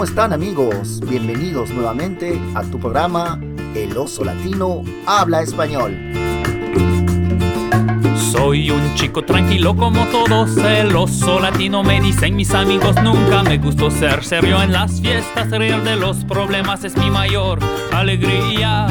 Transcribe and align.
¿cómo 0.00 0.08
están 0.08 0.32
amigos? 0.32 0.98
Bienvenidos 1.06 1.68
nuevamente 1.72 2.40
a 2.54 2.62
tu 2.62 2.80
programa 2.80 3.38
El 3.74 3.98
Oso 3.98 4.24
Latino 4.24 4.82
Habla 5.04 5.42
Español. 5.42 5.94
Soy 8.32 8.70
un 8.70 8.94
chico 8.94 9.22
tranquilo 9.22 9.76
como 9.76 10.06
todos, 10.06 10.56
el 10.56 10.96
oso 10.96 11.38
latino 11.38 11.82
me 11.82 12.00
dicen 12.00 12.34
mis 12.34 12.54
amigos, 12.54 12.96
nunca 13.02 13.42
me 13.42 13.58
gustó 13.58 13.90
ser 13.90 14.24
serio 14.24 14.62
en 14.62 14.72
las 14.72 15.02
fiestas, 15.02 15.50
reír 15.50 15.82
de 15.82 15.96
los 15.96 16.24
problemas 16.24 16.82
es 16.84 16.96
mi 16.96 17.10
mayor 17.10 17.58
alegría. 17.92 18.86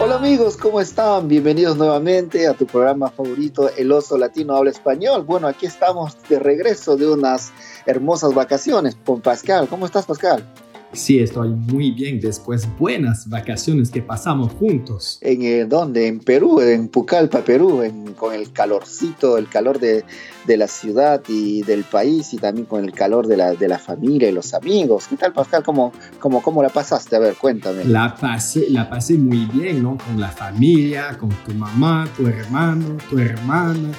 Hola 0.00 0.16
amigos, 0.16 0.56
¿cómo 0.56 0.80
están? 0.80 1.28
Bienvenidos 1.28 1.76
nuevamente 1.76 2.48
a 2.48 2.54
tu 2.54 2.66
programa 2.66 3.10
favorito, 3.10 3.70
El 3.76 3.92
Oso 3.92 4.18
Latino 4.18 4.56
Habla 4.56 4.70
Español. 4.70 5.22
Bueno, 5.22 5.46
aquí 5.46 5.66
estamos 5.66 6.16
de 6.28 6.38
regreso 6.38 6.96
de 6.96 7.08
unas 7.08 7.52
hermosas 7.86 8.34
vacaciones 8.34 8.96
con 9.04 9.20
Pascal. 9.20 9.68
¿Cómo 9.68 9.86
estás, 9.86 10.06
Pascal? 10.06 10.44
Sí, 10.92 11.20
estoy 11.20 11.48
muy 11.48 11.90
bien 11.90 12.20
después 12.20 12.68
buenas 12.78 13.26
vacaciones 13.28 13.90
que 13.90 14.02
pasamos 14.02 14.52
juntos. 14.52 15.18
¿En 15.22 15.42
eh, 15.42 15.64
dónde? 15.64 16.06
En 16.06 16.20
Perú, 16.20 16.60
en 16.60 16.88
Pucallpa, 16.88 17.42
Perú, 17.42 17.82
con 18.18 18.34
el 18.34 18.52
calorcito, 18.52 19.38
el 19.38 19.48
calor 19.48 19.78
de, 19.78 20.04
la 20.46 20.68
ciudad 20.68 21.22
y 21.28 21.62
del 21.62 21.84
país 21.84 22.34
y 22.34 22.36
también 22.36 22.66
con 22.66 22.84
el 22.84 22.92
calor 22.92 23.26
de 23.26 23.38
la, 23.38 23.54
de 23.54 23.68
la 23.68 23.78
familia 23.78 24.28
y 24.28 24.32
los 24.32 24.52
amigos. 24.52 25.06
¿Qué 25.08 25.16
tal, 25.16 25.32
Pascal? 25.32 25.62
¿Cómo, 25.62 25.92
cómo, 26.18 26.42
cómo 26.42 26.62
la 26.62 26.68
pasaste? 26.68 27.16
A 27.16 27.20
ver, 27.20 27.36
cuéntame. 27.36 27.84
La 27.86 28.14
pasé, 28.14 28.68
la 28.68 28.90
pasé 28.90 29.14
muy 29.14 29.46
bien, 29.46 29.82
¿no? 29.82 29.96
Con 29.96 30.20
la 30.20 30.28
familia, 30.28 31.16
con 31.18 31.30
tu 31.30 31.54
mamá, 31.54 32.06
tu 32.16 32.26
hermano, 32.26 32.98
tu 33.08 33.18
hermana 33.18 33.92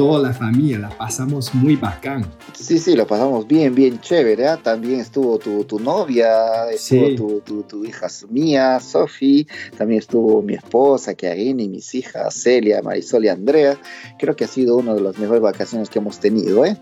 toda 0.00 0.18
la 0.18 0.32
familia, 0.32 0.78
la 0.78 0.88
pasamos 0.88 1.54
muy 1.54 1.76
bacán. 1.76 2.24
Sí, 2.54 2.78
sí, 2.78 2.96
lo 2.96 3.06
pasamos 3.06 3.46
bien, 3.46 3.74
bien 3.74 4.00
chévere. 4.00 4.46
¿eh? 4.46 4.56
También 4.62 4.98
estuvo 4.98 5.38
tu, 5.38 5.62
tu 5.64 5.78
novia, 5.78 6.70
estuvo 6.70 7.42
tu, 7.42 7.62
tu, 7.64 7.84
hija 7.84 8.06
mía, 8.30 8.80
Sofi, 8.80 9.46
también 9.76 9.98
estuvo 9.98 10.40
mi 10.40 10.54
esposa, 10.54 11.14
Karine, 11.14 11.64
y 11.64 11.68
mis 11.68 11.94
hijas, 11.94 12.32
Celia, 12.34 12.80
Marisol 12.80 13.26
y 13.26 13.28
Andrea. 13.28 13.78
Creo 14.18 14.34
que 14.34 14.44
ha 14.44 14.48
sido 14.48 14.78
una 14.78 14.94
de 14.94 15.02
las 15.02 15.18
mejores 15.18 15.42
vacaciones 15.42 15.90
que 15.90 15.98
hemos 15.98 16.18
tenido, 16.18 16.64
¿eh? 16.64 16.78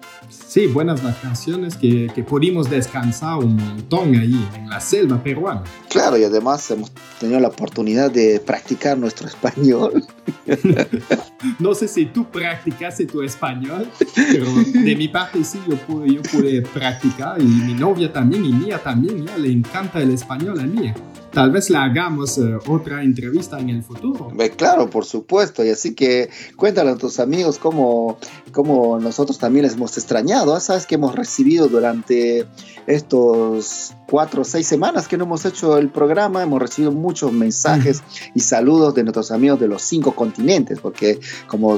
Sí, 0.48 0.66
buenas 0.66 1.02
vacaciones 1.02 1.76
que, 1.76 2.10
que 2.14 2.22
pudimos 2.22 2.70
descansar 2.70 3.36
un 3.36 3.54
montón 3.54 4.16
ahí 4.16 4.48
en 4.54 4.70
la 4.70 4.80
selva 4.80 5.22
peruana. 5.22 5.62
Claro, 5.90 6.16
y 6.16 6.24
además 6.24 6.70
hemos 6.70 6.90
tenido 7.20 7.38
la 7.38 7.48
oportunidad 7.48 8.10
de 8.10 8.40
practicar 8.40 8.96
nuestro 8.96 9.28
español. 9.28 10.02
no 11.58 11.74
sé 11.74 11.86
si 11.86 12.06
tú 12.06 12.30
practicaste 12.30 13.04
tu 13.04 13.20
español, 13.20 13.90
pero 14.14 14.46
de 14.72 14.96
mi 14.96 15.08
parte 15.08 15.44
sí, 15.44 15.60
yo 15.68 15.76
pude, 15.76 16.14
yo 16.14 16.22
pude 16.22 16.62
practicar 16.62 17.38
y 17.42 17.44
mi 17.44 17.74
novia 17.74 18.10
también 18.10 18.46
y 18.46 18.52
mía 18.54 18.82
también, 18.82 19.26
ya 19.26 19.36
le 19.36 19.52
encanta 19.52 20.00
el 20.00 20.12
español 20.12 20.60
a 20.60 20.62
mí. 20.62 20.94
Tal 21.32 21.50
vez 21.50 21.68
le 21.70 21.76
hagamos 21.76 22.38
eh, 22.38 22.58
otra 22.66 23.02
entrevista 23.02 23.58
en 23.58 23.70
el 23.70 23.82
futuro. 23.82 24.32
Claro, 24.56 24.88
por 24.88 25.04
supuesto. 25.04 25.64
Y 25.64 25.70
así 25.70 25.94
que 25.94 26.30
cuéntale 26.56 26.90
a 26.90 26.96
tus 26.96 27.20
amigos 27.20 27.58
cómo, 27.58 28.18
cómo 28.50 28.98
nosotros 28.98 29.38
también 29.38 29.64
les 29.64 29.74
hemos 29.74 29.96
extrañado. 29.98 30.54
¿ah? 30.54 30.60
Sabes 30.60 30.86
que 30.86 30.94
hemos 30.94 31.14
recibido 31.14 31.68
durante 31.68 32.46
estos 32.86 33.94
cuatro 34.08 34.42
o 34.42 34.44
seis 34.44 34.66
semanas 34.66 35.06
que 35.06 35.18
no 35.18 35.24
hemos 35.24 35.44
hecho 35.44 35.76
el 35.76 35.90
programa, 35.90 36.42
hemos 36.42 36.60
recibido 36.60 36.92
muchos 36.92 37.30
mensajes 37.32 38.02
y 38.34 38.40
saludos 38.40 38.94
de 38.94 39.02
nuestros 39.02 39.30
amigos 39.30 39.60
de 39.60 39.68
los 39.68 39.82
cinco 39.82 40.12
continentes, 40.12 40.80
porque 40.80 41.20
como 41.46 41.76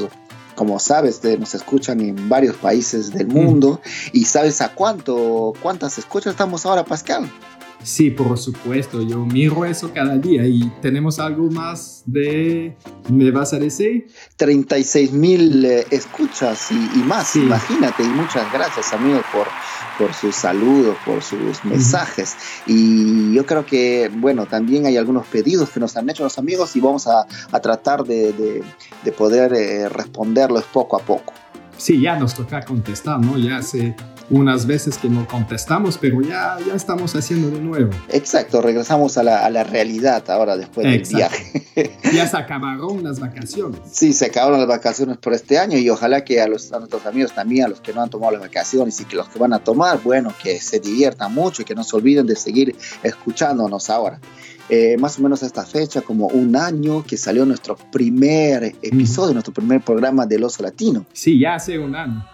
como 0.54 0.78
sabes, 0.78 1.22
nos 1.38 1.54
escuchan 1.54 2.02
en 2.02 2.28
varios 2.28 2.54
países 2.56 3.14
del 3.14 3.28
mundo. 3.28 3.80
¿Y 4.12 4.26
sabes 4.26 4.60
a 4.60 4.75
cuánto, 4.75 5.54
cuántas 5.62 5.96
escuchas 5.96 6.32
estamos 6.32 6.66
ahora, 6.66 6.84
Pascal? 6.84 7.30
Sí, 7.82 8.10
por 8.10 8.36
supuesto, 8.36 9.00
yo 9.00 9.24
miro 9.24 9.64
eso 9.64 9.91
cada 9.92 10.18
día 10.18 10.46
y 10.46 10.70
tenemos 10.82 11.18
algo 11.18 11.50
más 11.50 12.02
de, 12.04 12.76
¿me 13.10 13.30
vas 13.30 13.54
a 13.54 13.58
decir? 13.58 14.08
36 14.36 15.12
mil 15.12 15.64
eh, 15.64 15.86
escuchas 15.90 16.70
y, 16.70 16.98
más, 16.98 17.36
imagínate, 17.36 18.02
y 18.02 18.08
muchas 18.08 18.52
gracias 18.52 18.92
amigos 18.92 19.24
por, 19.32 19.46
por 19.98 20.12
sus 20.12 20.34
saludos, 20.34 20.94
por 21.06 21.22
sus 21.22 21.64
mensajes. 21.64 22.36
Y 22.66 23.32
yo 23.34 23.46
creo 23.46 23.64
que, 23.64 24.10
bueno, 24.14 24.44
también 24.44 24.84
hay 24.84 24.98
algunos 24.98 25.26
pedidos 25.26 25.70
que 25.70 25.80
nos 25.80 25.96
han 25.96 26.10
hecho 26.10 26.22
los 26.22 26.38
amigos 26.38 26.76
y 26.76 26.80
vamos 26.80 27.06
a, 27.06 27.26
tratar 27.62 28.04
de, 28.04 28.62
poder 29.16 29.54
eh, 29.54 29.88
responderlos 29.88 30.64
poco 30.64 30.96
a 30.96 31.00
poco. 31.00 31.32
Sí, 31.78 31.98
ya 31.98 32.19
nos 32.19 32.34
toca 32.34 32.62
contestar, 32.62 33.19
¿no? 33.20 33.38
Ya 33.38 33.62
se 33.62 33.96
unas 34.30 34.66
veces 34.66 34.96
que 34.96 35.08
no 35.08 35.26
contestamos, 35.26 35.98
pero 35.98 36.20
ya, 36.22 36.56
ya 36.66 36.74
estamos 36.74 37.14
haciendo 37.16 37.50
de 37.50 37.60
nuevo. 37.60 37.91
Exacto, 38.08 38.62
regresamos 38.62 39.18
a 39.18 39.24
la, 39.24 39.44
a 39.44 39.50
la 39.50 39.64
realidad 39.64 40.28
ahora 40.30 40.56
después 40.56 40.86
del 40.86 41.02
viaje. 41.02 41.66
ya 42.14 42.26
se 42.28 42.36
acabaron 42.36 43.02
las 43.02 43.19
vacaciones. 43.19 43.80
Sí, 43.90 44.12
se 44.12 44.26
acabaron 44.26 44.58
las 44.58 44.69
vacaciones 44.69 45.19
por 45.19 45.34
este 45.34 45.58
año 45.58 45.76
y 45.78 45.90
ojalá 45.90 46.24
que 46.24 46.40
a, 46.40 46.46
los, 46.46 46.72
a 46.72 46.78
nuestros 46.78 47.04
amigos 47.06 47.32
también, 47.34 47.66
a 47.66 47.69
los 47.69 47.80
que 47.80 47.92
no 47.92 48.02
han 48.02 48.10
tomado 48.10 48.32
las 48.32 48.40
vacaciones 48.40 49.00
y 49.00 49.04
que 49.04 49.16
los 49.16 49.28
que 49.28 49.38
van 49.38 49.52
a 49.52 49.58
tomar, 49.58 50.00
bueno, 50.02 50.32
que 50.40 50.60
se 50.60 50.78
diviertan 50.78 51.34
mucho 51.34 51.62
y 51.62 51.64
que 51.64 51.74
no 51.74 51.82
se 51.82 51.96
olviden 51.96 52.26
de 52.26 52.36
seguir 52.36 52.76
escuchándonos 53.02 53.90
ahora. 53.90 54.20
Eh, 54.69 54.96
más 54.98 55.19
o 55.19 55.22
menos 55.22 55.42
a 55.42 55.46
esta 55.46 55.66
fecha, 55.66 56.00
como 56.00 56.28
un 56.28 56.54
año 56.54 57.02
que 57.04 57.16
salió 57.16 57.44
nuestro 57.44 57.76
primer 57.90 58.76
episodio, 58.80 59.32
nuestro 59.32 59.52
primer 59.52 59.80
programa 59.80 60.26
del 60.26 60.44
Oso 60.44 60.62
Latino. 60.62 61.04
Sí, 61.12 61.40
ya 61.40 61.56
hace 61.56 61.76
un 61.76 61.96
año. 61.96 62.24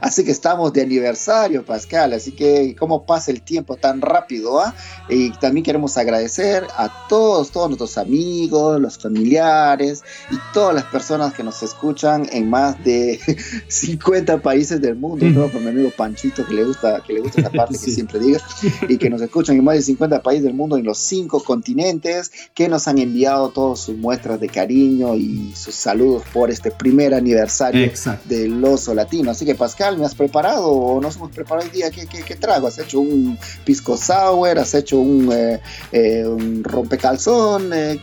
Así 0.00 0.24
que 0.24 0.30
estamos 0.30 0.72
de 0.72 0.82
aniversario, 0.82 1.64
Pascal. 1.64 2.12
Así 2.12 2.32
que 2.32 2.74
cómo 2.78 3.04
pasa 3.04 3.30
el 3.30 3.42
tiempo 3.42 3.76
tan 3.76 4.00
rápido. 4.00 4.60
¿ah? 4.60 4.74
Y 5.08 5.30
también 5.32 5.64
queremos 5.64 5.96
agradecer 5.96 6.66
a 6.76 7.06
todos, 7.08 7.50
todos 7.50 7.68
nuestros 7.68 7.98
amigos, 7.98 8.80
los 8.80 8.98
familiares 8.98 10.02
y 10.30 10.36
todas 10.52 10.74
las 10.74 10.84
personas 10.84 11.34
que 11.34 11.42
nos 11.42 11.62
escuchan 11.62 12.28
en 12.32 12.48
más 12.48 12.82
de 12.84 13.20
50 13.68 14.40
países 14.42 14.80
del 14.80 14.96
mundo. 14.96 15.26
Todo 15.32 15.50
con 15.50 15.64
mi 15.64 15.70
amigo 15.70 15.90
Panchito 15.96 16.46
que 16.46 16.54
le 16.54 16.64
gusta, 16.64 17.02
que 17.06 17.14
le 17.14 17.20
gusta 17.20 17.40
esa 17.40 17.50
parte 17.50 17.78
que 17.84 17.90
siempre 17.90 18.18
diga. 18.18 18.40
Y 18.88 18.98
que 18.98 19.10
nos 19.10 19.20
escuchan 19.20 19.56
en 19.56 19.64
más 19.64 19.76
de 19.76 19.82
50 19.82 20.22
países 20.22 20.44
del 20.44 20.54
mundo, 20.54 20.76
en 20.76 20.84
los 20.84 20.98
cinco 20.98 21.42
continentes, 21.42 22.30
que 22.54 22.68
nos 22.68 22.88
han 22.88 22.98
enviado 22.98 23.50
todas 23.50 23.80
sus 23.80 23.96
muestras 23.96 24.40
de 24.40 24.48
cariño 24.48 25.14
y 25.14 25.52
sus 25.54 25.74
saludos 25.74 26.22
por 26.32 26.50
este 26.50 26.70
primer 26.70 27.14
aniversario 27.14 27.90
del 28.24 28.64
oso 28.64 28.94
latino. 28.94 29.30
Así 29.30 29.44
que 29.44 29.54
Pascal, 29.54 29.71
¿me 29.96 30.04
has 30.04 30.14
preparado 30.14 30.68
o 30.70 31.00
nos 31.00 31.16
hemos 31.16 31.30
preparado 31.30 31.66
hoy 31.66 31.76
día? 31.76 31.90
¿Qué, 31.90 32.06
qué, 32.06 32.36
trago? 32.36 32.66
¿Has 32.66 32.78
hecho 32.78 33.00
un 33.00 33.38
pisco 33.64 33.96
sour? 33.96 34.58
¿Has 34.58 34.74
hecho 34.74 34.98
un, 34.98 35.32
eh, 35.32 35.60
eh, 35.90 36.24
rompecalzón? 36.62 37.70
Eh, 37.72 38.00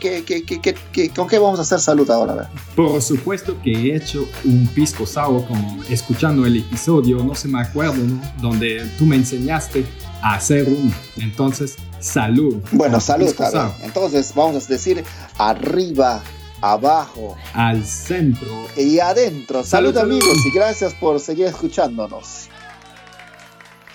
con 1.14 1.28
qué 1.28 1.38
vamos 1.38 1.58
a 1.58 1.62
hacer 1.62 1.80
salud 1.80 2.10
ahora? 2.10 2.50
Por 2.74 3.00
supuesto 3.00 3.56
que 3.62 3.72
he 3.72 3.96
hecho 3.96 4.28
un 4.44 4.66
pisco 4.68 5.06
sour, 5.06 5.46
como 5.46 5.82
escuchando 5.88 6.44
el 6.44 6.58
episodio, 6.58 7.22
no 7.22 7.34
se 7.34 7.48
me 7.48 7.60
acuerdo, 7.60 7.96
¿no? 7.96 8.20
Donde 8.40 8.86
tú 8.98 9.06
me 9.06 9.16
enseñaste 9.16 9.86
a 10.22 10.34
hacer 10.34 10.68
uno. 10.68 10.92
Entonces, 11.18 11.76
salud. 12.00 12.56
Bueno, 12.72 13.00
salud. 13.00 13.34
Entonces, 13.82 14.32
vamos 14.34 14.64
a 14.64 14.68
decir 14.68 15.04
arriba 15.38 16.22
abajo, 16.60 17.36
al 17.54 17.84
centro 17.84 18.66
y 18.76 18.98
adentro. 18.98 19.64
Salud, 19.64 19.96
amigos 19.96 20.44
y 20.46 20.50
gracias 20.50 20.94
por 20.94 21.20
seguir 21.20 21.46
escuchándonos. 21.46 22.48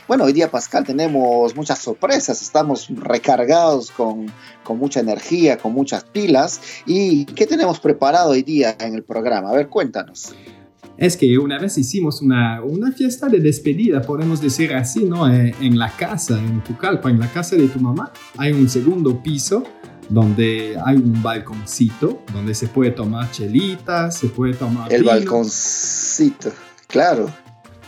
Bueno, 0.08 0.26
hoy 0.26 0.34
día 0.34 0.52
Pascal 0.52 0.86
tenemos 0.86 1.56
muchas 1.56 1.80
sorpresas, 1.80 2.40
estamos 2.42 2.88
recargados 2.90 3.90
con, 3.90 4.32
mucha 4.70 5.00
energía, 5.00 5.58
con 5.58 5.74
muchas 5.74 6.04
pilas. 6.04 6.62
¿Y 6.86 7.26
qué 7.26 7.48
tenemos 7.48 7.80
preparado 7.80 8.32
hoy 8.32 8.44
día 8.44 8.76
en 8.80 8.94
el 8.94 9.04
programa? 9.04 9.50
A 9.50 9.54
ver, 9.54 9.68
cuéntanos. 9.68 10.36
Es 10.98 11.18
que 11.18 11.38
una 11.40 11.58
vez 11.58 11.78
hicimos 11.80 12.22
una, 12.22 12.62
una 12.64 12.92
fiesta 12.92 13.28
de 13.28 13.40
despedida, 13.40 14.02
podemos 14.02 14.42
decir 14.42 14.74
así, 14.74 15.04
¿no? 15.06 15.28
Eh, 15.28 15.56
en 15.60 15.78
la 15.78 15.90
casa, 15.90 16.38
en 16.38 16.64
tu 16.64 16.78
calpa, 16.78 17.10
en 17.10 17.20
la 17.20 17.30
casa 17.32 17.56
de 17.56 17.68
tu 17.68 17.80
mamá, 17.80 18.14
hay 18.38 18.54
un 18.54 18.70
segundo 18.70 19.22
piso 19.22 19.64
donde 20.10 20.78
hay 20.84 20.98
un 20.98 21.22
balconcito 21.22 22.22
donde 22.34 22.54
se 22.54 22.68
puede 22.68 22.92
tomar 22.92 23.32
chelitas, 23.32 24.18
se 24.18 24.28
puede 24.28 24.54
tomar... 24.54 24.92
El 24.92 25.04
balconcito, 25.04 26.52
claro. 26.88 27.30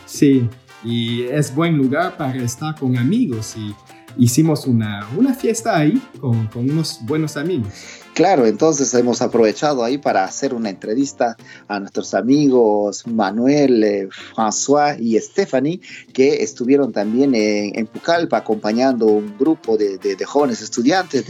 Sí, 0.05 0.49
y 0.83 1.23
es 1.23 1.53
buen 1.53 1.77
lugar 1.77 2.17
para 2.17 2.35
estar 2.37 2.75
con 2.75 2.97
amigos 2.97 3.55
y 3.57 3.75
hicimos 4.17 4.65
una, 4.65 5.07
una 5.15 5.33
fiesta 5.33 5.77
ahí 5.77 6.01
con, 6.19 6.47
con 6.47 6.69
unos 6.69 6.99
buenos 7.03 7.37
amigos. 7.37 7.69
Claro, 8.17 8.47
entonces 8.47 8.91
hemos 8.95 9.21
aprovechado 9.21 9.83
ahí 9.83 9.99
para 9.99 10.23
hacer 10.23 10.55
una 10.55 10.71
entrevista 10.71 11.37
a 11.67 11.79
nuestros 11.79 12.15
amigos 12.15 13.05
Manuel, 13.05 13.83
eh, 13.83 14.09
François 14.35 14.99
y 14.99 15.19
Stephanie, 15.19 15.81
que 16.13 16.41
estuvieron 16.41 16.91
también 16.91 17.35
en, 17.35 17.85
Pucallpa 17.85 18.37
acompañando 18.37 19.05
un 19.05 19.37
grupo 19.37 19.77
de, 19.77 20.17
jóvenes 20.25 20.63
estudiantes 20.63 21.25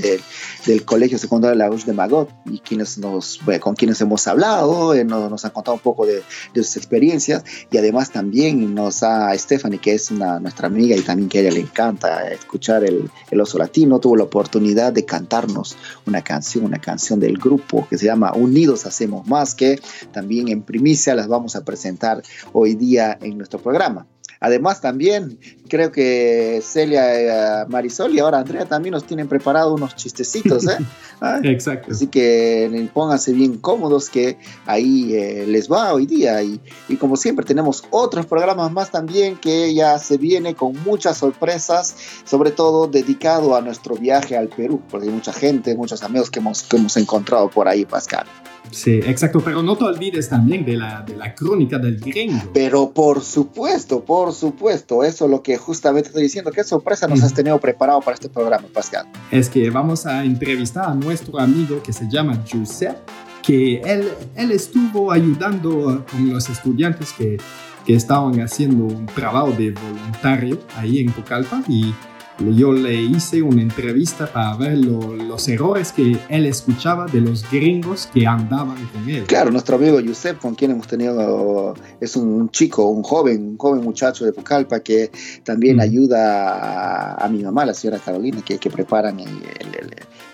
del 0.65 0.85
Colegio 0.85 1.17
Secundario 1.17 1.57
La 1.57 1.67
Rouge 1.67 1.87
de 1.87 1.91
Magot 1.91 2.29
y 2.45 2.59
quienes 2.59 2.97
nos, 2.97 3.41
con 3.59 3.75
quienes 3.75 3.99
hemos 3.99 4.25
hablado, 4.25 4.93
eh, 4.93 5.03
nos, 5.03 5.43
han 5.43 5.51
contado 5.51 5.75
un 5.75 5.81
poco 5.81 6.05
de, 6.05 6.23
sus 6.55 6.77
experiencias 6.77 7.43
y 7.69 7.79
además 7.79 8.11
también 8.11 8.73
nos 8.73 9.03
ha 9.03 9.37
Stephanie, 9.37 9.79
que 9.79 9.93
es 9.93 10.09
una, 10.09 10.39
nuestra 10.39 10.67
amiga 10.67 10.95
y 10.95 11.01
también 11.01 11.27
que 11.27 11.39
a 11.39 11.41
ella 11.41 11.51
le 11.51 11.59
encanta 11.59 12.29
escuchar 12.29 12.85
el, 12.85 13.11
el 13.29 13.41
oso 13.41 13.57
latino, 13.57 13.99
tuvo 13.99 14.15
la 14.15 14.23
oportunidad 14.23 14.93
de 14.93 15.03
cantarnos 15.03 15.75
una 16.05 16.21
canción, 16.21 16.63
una 16.63 16.76
canción 16.79 17.19
del 17.19 17.37
grupo 17.37 17.87
que 17.89 17.97
se 17.97 18.05
llama 18.05 18.33
Unidos 18.33 18.85
Hacemos 18.85 19.27
Más, 19.27 19.55
que 19.55 19.79
también 20.11 20.47
en 20.47 20.61
primicia 20.61 21.15
las 21.15 21.27
vamos 21.27 21.55
a 21.55 21.63
presentar 21.63 22.23
hoy 22.53 22.75
día 22.75 23.17
en 23.21 23.37
nuestro 23.37 23.59
programa. 23.59 24.07
Además 24.39 24.81
también 24.81 25.39
creo 25.67 25.91
que 25.91 26.61
Celia, 26.63 27.61
eh, 27.61 27.65
Marisol 27.67 28.13
y 28.13 28.19
ahora 28.19 28.39
Andrea 28.39 28.65
también 28.65 28.93
nos 28.93 29.05
tienen 29.05 29.27
preparado 29.27 29.73
unos 29.73 29.95
chistecitos, 29.95 30.67
¿eh? 30.67 30.77
Ah, 31.19 31.39
Exacto. 31.43 31.93
Así 31.93 32.07
que 32.07 32.65
eh, 32.65 32.89
pónganse 32.93 33.33
bien 33.33 33.57
cómodos 33.57 34.07
que 34.09 34.37
ahí 34.67 35.15
eh, 35.15 35.45
les 35.47 35.71
va 35.71 35.91
hoy 35.91 36.05
día. 36.05 36.43
Y, 36.43 36.61
y, 36.87 36.95
como 36.97 37.17
siempre 37.17 37.43
tenemos 37.43 37.83
otros 37.89 38.27
programas 38.27 38.71
más 38.71 38.91
también 38.91 39.35
que 39.35 39.73
ya 39.73 39.97
se 39.97 40.17
viene 40.17 40.53
con 40.53 40.73
muchas 40.83 41.17
sorpresas, 41.17 41.95
sobre 42.23 42.51
todo 42.51 42.85
dedicado 42.85 43.55
a 43.55 43.61
nuestro 43.61 43.95
viaje 43.95 44.37
al 44.37 44.49
Perú, 44.49 44.79
porque 44.91 45.07
hay 45.07 45.13
mucha 45.13 45.33
gente, 45.33 45.75
muchos 45.75 46.03
amigos 46.03 46.29
que 46.29 46.37
hemos, 46.37 46.61
que 46.61 46.77
hemos 46.77 46.95
encontrado 46.97 47.49
por 47.49 47.67
ahí, 47.67 47.83
Pascal. 47.83 48.27
Sí, 48.71 48.99
exacto, 49.05 49.39
pero 49.39 49.63
no 49.63 49.77
te 49.77 49.85
olvides 49.85 50.29
también 50.29 50.65
de 50.65 50.75
la, 50.75 51.01
de 51.01 51.15
la 51.15 51.33
crónica 51.33 51.77
del 51.77 51.99
gringo. 51.99 52.51
Pero 52.53 52.91
por 52.91 53.21
supuesto, 53.21 54.03
por 54.03 54.33
supuesto, 54.33 55.03
eso 55.03 55.25
es 55.25 55.31
lo 55.31 55.41
que 55.41 55.56
justamente 55.57 56.09
estoy 56.09 56.23
diciendo. 56.23 56.51
¿Qué 56.51 56.63
sorpresa 56.63 57.07
nos 57.07 57.23
has 57.23 57.33
tenido 57.33 57.59
preparado 57.59 58.01
para 58.01 58.15
este 58.15 58.29
programa, 58.29 58.67
Pascal? 58.73 59.07
Es 59.31 59.49
que 59.49 59.69
vamos 59.69 60.05
a 60.05 60.23
entrevistar 60.23 60.89
a 60.89 60.93
nuestro 60.93 61.39
amigo 61.39 61.81
que 61.81 61.93
se 61.93 62.09
llama 62.09 62.43
Giuseppe, 62.45 62.99
que 63.41 63.81
él, 63.81 64.09
él 64.35 64.51
estuvo 64.51 65.11
ayudando 65.11 66.05
con 66.11 66.29
los 66.29 66.49
estudiantes 66.49 67.13
que, 67.13 67.37
que 67.85 67.95
estaban 67.95 68.39
haciendo 68.41 68.83
un 68.85 69.05
trabajo 69.05 69.51
de 69.51 69.71
voluntario 69.71 70.59
ahí 70.75 70.99
en 70.99 71.11
Pucallpa 71.11 71.63
y 71.67 71.93
yo 72.39 72.71
le 72.71 72.95
hice 72.95 73.41
una 73.41 73.61
entrevista 73.61 74.31
para 74.31 74.55
ver 74.55 74.77
los 74.77 75.47
errores 75.47 75.91
que 75.91 76.17
él 76.29 76.45
escuchaba 76.45 77.05
de 77.05 77.21
los 77.21 77.49
gringos 77.49 78.07
que 78.13 78.27
andaban 78.27 78.77
con 78.87 79.09
él. 79.09 79.23
Claro, 79.23 79.51
nuestro 79.51 79.77
amigo 79.77 79.99
Yusef, 79.99 80.37
con 80.39 80.55
quien 80.55 80.71
hemos 80.71 80.87
tenido, 80.87 81.73
es 81.99 82.15
un 82.15 82.49
chico, 82.49 82.85
un 82.89 83.03
joven, 83.03 83.49
un 83.49 83.57
joven 83.57 83.83
muchacho 83.83 84.25
de 84.25 84.33
Pucallpa 84.33 84.79
que 84.81 85.11
también 85.43 85.79
ayuda 85.79 87.15
a, 87.15 87.27
mi 87.29 87.43
mamá, 87.43 87.65
la 87.65 87.73
señora 87.73 87.99
Carolina, 87.99 88.41
que, 88.43 88.57
que 88.57 88.69
preparan 88.69 89.17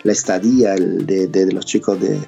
la 0.02 0.12
estadía 0.12 0.74
de, 0.74 1.48
los 1.52 1.64
chicos 1.64 1.98
de, 2.00 2.20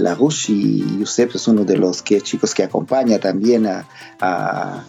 la 0.00 0.14
Rush 0.14 0.50
y 0.50 0.98
Yusef 0.98 1.36
es 1.36 1.46
uno 1.46 1.64
de 1.64 1.76
los 1.76 2.02
que, 2.02 2.20
chicos 2.20 2.54
que 2.54 2.64
acompaña 2.64 3.18
también 3.18 3.66
a 3.66 3.86
a, 4.20 4.84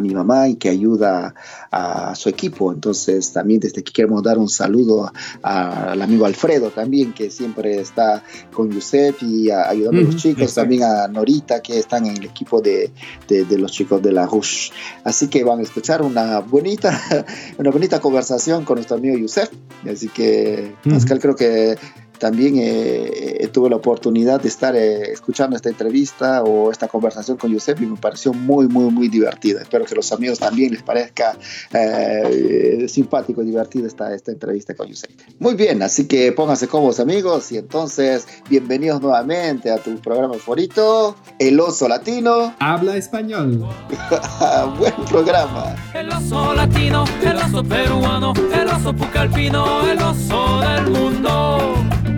mi 0.00 0.14
mamá 0.14 0.48
y 0.48 0.56
que 0.56 0.68
ayuda 0.68 1.34
a, 1.70 2.14
su 2.14 2.28
equipo. 2.28 2.72
Entonces 2.72 3.32
también 3.32 3.60
desde 3.60 3.80
aquí 3.80 3.92
queremos 3.92 4.22
dar 4.22 4.38
un 4.38 4.48
saludo 4.48 5.10
al 5.42 6.00
amigo 6.00 6.26
Alfredo 6.26 6.70
también, 6.70 7.12
que 7.12 7.30
siempre 7.30 7.80
está 7.80 8.22
con 8.52 8.70
Yusef 8.70 9.22
y 9.22 9.50
ayudando 9.50 10.00
a 10.00 10.04
los 10.04 10.16
chicos, 10.16 10.54
también 10.54 10.84
a 10.84 11.08
Norita, 11.08 11.62
que 11.62 11.78
están 11.78 12.06
en 12.06 12.16
el 12.16 12.24
equipo 12.24 12.60
de, 12.60 12.90
de, 13.28 13.58
los 13.58 13.72
chicos 13.72 14.02
de 14.02 14.12
la 14.12 14.26
Rush. 14.26 14.70
Así 15.04 15.28
que 15.28 15.44
van 15.44 15.60
a 15.60 15.62
escuchar 15.62 16.02
una 16.02 16.40
bonita, 16.40 17.00
una 17.58 17.70
bonita 17.70 18.00
conversación 18.00 18.64
con 18.64 18.76
nuestro 18.76 18.96
amigo 18.96 19.16
Yusef. 19.16 19.50
Así 19.90 20.08
que, 20.08 20.74
Pascal, 20.84 21.18
creo 21.18 21.34
que 21.34 21.76
también 22.18 22.54
eh, 22.58 23.48
tuve 23.52 23.70
la 23.70 23.76
oportunidad 23.76 24.40
de 24.40 24.48
estar 24.48 24.74
eh, 24.74 25.12
escuchando 25.12 25.56
esta 25.56 25.68
entrevista 25.68 26.42
o 26.42 26.70
esta 26.70 26.88
conversación 26.88 27.36
con 27.36 27.50
Yusef 27.50 27.80
y 27.80 27.86
me 27.86 27.96
pareció 27.96 28.32
muy, 28.32 28.66
muy, 28.68 28.90
muy 28.90 29.08
divertida. 29.08 29.62
Espero 29.62 29.84
que 29.84 29.94
los 29.94 30.10
amigos 30.12 30.38
también 30.38 30.72
les 30.72 30.82
parezca 30.82 31.36
eh, 31.72 32.86
simpático 32.88 33.42
y 33.42 33.46
divertida 33.46 33.86
esta, 33.86 34.14
esta 34.14 34.32
entrevista 34.32 34.74
con 34.74 34.88
Yusef. 34.88 35.10
Muy 35.38 35.54
bien, 35.54 35.82
así 35.82 36.06
que 36.06 36.32
pónganse 36.32 36.68
cómodos 36.68 37.00
amigos 37.00 37.52
y 37.52 37.58
entonces 37.58 38.26
bienvenidos 38.48 39.00
nuevamente 39.00 39.70
a 39.70 39.78
tu 39.78 39.96
programa 40.00 40.34
favorito, 40.34 41.16
El 41.38 41.60
Oso 41.60 41.88
Latino. 41.88 42.54
Habla 42.58 42.96
español. 42.96 43.58
Buen 44.78 44.94
programa. 45.08 45.74
El 45.94 46.08
oso 46.10 46.54
latino, 46.54 47.04
el 47.24 47.36
oso 47.36 47.62
peruano, 47.64 48.32
el 48.54 48.68
oso 48.68 48.94
pucalpino, 48.94 49.88
el 49.88 49.98
oso 49.98 50.60
del 50.60 50.90
mundo 50.90 52.11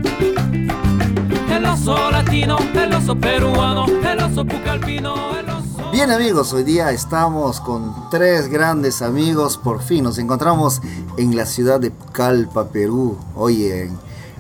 el 2.42 2.50
oso 2.92 3.14
peruano, 3.16 3.86
el 3.86 4.18
oso 4.18 4.44
pucalpino, 4.44 5.14
el 5.38 5.48
oso... 5.48 5.90
Bien 5.92 6.10
amigos, 6.10 6.52
hoy 6.52 6.64
día 6.64 6.90
estamos 6.90 7.60
con 7.60 7.94
tres 8.10 8.48
grandes 8.48 9.02
amigos, 9.02 9.56
por 9.56 9.80
fin 9.80 10.02
nos 10.02 10.18
encontramos 10.18 10.82
en 11.16 11.36
la 11.36 11.46
ciudad 11.46 11.78
de 11.78 11.92
Pucallpa, 11.92 12.64
Perú, 12.70 13.16
hoy 13.36 13.66
en 13.66 13.96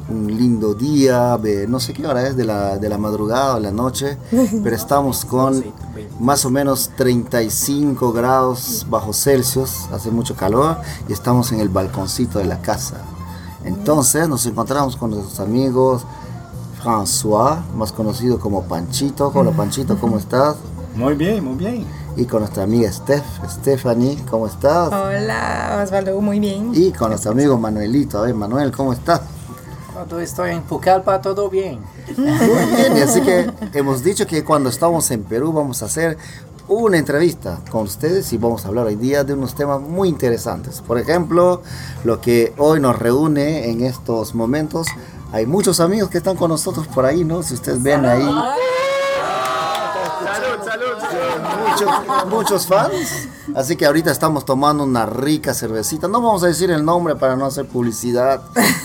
un 0.08 0.26
lindo 0.26 0.74
día, 0.74 1.38
no 1.68 1.78
sé 1.78 1.92
qué 1.92 2.04
hora 2.04 2.26
es, 2.26 2.36
de 2.36 2.44
la, 2.44 2.78
de 2.78 2.88
la 2.88 2.98
madrugada 2.98 3.54
o 3.54 3.60
la 3.60 3.70
noche, 3.70 4.18
pero 4.64 4.74
estamos 4.74 5.24
con 5.24 5.64
más 6.18 6.44
o 6.44 6.50
menos 6.50 6.90
35 6.96 8.12
grados 8.12 8.86
bajo 8.90 9.12
Celsius, 9.12 9.86
hace 9.92 10.10
mucho 10.10 10.34
calor 10.34 10.78
y 11.08 11.12
estamos 11.12 11.52
en 11.52 11.60
el 11.60 11.68
balconcito 11.68 12.40
de 12.40 12.46
la 12.46 12.60
casa. 12.60 13.02
Entonces 13.64 14.28
nos 14.28 14.44
encontramos 14.46 14.96
con 14.96 15.10
nuestros 15.10 15.38
amigos, 15.38 16.04
François, 16.84 17.60
más 17.74 17.92
conocido 17.92 18.38
como 18.38 18.64
Panchito. 18.64 19.32
Hola 19.34 19.52
Panchito, 19.52 19.96
¿cómo 19.98 20.18
estás? 20.18 20.56
Muy 20.94 21.14
bien, 21.14 21.42
muy 21.42 21.56
bien. 21.56 21.86
Y 22.14 22.26
con 22.26 22.40
nuestra 22.40 22.64
amiga 22.64 22.92
Steph, 22.92 23.24
Stephanie, 23.48 24.22
¿cómo 24.30 24.46
estás? 24.46 24.92
Hola, 24.92 25.80
Osvaldo, 25.82 26.20
muy 26.20 26.38
bien. 26.40 26.72
Y 26.74 26.92
con 26.92 27.08
nuestro 27.08 27.32
amigo 27.32 27.56
Manuelito, 27.56 28.18
a 28.18 28.22
ver, 28.22 28.34
Manuel, 28.34 28.70
¿cómo 28.70 28.92
estás? 28.92 29.22
Cuando 29.94 30.20
estoy 30.20 30.50
en 30.50 30.62
Pucallpa, 30.62 31.22
todo 31.22 31.48
bien. 31.48 31.80
Muy 32.18 32.76
bien, 32.76 33.02
así 33.02 33.22
que 33.22 33.50
hemos 33.72 34.04
dicho 34.04 34.26
que 34.26 34.44
cuando 34.44 34.68
estamos 34.68 35.10
en 35.10 35.22
Perú 35.22 35.54
vamos 35.54 35.82
a 35.82 35.86
hacer 35.86 36.18
una 36.68 36.98
entrevista 36.98 37.60
con 37.70 37.84
ustedes 37.84 38.30
y 38.34 38.38
vamos 38.38 38.64
a 38.64 38.68
hablar 38.68 38.86
hoy 38.86 38.96
día 38.96 39.24
de 39.24 39.32
unos 39.32 39.54
temas 39.54 39.80
muy 39.80 40.10
interesantes. 40.10 40.82
Por 40.82 40.98
ejemplo, 40.98 41.62
lo 42.04 42.20
que 42.20 42.52
hoy 42.58 42.78
nos 42.78 42.98
reúne 42.98 43.70
en 43.70 43.82
estos 43.82 44.34
momentos 44.34 44.86
hay 45.34 45.46
muchos 45.46 45.80
amigos 45.80 46.10
que 46.10 46.18
están 46.18 46.36
con 46.36 46.48
nosotros 46.48 46.86
por 46.86 47.04
ahí, 47.04 47.24
¿no? 47.24 47.42
Si 47.42 47.54
ustedes 47.54 47.82
ven 47.82 48.06
ahí. 48.06 48.22
Muchos, 51.68 51.90
muchos 52.30 52.66
fans. 52.68 53.28
Así 53.52 53.74
que 53.74 53.84
ahorita 53.84 54.12
estamos 54.12 54.44
tomando 54.44 54.84
una 54.84 55.06
rica 55.06 55.52
cervecita. 55.52 56.06
No 56.06 56.20
vamos 56.20 56.44
a 56.44 56.46
decir 56.46 56.70
el 56.70 56.84
nombre 56.84 57.16
para 57.16 57.34
no 57.34 57.46
hacer 57.46 57.66
publicidad 57.66 58.42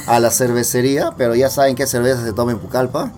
a 0.08 0.20
la 0.20 0.32
cervecería, 0.32 1.14
pero 1.16 1.36
ya 1.36 1.52
saben 1.52 1.76
qué 1.76 1.86
cerveza 1.86 2.24
se 2.24 2.34
toma 2.34 2.54
en 2.54 2.58
Pucallpa. 2.58 3.12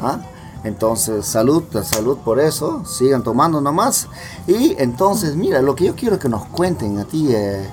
¿ah? 0.00 0.20
Entonces, 0.64 1.26
salud, 1.26 1.64
salud 1.84 2.16
por 2.24 2.40
eso. 2.40 2.86
Sigan 2.86 3.22
tomando 3.22 3.60
nomás. 3.60 4.08
Y 4.46 4.74
entonces, 4.78 5.36
mira, 5.36 5.60
lo 5.60 5.74
que 5.74 5.84
yo 5.84 5.94
quiero 5.94 6.18
que 6.18 6.30
nos 6.30 6.46
cuenten 6.46 6.96
a 6.96 7.04
ti, 7.04 7.28
eh, 7.34 7.68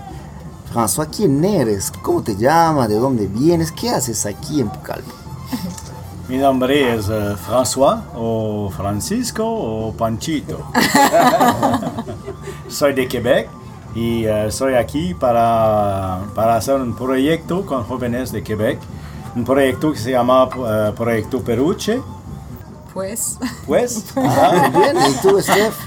François, 0.76 1.08
¿quién 1.08 1.42
eres? 1.46 1.90
¿Cómo 2.02 2.22
te 2.22 2.36
llamas? 2.36 2.90
¿De 2.90 2.96
dónde 2.96 3.28
vienes? 3.28 3.72
¿Qué 3.72 3.90
haces 3.90 4.26
aquí 4.26 4.60
en 4.60 4.68
Pucallpa? 4.68 5.14
Mi 6.28 6.38
nombre 6.38 6.94
es 6.94 7.08
uh, 7.08 7.38
François 7.38 8.02
o 8.14 8.70
Francisco 8.76 9.46
o 9.46 9.94
Panchito. 9.94 10.66
soy 12.68 12.92
de 12.92 13.08
Quebec 13.08 13.48
y 13.96 14.28
uh, 14.28 14.52
soy 14.52 14.74
aquí 14.74 15.14
para, 15.14 16.24
para, 16.36 16.58
hacer 16.58 16.76
un 16.76 16.94
proyecto 16.94 17.66
con 17.66 17.86
jóvenes 17.86 18.34
de 18.34 18.44
Quebec. 18.44 18.78
Un 19.34 19.46
proyecto 19.46 19.94
que 19.94 20.00
se 20.00 20.12
llama 20.12 20.44
uh, 20.44 20.94
Proyecto 20.94 21.42
Peruche. 21.42 22.02
Pues. 22.94 23.38
Pues. 23.66 24.08
Ah, 24.18 24.70
bien. 24.76 24.98
¿Y 25.10 25.22
tú, 25.22 25.42
Steph? 25.42 25.78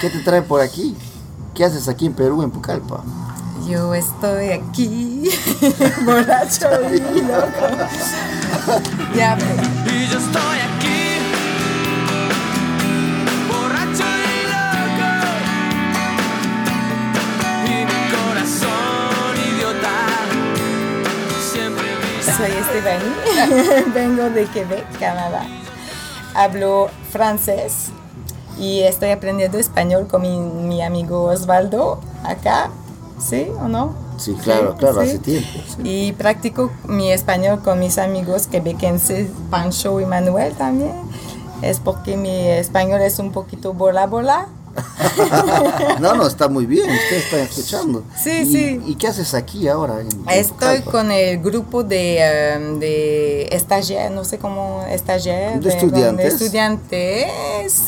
¿Qué 0.00 0.10
te 0.10 0.18
trae 0.18 0.42
por 0.42 0.60
aquí? 0.60 0.96
¿Qué 1.54 1.64
haces 1.64 1.86
aquí 1.86 2.06
en 2.06 2.14
Perú, 2.14 2.42
en 2.42 2.50
Pucallpa? 2.50 3.04
Yo 3.72 3.94
estoy 3.94 4.50
aquí, 4.50 5.30
borracho 6.04 6.68
y 6.92 7.22
loco. 7.22 7.68
ya, 9.16 9.34
Y 9.86 10.08
yo 10.08 10.18
estoy 10.18 10.58
aquí, 10.60 11.16
borracho 13.48 14.04
y 14.04 14.44
loco. 14.52 15.08
Y 17.64 17.86
mi 17.86 18.00
corazón 18.12 19.34
idiota 19.56 19.96
siempre 21.50 21.88
soy 22.24 22.50
Estefany, 22.50 23.90
vengo 23.94 24.28
de 24.28 24.44
Quebec, 24.48 24.98
Canadá. 24.98 25.46
Hablo 26.34 26.90
francés 27.10 27.90
y 28.58 28.80
estoy 28.82 29.12
aprendiendo 29.12 29.56
español 29.58 30.08
con 30.08 30.20
mi, 30.20 30.38
mi 30.38 30.82
amigo 30.82 31.22
Osvaldo 31.22 32.00
acá, 32.22 32.68
¿sí 33.22 33.46
o 33.62 33.68
no? 33.68 33.94
Sí, 34.18 34.34
claro, 34.42 34.72
Sí, 34.72 34.78
claro, 34.78 35.02
sí. 35.02 35.08
hace 35.08 35.18
tiempo. 35.18 35.48
sí. 35.76 35.82
Y 35.84 36.12
practico 36.12 36.70
mi 36.86 37.10
español 37.12 37.60
con 37.62 37.78
mis 37.80 37.98
amigos 37.98 38.46
quebequenses, 38.46 39.28
Pancho 39.50 40.00
y 40.00 40.06
Manuel 40.06 40.52
también. 40.54 40.92
Es 41.62 41.78
porque 41.80 42.16
mi 42.16 42.48
español 42.48 43.00
es 43.02 43.18
un 43.18 43.30
poquito 43.32 43.72
bola 43.72 44.06
bola. 44.06 44.46
No, 46.00 46.14
no, 46.14 46.26
está 46.26 46.48
muy 46.48 46.66
bien, 46.66 46.88
usted 46.90 47.16
está 47.16 47.40
escuchando. 47.42 48.02
Sí, 48.16 48.30
¿Y, 48.30 48.52
sí. 48.52 48.82
¿Y 48.86 48.94
qué 48.96 49.08
haces 49.08 49.34
aquí 49.34 49.68
ahora? 49.68 50.00
en- 50.00 50.08
en 50.10 50.28
Estoy 50.28 50.80
con 50.80 51.12
el 51.12 51.40
grupo 51.42 51.82
de, 51.84 52.16
eh, 52.20 52.58
de 52.78 54.10
no 54.12 54.24
sé 54.24 54.38
cómo 54.38 54.82
estagiaires. 54.88 55.60
De 55.62 55.68
estudiantes. 55.68 56.34
estudiantes 56.34 57.30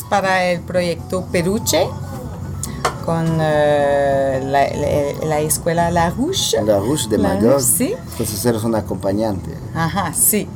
para 0.09 0.45
el 0.45 0.61
proyecto 0.61 1.25
Peruche 1.31 1.87
con 3.05 3.25
eh, 3.39 4.41
la, 4.43 4.67
la- 4.69 5.25
la 5.27 5.39
escuela 5.41 5.91
La 5.91 6.09
Rouge. 6.09 6.61
La 6.63 6.79
Rouge 6.79 7.07
de 7.09 7.17
Magog. 7.17 7.43
Rouge, 7.43 7.59
sí. 7.61 7.93
Entonces 8.11 8.45
eres 8.45 8.63
una 8.63 8.79
acompañante. 8.79 9.51
Ajá, 9.73 10.13
sí. 10.13 10.47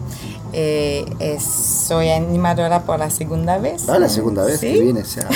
Eh, 0.52 1.06
es- 1.20 1.44
soy 1.44 2.10
animadora 2.10 2.82
por 2.84 2.98
la 3.00 3.10
segunda 3.12 3.60
vez. 3.60 3.88
Ah, 3.88 4.00
la 4.00 4.10
segunda 4.10 4.44
vez 4.44 4.60
Sí. 4.60 4.74
que 4.74 4.82
vienes. 4.82 5.16
ya. 5.16 5.28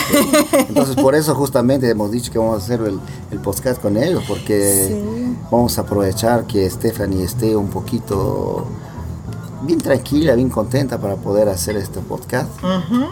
Entonces 0.67 0.95
por 0.95 1.13
eso 1.15 1.35
justamente 1.35 1.87
hemos 1.89 2.09
dicho 2.11 2.31
que 2.31 2.39
vamos 2.39 2.55
a 2.61 2.63
hacer 2.65 2.81
el, 2.81 2.99
el 3.31 3.39
podcast 3.39 3.79
con 3.81 3.95
ellos, 3.95 4.23
porque 4.27 4.87
Sí. 4.87 5.37
vamos 5.51 5.77
a 5.77 5.81
aprovechar 5.81 6.45
que 6.45 6.67
Stephanie 6.69 7.23
esté 7.23 7.55
un 7.55 7.67
poquito 7.67 8.65
bien 9.65 9.79
tranquila, 9.79 10.35
bien 10.35 10.49
contenta 10.49 10.99
para 10.99 11.15
poder 11.15 11.49
hacer 11.49 11.77
este 11.77 11.99
podcast. 12.01 12.49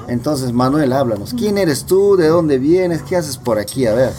Entonces 0.07 0.51
Manuel, 0.53 0.93
háblanos. 0.93 1.33
¿Quién 1.33 1.57
eres 1.57 1.85
tú? 1.85 2.15
¿De 2.17 2.27
dónde 2.27 2.57
vienes? 2.57 3.01
¿Qué 3.01 3.15
haces 3.15 3.37
por 3.37 3.59
aquí? 3.59 3.85
A 3.87 3.93
ver. 3.93 4.13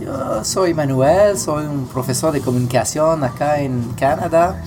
Yo 0.00 0.44
soy 0.44 0.74
Manuel, 0.74 1.38
soy 1.38 1.64
un 1.64 1.86
profesor 1.86 2.32
de 2.32 2.40
comunicación 2.40 3.24
acá 3.24 3.60
en 3.60 3.82
Canadá. 3.98 4.62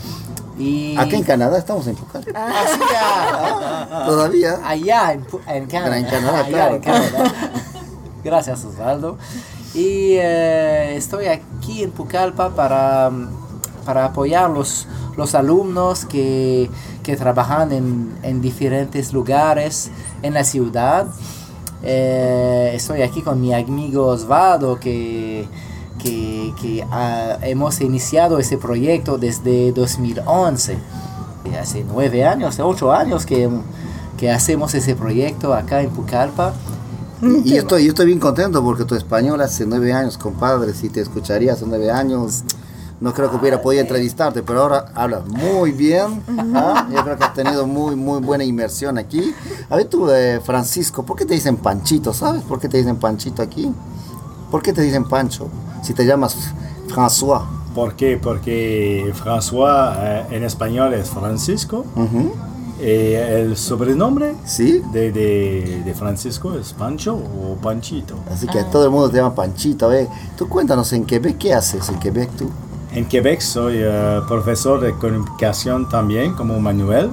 Y 0.57 0.97
Acá 0.97 1.15
en 1.15 1.23
Canadá 1.23 1.57
estamos 1.57 1.87
en 1.87 1.95
Pucallpa. 1.95 2.31
Ah, 2.35 4.03
Todavía. 4.05 4.59
allá 4.65 5.13
en, 5.13 5.67
Canadá. 5.67 5.97
En 5.97 6.05
Canadá, 6.05 6.39
allá 6.39 6.49
claro. 6.49 6.75
en 6.75 6.81
Canadá. 6.81 7.33
Gracias, 8.23 8.65
Osvaldo. 8.65 9.17
Y 9.73 10.15
eh, 10.17 10.95
estoy 10.97 11.27
aquí 11.27 11.83
en 11.83 11.91
Pucallpa 11.91 12.49
para, 12.49 13.09
para 13.85 14.05
apoyar 14.05 14.49
los, 14.49 14.87
los 15.17 15.35
alumnos 15.35 16.05
que, 16.05 16.69
que 17.03 17.15
trabajan 17.15 17.71
en, 17.71 18.11
en 18.23 18.41
diferentes 18.41 19.13
lugares 19.13 19.91
en 20.21 20.33
la 20.33 20.43
ciudad. 20.43 21.07
Eh, 21.83 22.71
estoy 22.73 23.01
aquí 23.01 23.21
con 23.21 23.39
mi 23.39 23.53
amigo 23.53 24.07
Osvaldo 24.07 24.79
que, 24.79 25.47
que, 25.97 26.53
que, 26.61 26.85
ah, 26.91 27.37
hemos 27.41 27.79
iniciado 27.81 28.37
ese 28.39 28.57
proyecto 28.57 29.17
desde 29.17 29.71
2011. 29.71 30.73
Eh, 30.73 30.77
Hace 31.57 31.85
nueve 31.87 32.25
años, 32.25 32.59
ocho 32.59 32.91
años 32.91 33.25
que, 33.25 33.49
que 34.17 34.29
hacemos 34.29 34.73
ese 34.75 34.95
proyecto 34.95 35.53
acá 35.53 35.81
en 35.81 35.89
Pucallpa. 35.89 36.53
Y 37.21 37.51
yo 37.51 37.57
estoy, 37.57 37.83
yo 37.83 37.89
estoy 37.89 38.05
bien 38.05 38.19
contento 38.19 38.63
porque 38.63 38.85
tu 38.85 38.95
español 38.95 39.41
hace 39.41 39.65
nueve 39.65 39.91
años, 39.93 40.17
compadre. 40.17 40.73
Si 40.73 40.89
te 40.89 41.01
escucharía 41.01 41.53
hace 41.53 41.65
nueve 41.65 41.91
años, 41.91 42.43
no 43.01 43.13
creo 43.13 43.29
que 43.29 43.37
hubiera 43.37 43.61
podido 43.61 43.81
entrevistarte, 43.81 44.43
pero 44.43 44.61
ahora 44.63 44.85
hablas 44.93 45.25
muy 45.27 45.71
bien. 45.71 46.21
¿ah? 46.53 46.87
Yo 46.91 47.03
creo 47.03 47.17
que 47.17 47.23
has 47.23 47.33
tenido 47.33 47.65
muy, 47.65 47.95
muy 47.95 48.19
buena 48.21 48.43
inmersión 48.43 48.97
aquí. 48.97 49.33
A 49.69 49.75
ver 49.77 49.85
tú, 49.85 50.09
eh, 50.09 50.41
Francisco, 50.43 51.03
¿por 51.03 51.15
qué 51.15 51.25
te 51.25 51.33
dicen 51.33 51.57
Panchito? 51.57 52.13
¿Sabes 52.13 52.43
por 52.43 52.59
qué 52.59 52.67
te 52.67 52.77
dicen 52.77 52.97
Panchito 52.97 53.41
aquí? 53.41 53.71
¿Por 54.51 54.61
qué 54.61 54.73
te 54.73 54.81
dicen 54.81 55.05
Pancho? 55.05 55.47
Si 55.81 55.93
te 55.93 56.05
llamas 56.05 56.35
François. 56.89 57.43
¿Por 57.73 57.95
qué? 57.95 58.19
Porque 58.21 59.13
François 59.15 59.93
eh, 59.99 60.25
en 60.31 60.43
español 60.43 60.93
es 60.93 61.09
Francisco. 61.09 61.85
Ujú. 61.95 62.33
Y 62.81 63.13
el 63.13 63.57
sobrenombre 63.57 64.35
¿Sí? 64.45 64.81
de, 64.93 65.11
de, 65.11 65.83
de 65.85 65.93
Francisco 65.93 66.53
es 66.55 66.73
Pancho 66.73 67.15
o 67.15 67.55
Panchito. 67.61 68.15
Así 68.31 68.47
que 68.47 68.63
todo 68.63 68.85
el 68.85 68.89
mundo 68.89 69.09
te 69.09 69.17
llama 69.17 69.35
Panchito. 69.35 69.85
A 69.85 69.89
ver, 69.89 70.07
tú 70.37 70.47
cuéntanos 70.47 70.91
en 70.93 71.05
Quebec, 71.05 71.37
¿qué 71.37 71.53
haces 71.53 71.89
en 71.89 71.99
Quebec 71.99 72.29
tú? 72.37 72.49
En 72.99 73.05
Quebec 73.05 73.39
soy 73.39 73.75
eh, 73.77 74.19
profesor 74.27 74.81
de 74.81 74.93
comunicación 74.93 75.87
también 75.87 76.33
como 76.33 76.59
Manuel 76.59 77.11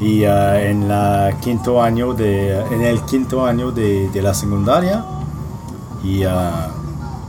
y 0.00 0.22
eh, 0.22 0.70
en 0.70 0.88
la 0.88 1.36
quinto 1.42 1.82
año 1.82 2.14
de 2.14 2.58
en 2.58 2.80
el 2.80 3.02
quinto 3.02 3.44
año 3.44 3.70
de, 3.70 4.08
de 4.08 4.22
la 4.22 4.32
secundaria 4.32 5.04
y 6.02 6.22
eh, 6.22 6.30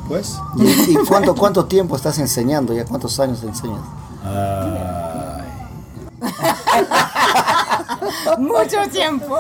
pues 0.08 0.40
¿Y, 0.56 0.92
y 0.92 0.96
cuánto, 1.06 1.36
cuánto 1.36 1.66
tiempo 1.66 1.98
estás 1.98 2.18
enseñando? 2.18 2.74
¿Ya 2.74 2.86
cuántos 2.86 3.20
años 3.20 3.44
enseñas? 3.44 3.82
Mucho 8.40 8.78
tiempo. 8.92 9.36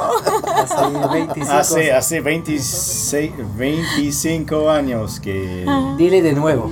Hace 0.55 1.07
25, 1.11 1.51
hace 1.51 1.93
hace 1.93 2.21
26 2.21 3.31
25 3.57 4.69
años 4.69 5.19
que 5.19 5.65
Dile 5.97 6.21
de 6.21 6.33
nuevo. 6.33 6.71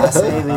Hace 0.00 0.22
20 0.22 0.54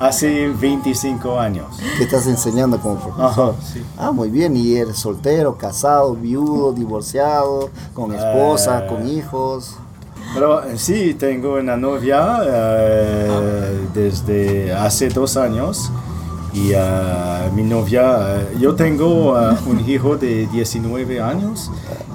hace 0.00 0.48
25 0.48 1.38
años. 1.38 1.66
¿Qué 1.98 2.04
estás 2.04 2.26
enseñando 2.26 2.78
como 2.78 2.96
profesor? 2.96 3.24
Ajá, 3.24 3.52
sí. 3.72 3.82
Ah, 3.96 4.12
muy 4.12 4.28
bien. 4.30 4.56
¿Y 4.56 4.76
eres 4.76 4.98
soltero, 4.98 5.56
casado, 5.56 6.14
viudo, 6.14 6.72
divorciado, 6.72 7.70
con 7.94 8.12
esposa, 8.14 8.84
Eh. 8.84 8.86
con 8.88 9.08
hijos? 9.08 9.76
Pero 10.34 10.64
eh, 10.64 10.78
sí, 10.78 11.14
tengo 11.14 11.54
una 11.54 11.76
novia 11.76 12.38
eh, 12.44 13.86
desde 13.94 14.72
hace 14.72 15.08
dos 15.08 15.36
años 15.36 15.90
y 16.54 16.70
eh, 16.72 17.50
mi 17.54 17.62
novia, 17.64 18.38
eh, 18.40 18.56
yo 18.60 18.74
tengo 18.74 19.36
eh, 19.38 19.56
un 19.66 19.80
hijo 19.88 20.16
de 20.16 20.46
19 20.46 21.20
años 21.20 21.70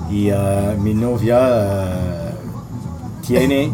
y 0.09 0.29
eh, 0.29 0.75
mi 0.81 0.93
novia 0.93 2.33
tiene 3.25 3.71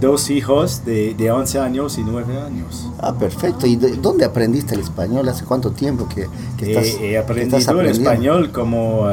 dos 0.00 0.30
hijos 0.30 0.84
de, 0.84 1.14
de 1.14 1.30
11 1.30 1.60
años 1.60 1.96
y 1.98 2.02
9 2.02 2.40
años. 2.40 2.88
Ah, 2.98 3.14
perfecto. 3.14 3.66
¿Y 3.68 3.76
de- 3.76 3.92
dónde 3.98 4.24
aprendiste 4.24 4.74
el 4.74 4.80
español? 4.80 5.28
¿Hace 5.28 5.44
cuánto 5.44 5.70
tiempo 5.70 6.08
que, 6.08 6.26
que 6.56 6.72
estás, 6.72 6.86
He, 7.00 7.16
he 7.18 7.24
que 7.24 7.42
estás 7.42 7.68
aprendido 7.68 7.80
el 7.80 7.86
español 7.90 8.50
como 8.50 9.06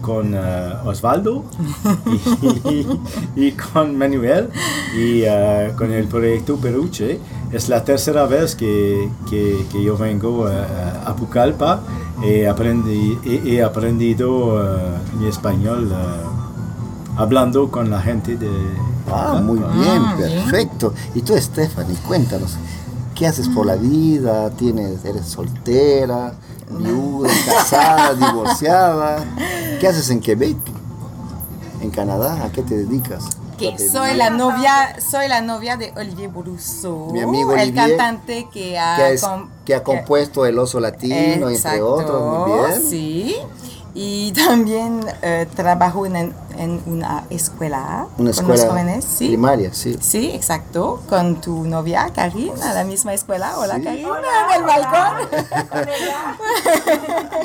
con 0.00 0.34
Osvaldo 0.86 1.44
y, 2.70 2.86
y 3.36 3.52
con 3.52 3.96
Manuel 3.98 4.48
y 4.96 5.24
con 5.76 5.92
el 5.92 6.06
proyecto 6.06 6.56
Peruche. 6.56 7.18
Es 7.52 7.68
la 7.68 7.84
tercera 7.84 8.24
vez 8.26 8.56
que, 8.56 9.10
que- 9.28 9.66
que 9.70 9.82
yo 9.82 9.96
vengo 9.96 10.48
eh, 10.48 10.54
a 11.06 11.14
Pucallpa. 11.14 11.80
He, 12.22 12.48
aprendi- 12.48 13.18
he- 13.24 13.56
he 13.56 13.62
aprendido 13.62 14.62
eh, 14.62 14.78
mi 15.18 15.26
español 15.28 15.90
eh, 15.92 15.96
hablando 17.16 17.70
con 17.70 17.90
la 17.90 18.00
gente 18.00 18.36
de 18.36 18.50
Ah, 19.14 19.40
muy 19.44 19.58
bien, 19.58 20.02
perfecto. 20.16 20.94
Y 21.14 21.20
tú, 21.20 21.36
Stephanie, 21.36 21.96
cuéntanos, 22.06 22.56
¿qué 23.14 23.26
haces 23.26 23.48
por 23.48 23.66
la 23.66 23.74
vida? 23.76 24.48
¿Tienes, 24.50 25.04
¿Eres 25.04 25.26
soltera, 25.26 26.32
viuda, 26.70 27.28
casada, 27.46 28.14
divorciada? 28.14 29.24
¿Qué 29.80 29.86
haces 29.88 30.08
en 30.08 30.20
Quebec? 30.20 30.56
¿En 31.82 31.90
Canadá? 31.90 32.42
¿A 32.44 32.52
qué 32.52 32.62
te 32.62 32.76
dedicas? 32.76 33.24
Que 33.70 33.78
soy 33.88 34.14
la 34.16 34.30
novia, 34.30 34.96
soy 35.00 35.28
la 35.28 35.40
novia 35.40 35.76
de 35.76 35.92
Olivier 35.96 36.30
Mi 37.12 37.20
amigo 37.20 37.54
el 37.54 37.72
cantante 37.74 38.48
que 38.52 38.78
ha, 38.78 38.96
que, 38.96 39.12
es- 39.14 39.20
com- 39.22 39.48
que 39.64 39.74
ha 39.74 39.82
compuesto 39.82 40.44
El 40.46 40.58
Oso 40.58 40.80
Latino, 40.80 41.48
entre 41.48 41.80
otros, 41.82 42.48
muy 42.48 42.58
bien. 42.68 42.82
Sí. 42.90 43.36
Y 43.94 44.32
también 44.32 45.00
eh, 45.22 45.46
trabajo 45.54 46.06
en, 46.06 46.32
en 46.62 46.80
una 46.86 47.24
escuela 47.30 48.06
Una 48.06 48.16
con 48.16 48.26
los 48.26 48.38
escuela 48.38 48.66
jóvenes, 48.68 49.04
sí. 49.04 49.28
primaria, 49.28 49.72
sí. 49.74 49.96
Sí, 50.00 50.30
exacto, 50.32 51.02
con 51.08 51.40
tu 51.40 51.64
novia 51.64 52.10
Karina, 52.14 52.70
a 52.70 52.74
la 52.74 52.84
misma 52.84 53.12
escuela. 53.14 53.58
Hola 53.58 53.76
Sí. 53.76 53.82
Karina, 53.82 54.08
en 54.54 54.60
el 54.60 54.64
balcón. 54.66 55.28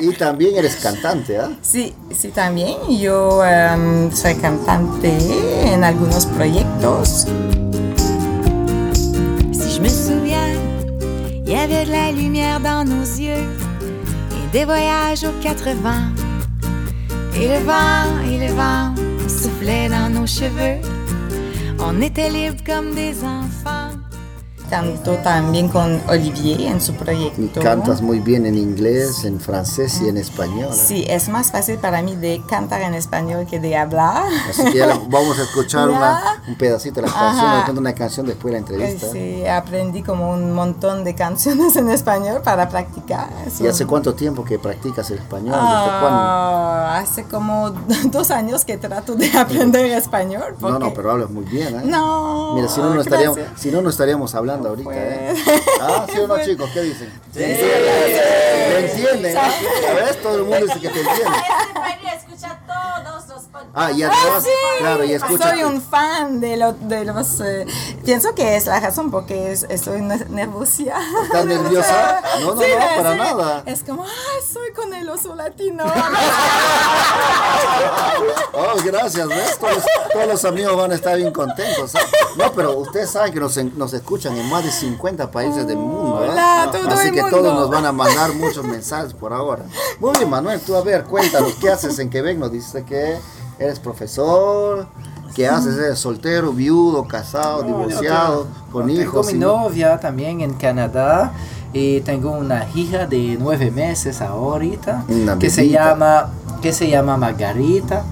Y 0.00 0.12
también 0.14 0.56
eres 0.56 0.76
cantante, 0.76 1.38
¿ah? 1.38 1.50
Sí, 1.60 1.94
sí, 2.16 2.28
también. 2.28 2.76
Yo 2.98 3.44
em, 3.44 4.12
soy 4.12 4.36
cantante 4.36 5.12
en 5.72 5.82
algunos 5.82 6.26
proyectos. 6.26 7.26
Si 9.52 9.70
je 9.74 9.80
me 9.80 9.88
souviens, 9.88 10.54
il 11.44 11.48
y 11.50 11.54
avait 11.56 11.84
de 11.86 11.90
la 11.90 12.12
lumière 12.12 12.60
dans 12.60 12.84
nos 12.84 13.04
yeux 13.18 13.44
et 14.32 14.52
des 14.52 14.64
voyages 14.64 15.24
aux 15.24 15.34
quatre 15.42 15.70
vents. 15.82 16.12
Et 17.34 17.48
le 17.48 17.58
vent, 17.64 18.22
et 18.30 18.38
le 18.38 18.52
vent 18.54 18.94
soufflait 19.38 19.88
dans 19.88 20.10
nos 20.10 20.26
cheveux. 20.26 20.80
On 21.78 22.02
était 22.02 22.30
libres 22.30 22.62
comme 22.66 22.94
des 22.94 23.22
enfants. 23.22 23.77
Canto 24.68 25.14
también 25.24 25.68
con 25.68 26.00
Olivier 26.08 26.60
en 26.62 26.80
su 26.80 26.94
proyecto. 26.94 27.60
cantas 27.60 28.02
muy 28.02 28.20
bien 28.20 28.46
en 28.46 28.56
inglés, 28.56 29.24
en 29.24 29.40
francés 29.40 30.00
y 30.02 30.08
en 30.08 30.16
español. 30.18 30.70
¿eh? 30.72 30.76
Sí, 30.86 31.04
es 31.08 31.28
más 31.28 31.50
fácil 31.52 31.78
para 31.78 32.02
mí 32.02 32.14
de 32.16 32.42
cantar 32.48 32.82
en 32.82 32.94
español 32.94 33.46
que 33.48 33.60
de 33.60 33.76
hablar. 33.76 34.24
Así 34.48 34.64
que 34.72 34.78
ya 34.78 34.86
vamos 35.08 35.38
a 35.38 35.42
escuchar 35.42 35.88
una- 35.90 36.42
un 36.46 36.56
pedacito 36.56 37.00
de 37.00 37.06
la 37.08 37.12
canción, 37.12 37.62
canto 37.66 37.80
una 37.80 37.94
canción 37.94 38.26
después 38.26 38.52
de 38.52 38.60
la 38.60 38.66
entrevista. 38.66 39.06
Sí, 39.12 39.46
aprendí 39.46 40.02
como 40.02 40.30
un 40.30 40.52
montón 40.52 41.04
de 41.04 41.14
canciones 41.14 41.76
en 41.76 41.88
español 41.90 42.40
para 42.42 42.68
practicar. 42.68 43.28
¿Y 43.60 43.66
hace 43.66 43.86
cuánto 43.86 44.14
tiempo 44.14 44.44
que 44.44 44.58
practicas 44.58 45.10
el 45.10 45.18
español? 45.18 45.54
Ah, 45.58 46.98
hace 47.02 47.24
como 47.24 47.70
dos 48.10 48.30
años 48.30 48.64
que 48.64 48.76
trato 48.76 49.14
de 49.14 49.30
aprender 49.38 49.86
español. 49.92 50.56
No, 50.60 50.70
no, 50.70 50.78
porque- 50.78 50.94
pero 50.96 51.12
hablas 51.12 51.30
muy 51.30 51.44
bien, 51.44 51.74
¿eh? 51.80 51.82
No, 51.84 52.54
Mira, 52.54 52.68
si 52.68 52.80
no, 52.80 52.94
no 52.94 53.00
estaríamos, 53.00 53.38
si 53.56 53.70
no, 53.70 53.80
no 53.82 53.90
estaríamos 53.90 54.34
hablando 54.34 54.57
ahorita, 54.66 54.90
¿eh? 54.94 55.34
Ah, 55.80 56.06
¿sí 56.12 56.18
o 56.18 56.26
no, 56.26 56.42
chicos? 56.44 56.70
¿Qué 56.72 56.80
dicen? 56.82 57.10
Sí. 57.32 57.40
Lo 57.40 58.78
entienden, 58.78 59.36
¿eh? 59.36 59.40
A 59.40 59.94
ver, 59.94 60.14
todo 60.16 60.36
el 60.36 60.42
mundo 60.44 60.66
dice 60.66 60.80
que 60.80 60.88
te 60.88 61.00
entiende. 61.00 61.38
Ah, 63.74 63.92
y 63.92 64.02
además, 64.02 64.44
claro, 64.78 65.04
y 65.04 65.12
escucha. 65.12 65.50
Soy 65.50 65.62
un 65.62 65.80
fan 65.80 66.40
de, 66.40 66.56
lo- 66.56 66.72
de 66.72 67.04
los... 67.04 67.40
eh, 67.40 67.66
pienso 68.04 68.34
que 68.34 68.56
es 68.56 68.66
la 68.66 68.80
razón 68.80 69.10
porque 69.10 69.52
es- 69.52 69.66
estoy 69.68 70.00
ne- 70.00 70.24
nerviosa. 70.30 70.94
¿Estás 71.24 71.44
nerviosa? 71.46 72.20
No, 72.40 72.54
no, 72.54 72.60
Sí, 72.62 72.68
no, 72.72 72.96
para 73.02 73.12
sí. 73.12 73.18
nada. 73.18 73.62
Es 73.66 73.82
como, 73.84 74.04
ah, 74.04 74.40
soy 74.52 74.72
con 74.72 74.92
el 74.94 75.08
oso 75.08 75.34
latino. 75.34 75.84
Oh, 78.52 78.74
gracias, 78.84 79.28
¿ves? 79.28 79.58
Todos, 79.58 79.84
todos 80.12 80.26
los 80.26 80.44
amigos 80.44 80.76
van 80.76 80.90
a 80.90 80.94
estar 80.94 81.16
bien 81.16 81.32
contentos. 81.32 81.94
¿eh? 81.94 81.98
No, 82.36 82.52
pero 82.52 82.76
ustedes 82.78 83.10
saben 83.10 83.32
que 83.32 83.38
nos, 83.40 83.56
nos 83.56 83.92
escuchan 83.92 84.36
en 84.36 84.48
más 84.48 84.64
de 84.64 84.70
50 84.72 85.30
países 85.30 85.66
del 85.66 85.76
mundo. 85.76 86.24
¿eh? 86.24 86.28
Hola, 86.30 86.68
todo 86.72 86.88
Así 86.90 87.08
el 87.08 87.14
que 87.14 87.22
mundo. 87.22 87.36
todos 87.38 87.54
nos 87.54 87.70
van 87.70 87.86
a 87.86 87.92
mandar 87.92 88.32
muchos 88.34 88.64
mensajes 88.64 89.14
por 89.14 89.32
ahora. 89.32 89.64
Muy 90.00 90.12
bien, 90.16 90.28
Manuel, 90.28 90.60
tú 90.60 90.74
a 90.76 90.82
ver, 90.82 91.04
cuéntanos, 91.04 91.52
¿qué 91.60 91.70
haces 91.70 91.98
en 91.98 92.10
Quebec? 92.10 92.36
Nos 92.38 92.50
dice 92.50 92.84
que 92.84 93.18
eres 93.58 93.78
profesor, 93.80 94.86
¿qué 95.34 95.48
haces? 95.48 95.76
¿Eres 95.76 95.98
soltero, 95.98 96.52
viudo, 96.52 97.06
casado, 97.06 97.62
divorciado, 97.62 98.46
con 98.72 98.86
Tengo 98.86 99.00
hijos? 99.02 99.26
mi 99.26 99.32
sin- 99.32 99.40
novia 99.40 99.98
también 100.00 100.40
en 100.40 100.54
Canadá 100.54 101.32
y 101.72 102.00
tengo 102.00 102.30
una 102.32 102.66
hija 102.74 103.06
de 103.06 103.36
nueve 103.38 103.70
meses 103.70 104.20
ahorita 104.22 105.04
Una 105.08 105.38
que 105.38 105.50
se 105.50 105.68
llama 105.68 106.30
que 106.62 106.72
se 106.72 106.88
llama 106.88 107.16
Margarita, 107.16 108.02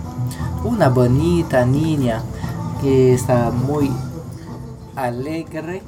una 0.64 0.88
bonita 0.88 1.64
niña 1.64 2.22
que 2.80 3.12
está 3.14 3.50
muy 3.50 3.90
alegre 4.94 5.82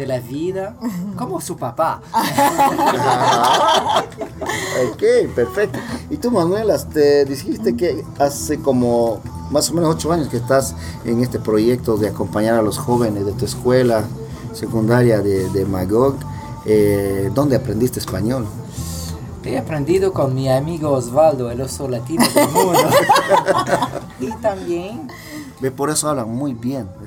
de 0.00 0.06
la 0.06 0.18
vida, 0.18 0.76
como 1.16 1.40
su 1.40 1.56
papá. 1.56 2.00
Ok, 4.92 5.02
perfecto. 5.34 5.78
Y 6.08 6.16
tú, 6.16 6.30
Manuel, 6.30 6.70
te 6.92 7.26
dijiste 7.26 7.76
que 7.76 8.02
hace 8.18 8.60
como 8.60 9.20
más 9.50 9.68
o 9.70 9.74
menos 9.74 9.94
ocho 9.94 10.10
años 10.10 10.28
que 10.28 10.38
estás 10.38 10.74
en 11.04 11.22
este 11.22 11.38
proyecto 11.38 11.98
de 11.98 12.08
acompañar 12.08 12.54
a 12.54 12.62
los 12.62 12.78
jóvenes 12.78 13.26
de 13.26 13.32
tu 13.32 13.44
escuela 13.44 14.04
secundaria 14.54 15.20
de, 15.20 15.50
de 15.50 15.66
Magog. 15.66 16.14
Eh, 16.64 17.30
¿Dónde 17.34 17.56
aprendiste 17.56 18.00
español? 18.00 18.46
He 19.44 19.58
aprendido 19.58 20.12
con 20.14 20.34
mi 20.34 20.48
amigo 20.48 20.92
Osvaldo, 20.92 21.50
el 21.50 21.60
oso 21.60 21.86
latino 21.88 22.24
del 22.34 22.48
mundo. 22.48 22.80
y 24.20 24.30
también 24.40 25.08
Ve, 25.60 25.70
por 25.70 25.90
eso 25.90 26.08
hablan 26.08 26.30
muy 26.30 26.54
bien. 26.54 26.88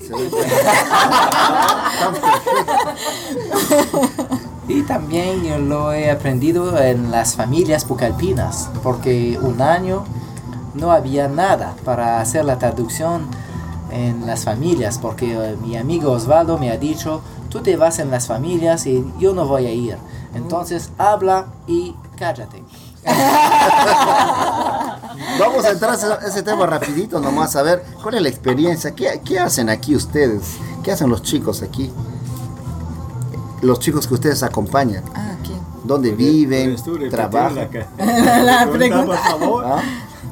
Y 4.67 4.83
también 4.83 5.43
yo 5.43 5.57
lo 5.57 5.91
he 5.91 6.09
aprendido 6.09 6.81
en 6.81 7.11
las 7.11 7.35
familias 7.35 7.83
pucalpinas, 7.83 8.69
porque 8.81 9.37
un 9.41 9.61
año 9.61 10.05
no 10.73 10.91
había 10.91 11.27
nada 11.27 11.75
para 11.83 12.21
hacer 12.21 12.45
la 12.45 12.59
traducción 12.59 13.27
en 13.91 14.25
las 14.25 14.45
familias, 14.45 14.99
porque 14.99 15.33
eh, 15.33 15.57
mi 15.61 15.75
amigo 15.75 16.11
Osvaldo 16.11 16.57
me 16.57 16.71
ha 16.71 16.77
dicho, 16.77 17.21
tú 17.49 17.61
te 17.61 17.75
vas 17.75 17.99
en 17.99 18.09
las 18.09 18.27
familias 18.27 18.87
y 18.87 19.05
yo 19.19 19.33
no 19.33 19.45
voy 19.45 19.65
a 19.65 19.71
ir. 19.71 19.97
Entonces 20.33 20.91
habla 20.97 21.47
y 21.67 21.93
cállate. 22.17 22.63
Vamos 25.39 25.65
a 25.65 25.71
entrar 25.71 25.91
a 25.91 26.27
ese, 26.27 26.43
tema 26.43 26.65
rapidito 26.65 27.19
nomás, 27.19 27.55
a 27.55 27.63
ver, 27.63 27.83
¿cuál 28.01 28.15
es 28.15 28.21
la 28.21 28.29
experiencia? 28.29 28.91
¿Qué, 28.91 29.21
qué 29.23 29.39
hacen 29.39 29.69
aquí 29.69 29.95
ustedes? 29.95 30.41
¿Qué 30.83 30.91
hacen 30.91 31.09
los 31.09 31.21
chicos 31.23 31.61
aquí? 31.61 31.91
Los 33.61 33.79
chicos 33.79 34.07
que 34.07 34.13
ustedes 34.13 34.43
acompañan. 34.43 35.03
Ah, 35.15 35.35
aquí. 35.39 35.53
¿Dónde 35.83 36.11
viven? 36.11 36.65
¿Puedes 36.65 36.83
tú 36.83 36.93
repetir 36.93 37.11
¿Trabajan? 37.11 37.55
la 37.55 37.69
que- 37.69 37.85
La 37.97 38.69
pregunta, 38.71 38.77
pregunta. 38.77 39.05
por 39.05 39.17
favor? 39.39 39.65
¿Ah? 39.65 39.81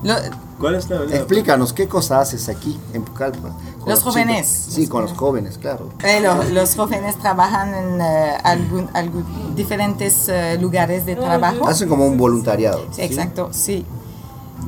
Lo- 0.03 0.15
¿Cuál 0.59 0.75
es 0.75 0.89
la, 0.89 0.99
la- 0.99 1.15
Explícanos, 1.15 1.73
¿qué 1.73 1.87
cosa 1.87 2.19
haces 2.19 2.47
aquí 2.49 2.79
en 2.93 3.01
Pucallpa? 3.03 3.49
Los 3.87 4.01
jóvenes. 4.03 4.47
chicos? 4.65 4.73
Sí, 4.75 4.87
con 4.87 5.01
los 5.03 5.13
jóvenes, 5.13 5.57
claro. 5.57 5.89
eh, 6.03 6.19
lo- 6.21 6.43
los 6.43 6.75
jóvenes 6.75 7.15
trabajan 7.17 7.73
en 7.73 7.99
eh, 8.01 8.37
algún, 8.43 8.87
algún- 8.93 9.55
diferentes 9.55 10.27
eh, 10.29 10.57
lugares 10.61 11.05
de 11.05 11.15
trabajo. 11.15 11.67
Hacen 11.67 11.89
como 11.89 12.05
un 12.05 12.17
voluntariado. 12.17 12.85
Sí, 12.91 13.01
Exacto, 13.01 13.49
sí. 13.51 13.85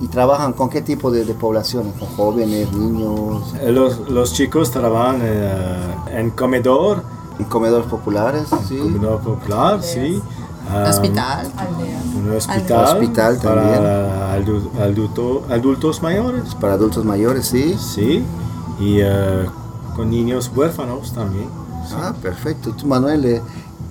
¿Y 0.01 0.07
trabajan 0.07 0.53
con 0.53 0.69
qué 0.69 0.81
tipo 0.81 1.11
de, 1.11 1.23
de 1.25 1.33
poblaciones? 1.33 1.93
¿Con 1.97 2.09
jóvenes, 2.09 2.71
niños, 2.73 3.53
Eh, 3.61 3.71
Los, 3.71 4.09
los 4.09 4.33
chicos 4.33 4.71
trabajan 4.71 5.19
eh, 5.23 5.95
en 6.11 6.29
comedor, 6.31 7.03
en 7.39 7.45
comedores 7.45 7.87
populares? 7.87 8.43
Sí. 8.67 8.77
comedor 8.77 9.19
popular, 9.21 9.81
sí. 9.81 10.21
Ah, 10.69 10.85
Hospital. 10.89 11.47
Un 12.17 12.35
hospital, 12.35 12.85
Hospital 12.85 13.37
para 13.43 14.37
adu- 14.37 14.69
adulto- 14.79 15.43
adultos 15.49 16.01
mayores, 16.01 16.55
Para 16.55 16.73
adultos 16.73 17.03
mayores, 17.05 17.45
sí. 17.47 17.75
sí. 17.77 18.23
Y 18.79 18.99
eh, 19.01 19.45
con 19.95 20.09
niños 20.09 20.51
huérfanos 20.55 21.13
también. 21.13 21.47
Ah, 21.95 22.13
perfecto. 22.21 22.71
Tú, 22.71 22.87
Manuel, 22.87 23.25
eh, 23.25 23.41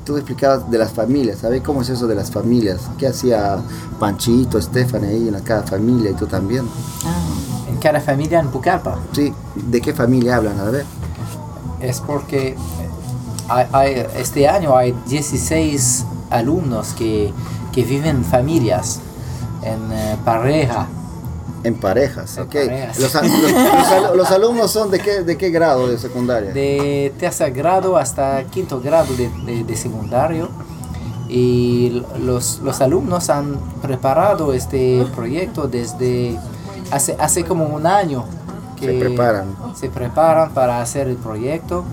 tú 0.05 0.17
explicabas 0.17 0.71
de 0.71 0.79
las 0.79 0.93
familias, 0.93 1.39
¿sabes 1.39 1.63
cómo 1.63 1.83
es 1.83 1.89
eso 1.89 2.07
de 2.07 2.15
las 2.15 2.31
familias? 2.31 2.81
¿Qué 2.99 3.07
hacía 3.07 3.59
Panchito, 3.99 4.59
Estefan 4.59 5.05
ahí 5.05 5.29
en 5.29 5.39
cada 5.41 5.63
familia 5.63 6.11
y 6.11 6.15
tú 6.15 6.27
también? 6.27 6.67
Ah, 7.05 7.69
En 7.69 7.77
cada 7.79 8.01
familia 8.01 8.41
en 8.41 8.49
Pucallpa. 8.49 8.99
Sí, 9.13 9.33
¿de 9.55 9.81
qué 9.81 9.93
familia 9.95 10.37
hablan? 10.37 10.59
A 10.61 10.65
ver. 10.65 10.85
es 11.81 12.01
porque 12.01 12.57
hay- 13.49 13.67
hay- 13.73 14.07
este 14.17 14.47
año 14.49 14.77
hay 14.77 14.95
16 15.09 16.05
alumnos 16.31 16.93
que, 16.97 17.33
que 17.73 17.83
viven 17.83 18.17
en 18.19 18.25
familias, 18.25 19.01
en 19.63 19.93
eh, 19.93 20.17
pareja. 20.25 20.87
En 21.65 21.75
parejas, 21.77 22.37
En 22.37 22.45
ok. 22.45 22.53
parejas. 22.53 22.99
Los, 24.17 24.31
alumnos 24.31 24.71
son 24.71 24.91
de 24.91 24.99
qué, 24.99 25.23
de 25.23 25.37
qué 25.37 25.51
grado 25.51 25.87
de 25.89 25.97
secundaria? 25.99 26.53
de 26.53 27.13
tercer 27.19 27.53
grado 27.53 27.97
hasta 27.97 28.43
quinto 28.45 28.81
grado 28.81 29.15
de, 29.15 29.29
de- 29.47 29.63
de 29.65 29.77
secundario 29.77 30.49
y 31.29 32.03
los, 32.21 32.59
los 32.59 32.81
alumnos 32.81 33.31
han 33.31 33.57
preparado 33.81 34.53
este 34.53 35.07
proyecto 35.15 35.67
desde 35.69 36.37
hace, 36.91 37.17
hace 37.19 37.45
como 37.45 37.65
un 37.67 37.87
año 37.87 38.25
que 38.79 38.87
Se 38.87 38.99
preparan. 38.99 39.47
se 39.75 39.89
preparan 39.89 40.51
para 40.53 40.83
hacer 40.83 41.07
el 41.09 41.17
proyecto 41.17 41.85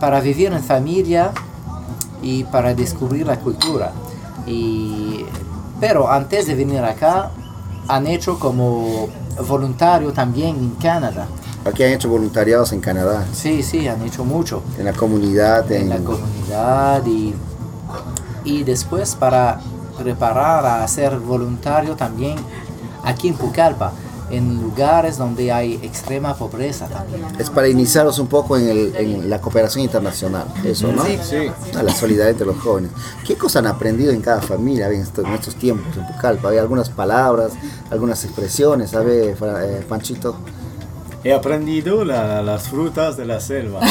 para 0.00 0.20
vivir 0.20 0.52
en 0.52 0.62
familia 0.62 1.32
y 2.22 2.44
para 2.44 2.74
descubrir 2.74 3.26
la 3.26 3.38
cultura 3.40 3.92
y 4.46 5.24
pero 5.80 6.10
antes 6.10 6.46
de 6.46 6.54
venir 6.54 6.78
acá 6.84 7.30
han 7.88 8.06
hecho 8.06 8.38
como 8.38 9.08
voluntario 9.48 10.12
también 10.12 10.56
en 10.56 10.70
Canadá. 10.76 11.26
Aquí 11.64 11.82
han 11.82 11.92
hecho 11.92 12.08
voluntariados 12.08 12.72
en 12.72 12.80
Canadá, 12.80 13.24
sí 13.32 13.62
sí 13.62 13.88
han 13.88 14.02
hecho 14.02 14.24
mucho. 14.24 14.62
En 14.78 14.84
la 14.84 14.92
comunidad, 14.92 15.70
en, 15.72 15.82
en 15.82 15.88
la 15.88 15.98
comunidad 15.98 17.06
y, 17.06 17.34
y 18.44 18.62
después 18.64 19.14
para 19.14 19.60
preparar 19.98 20.66
a 20.66 20.86
ser 20.88 21.18
voluntario 21.18 21.96
también 21.96 22.36
aquí 23.02 23.28
en 23.28 23.34
Pucallpa, 23.34 23.92
en 24.30 24.60
lugares 24.60 25.18
donde 25.18 25.52
hay 25.52 25.74
extrema 25.82 26.34
pobreza 26.34 26.86
también. 26.88 27.22
Es 27.38 27.50
para 27.50 27.68
iniciarlos 27.68 28.18
un 28.18 28.26
poco 28.26 28.56
en, 28.56 28.68
el- 28.68 28.96
en 28.96 29.30
la 29.30 29.40
cooperación 29.40 29.84
internacional, 29.84 30.46
eso, 30.64 30.90
¿no? 30.92 31.04
Sí. 31.04 31.50
A 31.76 31.82
la 31.82 31.92
solidaridad 31.94 32.30
entre 32.30 32.46
los 32.46 32.56
jóvenes. 32.58 32.90
¿Qué 33.26 33.36
cosas 33.36 33.64
han 33.64 33.66
aprendido 33.68 34.12
en 34.12 34.20
cada 34.20 34.40
familia 34.40 34.88
en 34.88 35.00
estos, 35.02 35.24
en 35.24 35.32
estos 35.34 35.54
tiempos 35.56 35.96
en 35.96 36.06
Pucallpa? 36.06 36.48
Hay 36.50 36.58
algunas 36.58 36.88
palabras, 36.90 37.52
algunas 37.90 38.24
expresiones, 38.24 38.90
¿sabe, 38.90 39.30
eh, 39.40 39.84
Panchito? 39.88 40.36
He 41.24 41.32
aprendido 41.32 42.04
la- 42.04 42.42
las 42.42 42.68
frutas 42.68 43.16
de 43.16 43.24
la 43.24 43.40
selva. 43.40 43.80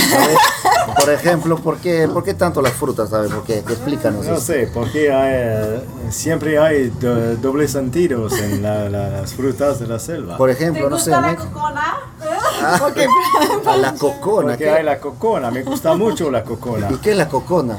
Por 0.99 1.09
ejemplo, 1.11 1.57
¿por 1.57 1.77
qué, 1.77 2.07
¿por 2.11 2.23
qué 2.23 2.33
tanto 2.33 2.61
las 2.61 2.73
frutas, 2.73 3.09
sabe? 3.09 3.29
¿Por 3.29 3.43
qué? 3.45 3.59
Explícanos 3.59 4.25
No 4.25 4.33
eso. 4.33 4.41
sé, 4.41 4.69
porque 4.73 5.11
hay, 5.11 5.31
eh, 5.33 5.81
siempre 6.09 6.59
hay 6.59 6.89
do- 6.99 7.35
dobles 7.37 7.71
sentidos 7.71 8.33
en 8.37 8.61
la- 8.61 8.89
la- 8.89 9.09
las 9.09 9.33
frutas 9.33 9.79
de 9.79 9.87
la 9.87 9.97
selva. 9.97 10.37
Por 10.37 10.49
ejemplo, 10.49 10.89
no 10.89 10.99
sé, 10.99 11.09
me- 11.17 11.35
cocona? 11.37 11.97
Porque 12.79 13.07
A 13.65 13.77
la 13.77 13.93
cocona. 13.95 14.47
Porque 14.49 14.65
¿qué? 14.65 14.69
hay 14.69 14.83
la 14.83 14.99
cocona, 14.99 15.51
me 15.51 15.63
gusta 15.63 15.93
mucho 15.95 16.29
la 16.29 16.43
cocona. 16.43 16.89
¿Y 16.91 16.97
qué 16.97 17.11
es 17.11 17.17
la 17.17 17.27
cocona? 17.29 17.77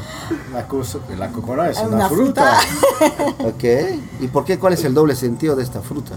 La, 0.52 0.66
cosa- 0.66 0.98
la 1.16 1.28
cocona 1.30 1.68
es 1.68 1.76
Es 1.78 1.82
una, 1.84 1.96
una 1.96 2.08
fruta. 2.08 2.58
Ok. 3.40 3.64
¿Y 4.20 4.28
por 4.28 4.44
qué? 4.44 4.58
¿Cuál 4.58 4.72
es 4.72 4.84
el 4.84 4.94
doble 4.94 5.14
sentido 5.14 5.54
de 5.56 5.62
esta 5.62 5.80
fruta? 5.80 6.12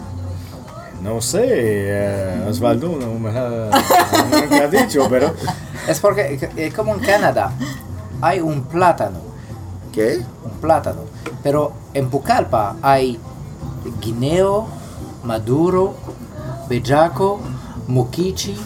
No 1.08 1.22
sé, 1.22 1.40
eh, 1.50 2.46
Osvaldo 2.50 2.90
no 2.90 3.18
me 3.18 3.30
ha, 3.30 3.70
no 3.72 4.50
me 4.50 4.60
ha 4.60 4.68
dicho, 4.68 5.08
pero 5.10 5.34
Es 5.88 6.02
porque, 6.02 6.50
eh, 6.58 6.74
como 6.76 6.94
en 6.96 7.00
Canadá, 7.00 7.54
hay 8.20 8.42
un 8.42 8.64
plátano, 8.64 9.20
¿Qué? 9.94 10.20
un 10.44 10.52
plátano, 10.60 11.04
pero 11.42 11.72
en 11.94 12.10
Pucallpa 12.10 12.76
hay 12.82 13.18
guineo, 14.02 14.68
maduro, 15.24 15.96
bellaco, 16.68 17.40
moquichi, 17.88 18.58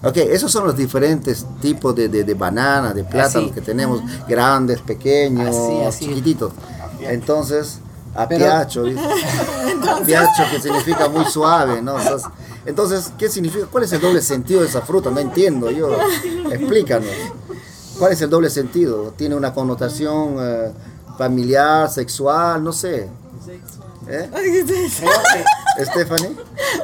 Ok, 0.00 0.16
esos 0.18 0.52
son 0.52 0.64
los 0.64 0.76
diferentes 0.76 1.44
tipos 1.60 1.92
de, 1.96 2.08
de, 2.08 2.22
de 2.22 2.34
banana, 2.34 2.94
de 2.94 3.02
plátanos 3.02 3.46
Así. 3.50 3.50
que 3.50 3.60
tenemos, 3.60 4.00
grandes, 4.28 4.80
pequeños, 4.80 5.48
Así, 5.48 5.80
así. 5.82 6.04
chiquititos. 6.06 6.52
Entonces, 7.00 7.80
Pero- 8.26 8.46
apiacho, 8.46 8.84
dice. 8.84 9.00
apiacho 9.90 10.42
que 10.50 10.60
significa 10.60 11.08
muy 11.08 11.24
suave, 11.26 11.82
¿no? 11.82 11.98
Entonces, 11.98 12.28
entonces, 12.66 13.12
¿qué 13.18 13.28
significa? 13.28 13.66
¿Cuál 13.70 13.84
es 13.84 13.92
el 13.92 14.00
doble 14.00 14.20
sentido 14.20 14.60
de 14.62 14.66
esa 14.68 14.80
fruta? 14.82 15.10
No 15.10 15.20
entiendo 15.20 15.70
yo. 15.70 15.90
Explícanos. 16.50 17.08
¿Cuál 17.98 18.12
es 18.12 18.22
el 18.22 18.30
doble 18.30 18.50
sentido? 18.50 19.12
¿Tiene 19.16 19.34
una 19.34 19.52
connotación 19.52 20.36
eh, 20.40 20.72
familiar, 21.16 21.90
sexual? 21.90 22.62
No 22.62 22.72
sé. 22.72 23.08
¿Eh? 24.08 24.30
¿Stephanie? 25.84 26.36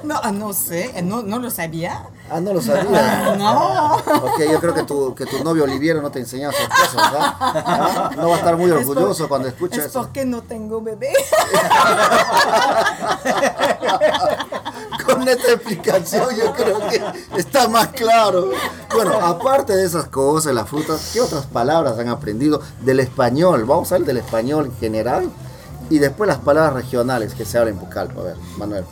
No, 0.03 0.19
ah, 0.23 0.33
no 0.33 0.53
sé, 0.53 0.91
eh, 0.99 1.03
no, 1.03 1.23
no 1.23 1.39
lo 1.39 1.51
sabía. 1.51 2.07
Ah, 2.31 2.41
no 2.41 2.55
lo 2.55 2.63
sabía. 2.63 3.35
No. 3.39 3.97
Ok, 3.97 4.41
yo 4.51 4.61
creo 4.61 4.75
que 4.75 4.83
tu, 4.85 5.15
que 5.15 5.27
tu 5.27 5.43
novio 5.45 5.65
Oliviero 5.65 6.01
no 6.01 6.11
te 6.11 6.21
enseñó 6.21 6.51
esas 6.51 6.69
cosas, 6.69 7.13
¿verdad? 7.13 7.35
¿Ah? 7.41 8.11
No 8.17 8.29
va 8.29 8.37
a 8.37 8.39
estar 8.39 8.57
muy 8.57 8.71
Es 8.71 8.87
por- 8.87 8.97
orgulloso 8.97 9.29
cuando 9.29 9.49
escuche 9.49 9.81
Es 9.81 9.87
eso. 9.87 10.03
porque 10.03 10.25
no 10.25 10.43
tengo 10.43 10.81
bebé. 10.81 11.13
Con 15.05 15.29
esta 15.29 15.53
explicación 15.53 16.35
yo 16.37 16.53
creo 16.55 16.79
que 16.89 17.03
está 17.37 17.69
más 17.69 17.89
claro. 17.89 18.51
Bueno, 18.95 19.13
aparte 19.21 19.77
de 19.77 19.85
esas 19.85 20.07
cosas, 20.07 20.55
las 20.55 20.69
frutas, 20.69 21.11
¿qué 21.13 21.21
otras 21.21 21.45
palabras 21.47 21.99
han 21.99 22.09
aprendido 22.09 22.61
del 22.81 23.01
español? 23.01 23.65
Vamos 23.65 23.91
a 23.93 23.97
ver 23.99 24.07
del 24.07 24.17
español 24.19 24.67
en 24.67 24.77
general 24.79 25.31
y 25.91 25.99
después 25.99 26.29
las 26.29 26.39
palabras 26.39 26.75
regionales 26.75 27.35
que 27.35 27.45
se 27.45 27.59
hablan 27.59 27.75
en 27.75 27.81
Pucallpa. 27.81 28.21
A 28.21 28.25
ver, 28.25 28.37
Manuel. 28.59 28.85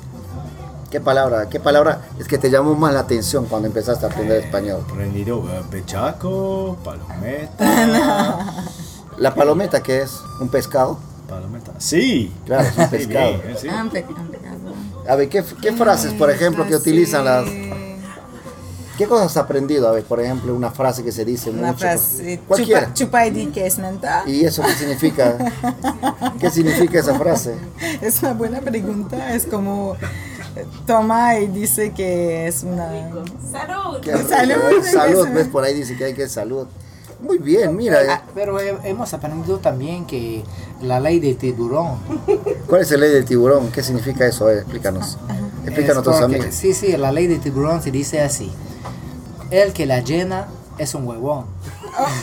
¿Qué 0.91 1.01
palabra, 1.01 1.49
qué 1.49 1.59
palabra 1.59 2.03
es 2.19 2.29
que 2.29 2.37
te 2.37 2.51
llamó 2.51 2.75
más 2.75 2.93
la 2.93 3.01
atención 3.01 3.47
cuando 3.47 3.67
empezaste 3.67 4.05
a 4.05 4.11
aprender 4.11 4.45
español? 4.45 4.83
aprendido 4.87 5.43
eh, 5.51 5.63
bellaco, 5.71 6.77
palometa, 6.85 8.37
La 9.17 9.35
palometa, 9.35 9.83
¿qué 9.83 10.03
es? 10.03 10.21
¿Un 10.41 10.49
pescado? 10.49 10.99
palometa. 11.29 11.73
Sí, 11.79 12.31
Claro, 12.45 12.65
es 12.69 12.77
un 12.77 12.85
Sí, 12.85 12.91
pescado. 12.91 13.29
bien, 13.31 13.41
eh, 13.47 13.57
sí. 13.59 13.69
Ah. 13.71 13.87
A 15.09 15.17
ver, 15.17 15.29
¿qué, 15.31 15.43
qué 15.63 15.73
frases, 15.73 16.13
por 16.13 16.31
ejemplo, 16.31 16.67
que 16.67 16.77
utilizan 16.77 17.25
las... 17.25 17.47
¿Qué 19.03 19.09
cosas 19.09 19.33
has 19.33 19.37
aprendido? 19.37 19.89
A 19.89 19.93
ver, 19.93 20.05
por 20.05 20.21
ejemplo, 20.21 20.55
una 20.55 20.71
frase 20.71 21.03
que 21.03 21.11
se 21.11 21.25
dice 21.25 21.51
Una 21.51 21.69
mucho. 21.69 21.79
frase. 21.81 22.41
Cualquiera. 22.47 22.83
Chupa, 22.83 22.95
chupa 22.95 23.27
y 23.27 23.31
di 23.33 23.47
que 23.47 23.67
es 23.67 23.79
mental. 23.79 24.29
¿Y 24.29 24.45
eso 24.45 24.63
qué 24.63 24.73
significa? 24.75 25.37
¿Qué 26.39 26.51
significa 26.51 27.01
esa 27.01 27.15
frase? 27.19 27.57
Es 28.01 28.23
una 28.23 28.33
buena 28.35 28.61
pregunta. 28.61 29.35
Es 29.35 29.47
como 29.47 29.97
eh, 30.55 30.65
toma 30.87 31.37
y 31.41 31.49
dice 31.49 31.91
que 31.91 32.47
es 32.47 32.63
una. 32.63 32.87
Salud. 33.51 34.01
¿Qué- 34.03 34.17
Salud. 34.19 34.85
Salud, 34.85 35.29
ves, 35.35 35.49
por 35.49 35.65
ahí 35.65 35.75
dice 35.75 35.97
que 35.97 36.05
hay 36.05 36.15
que 36.15 36.29
salud. 36.29 36.69
Muy 37.21 37.39
bien, 37.39 37.75
mira. 37.77 37.99
Ah, 38.09 38.23
pero 38.37 38.61
he- 38.61 38.77
hemos 38.89 39.13
aprendido 39.15 39.59
también 39.59 40.07
que 40.07 40.45
la 40.81 41.01
ley 41.01 41.19
de 41.19 41.35
tiburón. 41.35 41.99
¿Cuál 42.69 42.83
es 42.83 42.91
la 42.93 42.99
ley 42.99 43.11
del 43.11 43.25
tiburón? 43.25 43.73
¿Qué 43.73 43.83
significa 43.83 44.27
eso? 44.27 44.45
A 44.45 44.49
ver, 44.51 44.59
explícanos. 44.59 45.19
Explícanos 45.65 45.99
a 45.99 46.01
Es 46.01 46.07
nuestros 46.07 46.21
porque- 46.21 46.37
amigos. 46.37 46.55
Sí, 46.55 46.73
sí, 46.73 46.97
la 46.97 47.11
ley 47.11 47.27
de 47.27 47.39
tiburón 47.39 47.83
se 47.83 47.91
dice 47.91 48.21
así. 48.21 48.53
El 49.53 49.73
que 49.73 49.87
la 49.87 50.01
llena 50.01 50.47
es 50.79 50.95
un 50.95 51.07
huevón. 51.07 51.45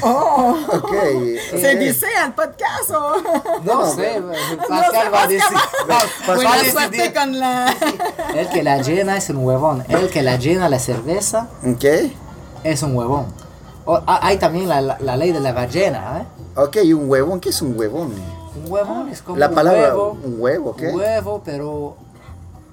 Oh, 0.02 0.56
Ok. 0.74 0.92
se 1.52 1.72
eh, 1.72 1.76
dice 1.76 2.08
al 2.22 2.34
podcast. 2.34 2.90
o- 2.90 3.22
No, 3.64 3.82
No, 3.82 3.94
sé, 3.94 4.20
No 4.20 4.32
Pascal 4.68 5.04
sé, 5.04 5.10
va 5.10 5.24
a 5.24 5.28
decir. 5.28 5.58
Va 6.28 6.36
Buena 6.36 6.52
suerte 6.72 6.98
decidir. 6.98 7.14
con 7.14 7.40
la. 7.40 7.76
El 8.36 8.50
que 8.50 8.64
la 8.64 8.82
llena 8.82 9.18
es 9.18 9.30
un 9.30 9.38
huevón. 9.46 9.84
El 9.88 10.10
que 10.10 10.24
la 10.24 10.38
llena 10.38 10.70
la 10.70 10.80
cerveza 10.80 11.48
Ok. 11.64 11.86
es 12.64 12.82
un 12.82 12.96
huevón. 12.96 13.28
O- 13.86 14.02
ah, 14.08 14.20
hay 14.24 14.38
también 14.38 14.68
la, 14.68 14.82
la- 14.82 14.98
la 15.00 15.16
ley 15.18 15.32
de 15.32 15.40
la 15.40 15.54
ballena, 15.54 16.22
¿eh? 16.22 16.60
Ok, 16.60 16.78
¿y 16.84 16.94
un 16.94 17.08
huevón? 17.10 17.40
¿Qué 17.40 17.50
es 17.50 17.62
un 17.62 17.78
huevón? 17.78 18.12
Un 18.66 18.72
huevón 18.72 19.10
es 19.10 19.22
como 19.22 19.38
La 19.38 19.50
un 19.50 19.56
palabra, 19.56 19.82
huevo, 19.96 20.18
un 20.24 20.36
huevo, 20.42 20.76
¿qué? 20.76 20.88
un 20.90 20.96
huevo, 20.96 21.42
pero 21.46 21.96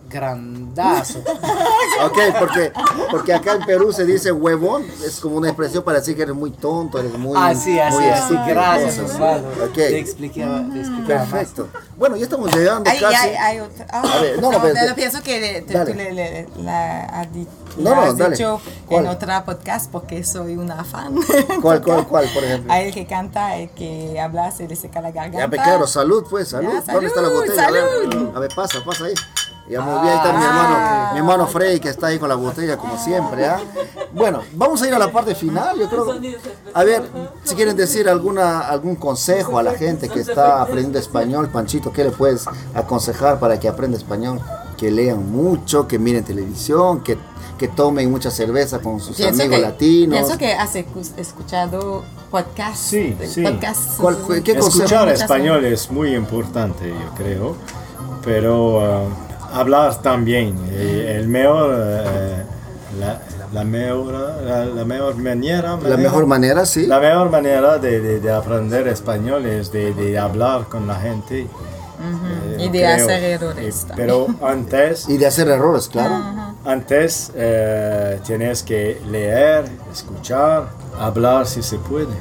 grandazo. 0.09 1.21
Ok, 2.05 2.19
porque, 2.38 2.73
porque 3.11 3.33
acá 3.33 3.55
en 3.55 3.64
Perú 3.64 3.90
se 3.90 4.05
dice 4.05 4.31
huevón, 4.31 4.85
es 5.03 5.19
como 5.19 5.37
una 5.37 5.49
expresión 5.49 5.83
para 5.83 5.99
decir 6.01 6.14
que 6.14 6.23
eres 6.23 6.35
muy 6.35 6.51
tonto, 6.51 6.99
eres 6.99 7.12
muy. 7.16 7.33
así, 7.35 7.79
así, 7.79 7.97
muy 7.97 8.05
así. 8.09 8.35
Gracias. 8.47 8.99
Osvaldo. 8.99 9.49
Ok. 9.64 9.73
Te 9.75 9.99
explicaba, 9.99 10.62
te 10.73 10.81
explicaba 10.81 11.21
más. 11.21 11.29
Perfecto. 11.31 11.69
Bueno, 11.97 12.16
ya 12.16 12.25
estamos 12.25 12.55
llegando 12.55 12.90
Hay, 12.90 12.99
casi. 13.01 13.14
hay, 13.14 13.35
hay 13.35 13.61
otra. 13.61 13.87
ah, 13.90 14.03
A 14.14 14.21
ver, 14.21 14.42
no, 14.42 14.53
no, 14.53 14.61
pero 14.61 14.95
pienso 14.95 15.23
que 15.23 15.40
le- 15.40 15.62
te- 15.62 15.73
Dale. 15.73 15.90
tú 15.92 15.97
le, 15.97 16.12
le- 16.12 16.49
la 16.62 17.27
No, 17.79 17.90
la 17.90 17.97
no, 17.97 18.03
has 18.03 18.19
dale. 18.19 18.37
dicho 18.37 18.61
¿Cuál? 18.87 19.05
en 19.05 19.11
otra 19.11 19.45
podcast 19.47 19.90
porque 19.90 20.23
soy 20.23 20.57
una 20.59 20.85
fan. 20.85 21.14
¿Cuál, 21.62 21.81
cuál, 21.83 22.07
cuál, 22.07 22.29
por 22.35 22.45
ejemplo? 22.45 22.71
A 22.71 22.81
el 22.83 22.92
que 22.92 23.07
canta, 23.07 23.57
el 23.57 23.71
que 23.71 24.21
habla, 24.21 24.51
se 24.51 24.69
le 24.69 24.77
seca 24.77 25.01
la 25.01 25.12
garganta. 25.12 25.57
Ya, 25.57 25.62
claro, 25.62 25.87
salud, 25.87 26.27
pues, 26.29 26.49
salud. 26.49 26.71
Ya, 26.87 26.92
¿Dónde 26.92 27.07
está 27.07 27.23
la 27.23 27.29
salud, 27.29 27.40
botella? 27.40 27.66
A 27.66 27.71
ver, 27.71 27.85
salud. 28.11 28.37
a 28.37 28.38
ver, 28.40 28.51
pasa, 28.55 28.85
pasa 28.85 29.05
ahí. 29.07 29.14
Ya 29.68 29.81
muy 29.81 30.00
bien, 30.00 30.12
ahí 30.12 30.16
está 30.16 30.33
mi 30.33 30.44
hermano, 30.44 31.12
mi 31.14 31.18
hermano 31.18 31.46
Freddy 31.48 31.81
que 31.81 31.88
está 31.88 32.07
ahí 32.07 32.18
con 32.20 32.29
la 32.29 32.37
botella 32.37 32.76
como 32.76 32.96
siempre, 32.96 33.46
¿ah? 33.46 33.59
Bueno, 34.12 34.42
vamos 34.52 34.81
a 34.83 34.87
ir 34.87 34.94
a 34.94 34.98
la 34.98 35.11
parte 35.11 35.35
final, 35.35 35.76
yo 35.79 35.88
creo. 35.88 36.20
A 36.72 36.85
ver, 36.85 37.02
si 37.42 37.55
quieren 37.57 37.76
decir 37.76 38.09
alguna 38.09 38.61
algún 38.61 38.94
consejo 38.94 39.59
a 39.59 39.62
la 39.64 39.72
gente 39.74 40.09
que 40.09 40.20
está 40.20 40.62
aprendiendo 40.62 40.98
español, 41.00 41.48
Panchito, 41.48 41.92
¿qué 41.92 42.05
le 42.05 42.11
puedes 42.11 42.44
aconsejar 42.74 43.40
para 43.40 43.59
que 43.59 43.68
aprenda 43.68 43.96
español? 43.98 44.40
Que 44.76 44.90
lean 44.92 45.33
mucho, 45.33 45.88
que 45.88 45.98
miren 45.98 46.22
televisión, 46.22 47.02
que, 47.02 47.18
que 47.59 47.66
tomen 47.66 48.09
mucha 48.11 48.31
cerveza 48.31 48.79
con 48.79 49.00
sus 49.00 49.16
Pienso 49.16 49.42
amigos 49.42 49.57
que, 49.59 49.62
latinos. 49.66 50.18
pienso 50.18 50.38
que 50.38 50.52
has 50.52 50.74
escu- 50.76 51.12
escuchado 51.16 52.05
podcast. 52.31 52.76
Sí, 52.76 53.16
sí. 53.29 53.42
podcast 53.42 53.98
¿Cuál- 53.98 54.16
qué 54.44 54.55
consejo? 54.55 54.85
Escuchar 54.85 55.09
español 55.09 55.64
es 55.64 55.90
muy 55.90 56.14
importante, 56.14 56.88
yo 56.90 57.14
creo, 57.16 57.57
pero 58.24 58.81
ah, 58.81 59.02
hablar 59.61 60.01
también. 60.03 60.55
el 60.73 61.29
mejor, 61.29 61.75
eh, 61.77 62.42
la, 63.01 63.21
la 63.53 63.64
mejor, 63.64 64.12
la, 64.45 64.64
la 64.64 64.85
mejor 64.85 65.16
manera, 65.16 65.77
La 65.83 65.97
mejor 65.97 66.27
manera, 66.27 66.66
sí. 66.66 66.87
la 66.87 67.01
mejor 67.01 67.31
manera 67.31 67.79
de, 67.79 68.01
de- 68.01 68.21
de 68.21 68.31
aprender 68.33 68.87
español 68.88 69.47
es 69.47 69.71
de, 69.73 69.92
de 69.95 70.19
hablar 70.19 70.64
con 70.69 70.87
la 70.87 70.97
gente. 70.97 71.40
eh, 71.42 72.57
Y 72.59 72.69
de 72.69 72.79
creo. 72.81 72.95
hacer 72.95 73.23
errores 73.25 73.87
Eh. 73.88 73.92
Pero 73.97 74.27
antes, 74.42 75.09
Y 75.09 75.16
de 75.16 75.27
hacer 75.27 75.49
errores, 75.49 75.88
claro. 75.88 76.14
antes 76.64 77.31
eh, 77.35 78.21
tienes 78.27 78.62
que 78.62 79.01
leer, 79.11 79.64
escuchar, 79.92 80.69
hablar 80.99 81.47
si 81.47 81.62
se 81.62 81.79
puede. 81.79 82.14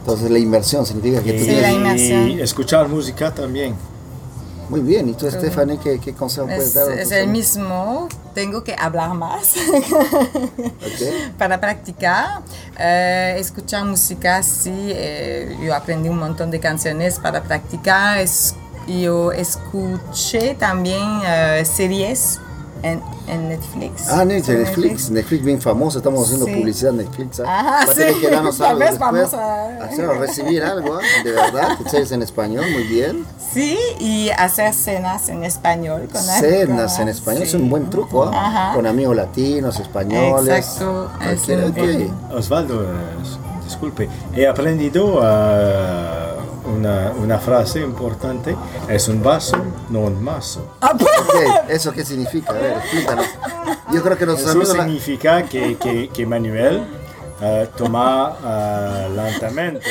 Entonces 0.00 0.30
la 0.30 0.38
inversión 0.38 0.84
significa 0.86 1.22
que 1.22 1.32
tú 1.32 1.38
Sí, 1.40 1.44
tienes- 1.46 1.62
la 1.62 1.72
inmersión. 1.72 2.28
y 2.30 2.40
escuchar 2.40 2.88
música 2.88 3.32
también. 3.32 3.74
Muy 4.72 4.80
bien, 4.80 5.06
¿y 5.10 5.12
tú, 5.12 5.30
Stephanie, 5.30 5.78
qué, 5.78 6.00
qué 6.00 6.14
consejo 6.14 6.46
puedes 6.46 6.68
Es, 6.68 6.74
dar? 6.74 6.88
a 6.90 6.94
es 7.02 7.10
el 7.12 7.24
amigos? 7.28 7.32
mismo. 7.56 8.08
Tengo 8.34 8.64
que 8.64 8.74
hablar 8.74 9.12
más 9.12 9.54
para 11.38 11.60
practicar. 11.60 12.40
Eh, 12.78 13.36
escuchar 13.38 13.84
música, 13.84 14.42
sí. 14.42 14.70
eh, 14.74 15.54
yo 15.62 15.74
aprendí 15.74 16.08
un 16.08 16.18
montón 16.18 16.50
de 16.50 16.58
canciones 16.58 17.18
para 17.18 17.42
practicar. 17.42 18.18
Es- 18.18 18.54
yo 18.88 19.30
escuché 19.30 20.54
también 20.54 21.20
eh, 21.24 21.64
series 21.64 22.40
en, 22.82 23.00
en 23.28 23.48
Netflix. 23.48 24.08
Ah, 24.08 24.24
Netflix, 24.24 24.58
Netflix, 24.58 25.10
Netflix 25.10 25.44
bien 25.44 25.60
famoso, 25.60 25.98
estamos 25.98 26.24
haciendo 26.24 26.46
Sí. 26.46 26.54
publicidad 26.54 26.90
en 26.92 26.96
Netflix. 26.98 27.40
¿ah? 27.40 27.44
Ajá, 27.60 27.70
Va 27.86 27.92
a 27.92 27.94
tener 27.94 28.14
sí. 28.14 28.20
que 28.20 28.30
darnos 28.30 28.58
Tal 28.58 28.66
algo 28.68 28.78
vez 28.80 28.90
después. 28.90 29.12
vamos 29.12 29.34
a- 29.34 29.84
Hacer 29.84 30.04
o 30.06 30.14
recibir 30.14 30.62
algo, 30.64 30.94
¿ah? 30.96 31.00
de 31.24 31.32
verdad, 31.32 31.78
que 31.78 31.88
series 31.88 32.12
en 32.12 32.22
español, 32.22 32.64
muy 32.72 32.84
bien. 32.84 33.24
Sí, 33.52 33.78
y 34.00 34.30
hacer 34.30 34.72
cenas 34.74 35.28
en 35.28 35.44
español. 35.44 36.08
Con 36.10 36.22
Cenas 36.22 36.94
en 36.96 37.00
algo, 37.02 37.10
español, 37.10 37.42
es 37.42 37.50
sí. 37.50 37.56
un 37.56 37.68
buen 37.70 37.90
truco, 37.90 38.24
¿ah? 38.24 38.30
Ajá. 38.46 38.74
con 38.74 38.86
amigos 38.86 39.14
latinos, 39.16 39.78
españoles. 39.78 40.54
Exacto, 40.56 41.10
es 41.30 41.46
buen- 41.46 42.10
Osvaldo, 42.34 42.82
eh, 42.82 42.86
disculpe, 43.64 44.08
he 44.34 44.46
aprendido 44.46 45.20
ah, 45.22 46.21
una, 46.72 47.12
una 47.16 47.38
frase 47.38 47.80
importante. 47.80 48.56
Es 48.88 49.08
un 49.08 49.22
vaso, 49.22 49.56
no 49.90 50.00
un 50.00 50.22
mazo. 50.22 50.74
Ok, 50.80 51.68
¿Eso 51.68 51.92
qué 51.92 52.04
significa? 52.04 52.50
A 52.50 52.54
ver, 52.54 52.76
explícanos. 52.78 53.26
Yo 53.92 54.02
creo 54.02 54.16
que 54.16 54.26
nuestros 54.26 54.50
Eso 54.50 54.58
amigos... 54.58 54.76
la- 54.76 54.84
significa 54.84 55.42
que, 55.44 55.76
que, 55.76 56.08
que 56.08 56.26
Manuel 56.26 56.82
eh, 57.40 57.68
toma 57.76 58.36
eh, 58.44 59.08
lentamente. 59.14 59.86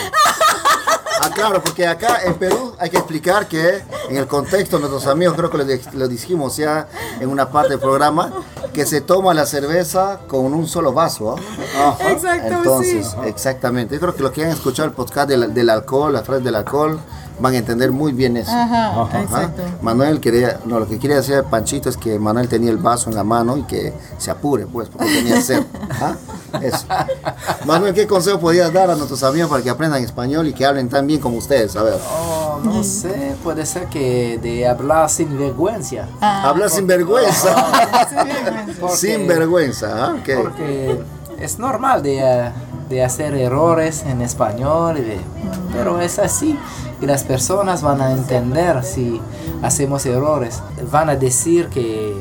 Ah, 1.23 1.29
claro, 1.35 1.61
porque 1.63 1.85
acá 1.85 2.23
en 2.23 2.33
Perú 2.33 2.73
hay 2.79 2.89
que 2.89 2.97
explicar 2.97 3.47
que 3.47 3.83
en 4.09 4.17
el 4.17 4.25
contexto 4.25 4.79
nuestros 4.79 5.05
amigos, 5.05 5.35
creo 5.37 5.51
que 5.51 5.57
lo, 5.59 5.65
lo 5.99 6.07
dijimos 6.07 6.57
ya 6.57 6.87
en 7.19 7.29
una 7.29 7.47
parte 7.49 7.69
del 7.69 7.79
programa, 7.79 8.33
que 8.73 8.85
se 8.85 9.01
toma 9.01 9.33
la 9.33 9.45
cerveza 9.45 10.19
con 10.27 10.53
un 10.53 10.67
solo 10.67 10.93
vaso. 10.93 11.35
¿ah? 11.77 11.97
Exacto, 12.09 12.47
Entonces, 12.47 13.07
sí. 13.07 13.17
exactamente. 13.27 13.95
Yo 13.95 14.01
creo 14.01 14.15
que 14.15 14.23
los 14.23 14.31
que 14.31 14.43
han 14.45 14.51
escuchado 14.51 14.87
el 14.87 14.93
podcast 14.95 15.29
del, 15.29 15.53
del 15.53 15.69
alcohol, 15.69 16.13
la 16.13 16.23
frase 16.23 16.43
del 16.43 16.55
alcohol, 16.55 16.99
van 17.41 17.53
a 17.53 17.57
entender 17.57 17.91
muy 17.91 18.11
bien 18.13 18.37
eso. 18.37 18.51
Ajá, 18.51 19.01
Ajá. 19.01 19.21
exacto. 19.21 19.61
Manuel 19.81 20.19
quería, 20.19 20.59
no, 20.65 20.79
lo 20.79 20.87
que 20.87 20.99
quería 20.99 21.17
decir 21.17 21.43
Panchito 21.49 21.89
es 21.89 21.97
que 21.97 22.17
Manuel 22.19 22.47
tenía 22.47 22.69
el 22.71 22.77
vaso 22.77 23.09
en 23.09 23.15
la 23.15 23.23
mano 23.23 23.57
y 23.57 23.63
que 23.63 23.93
se 24.17 24.31
apure, 24.31 24.67
pues, 24.67 24.89
porque 24.89 25.05
tenía 25.11 25.41
sed. 25.41 25.63
¿Ah? 26.01 26.15
Eso. 26.61 26.85
Manuel, 27.65 27.93
¿qué 27.93 28.05
consejo 28.07 28.39
podías 28.39 28.71
dar 28.73 28.89
a 28.91 28.95
nuestros 28.95 29.23
amigos 29.23 29.49
para 29.49 29.63
que 29.63 29.69
aprendan 29.69 30.03
español 30.03 30.47
y 30.47 30.53
que 30.53 30.65
hablen 30.65 30.89
tan 30.89 31.07
bien 31.07 31.19
como 31.19 31.37
ustedes? 31.37 31.75
A 31.75 31.83
ver. 31.83 31.95
Oh, 32.09 32.59
no 32.63 32.83
sé, 32.83 33.35
puede 33.43 33.65
ser 33.65 33.87
que 33.87 34.37
de 34.41 34.67
hablar 34.67 35.09
sin 35.09 35.37
vergüenza. 35.37 36.05
Hablar 36.19 36.69
sin 36.69 36.85
vergüenza. 36.87 37.55
Porque- 38.79 38.95
sin 38.97 39.27
vergüenza, 39.27 40.05
¿ah? 40.07 40.15
Ok. 40.19 40.29
Porque 40.43 41.01
es 41.39 41.57
normal 41.57 42.03
de, 42.03 42.19
eh, 42.19 42.51
de 42.91 43.03
hacer 43.03 43.33
errores 43.33 44.03
en 44.05 44.21
español, 44.21 44.97
y 44.99 45.01
de- 45.01 45.19
pero 45.73 45.99
es 45.99 46.19
así. 46.19 46.57
Y 47.01 47.05
las 47.07 47.23
personas 47.23 47.81
van 47.81 48.01
a 48.01 48.11
entender 48.11 48.83
si 48.83 49.19
hacemos 49.63 50.05
errores. 50.05 50.61
Van 50.91 51.09
a 51.09 51.15
decir 51.15 51.67
que, 51.69 52.13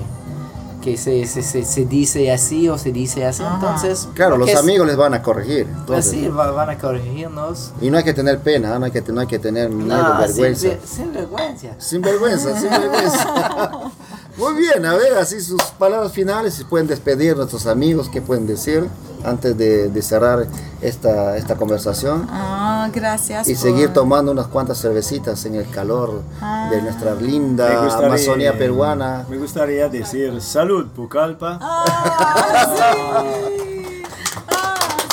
que 0.80 0.96
se, 0.96 1.26
se, 1.26 1.42
se, 1.42 1.64
se 1.66 1.84
dice 1.84 2.32
así 2.32 2.66
o 2.70 2.78
se 2.78 2.90
dice 2.90 3.26
así. 3.26 3.42
Entonces, 3.42 4.08
Claro, 4.14 4.38
los 4.38 4.54
amigos 4.54 4.86
les 4.86 4.96
van 4.96 5.12
a 5.12 5.20
corregir. 5.22 5.66
Entonces. 5.68 6.10
sí, 6.12 6.28
va- 6.28 6.50
van 6.52 6.70
a 6.70 6.78
corregirnos. 6.78 7.72
Y 7.82 7.90
no 7.90 7.98
hay 7.98 8.04
que 8.04 8.14
tener 8.14 8.38
pena, 8.38 8.78
no 8.78 8.86
hay 8.86 8.90
que, 8.90 9.02
no 9.12 9.20
hay 9.20 9.26
que 9.26 9.38
tener 9.38 9.68
miedo, 9.68 10.02
No, 10.14 10.18
vergüenza. 10.18 10.68
Sin, 10.68 10.78
sin 11.04 11.12
vergüenza. 11.12 11.68
Sin 11.78 12.00
vergüenza, 12.00 12.58
sin 12.58 12.70
vergüenza. 12.70 13.70
Muy 14.38 14.54
bien, 14.54 14.86
a 14.86 14.94
ver, 14.94 15.18
así 15.18 15.38
sus 15.42 15.60
palabras 15.78 16.12
finales, 16.12 16.54
si 16.54 16.64
pueden 16.64 16.86
despedir 16.86 17.32
a 17.32 17.34
nuestros 17.34 17.66
amigos, 17.66 18.08
¿qué 18.08 18.22
pueden 18.22 18.46
decir 18.46 18.88
antes 19.24 19.56
de, 19.56 19.88
de 19.88 20.02
cerrar 20.02 20.46
esta, 20.80 21.36
esta 21.36 21.56
conversación? 21.56 22.26
Ah, 22.30 22.88
gracias. 22.92 23.48
Y 23.48 23.54
por- 23.54 23.62
seguir 23.62 23.92
tomando 23.92 24.32
unas 24.32 24.46
cuantas 24.46 24.80
cervecitas 24.80 25.44
en 25.44 25.54
el 25.56 25.68
calor 25.70 26.22
de 26.70 26.82
nuestra 26.82 27.14
Me 27.14 27.22
linda 27.22 27.82
gustaría- 27.84 28.06
Amazonía 28.06 28.58
peruana. 28.58 29.24
Me 29.28 29.36
gustaría 29.38 29.88
decir 29.88 30.40
salud, 30.40 30.86
Pucallpa. 30.88 31.58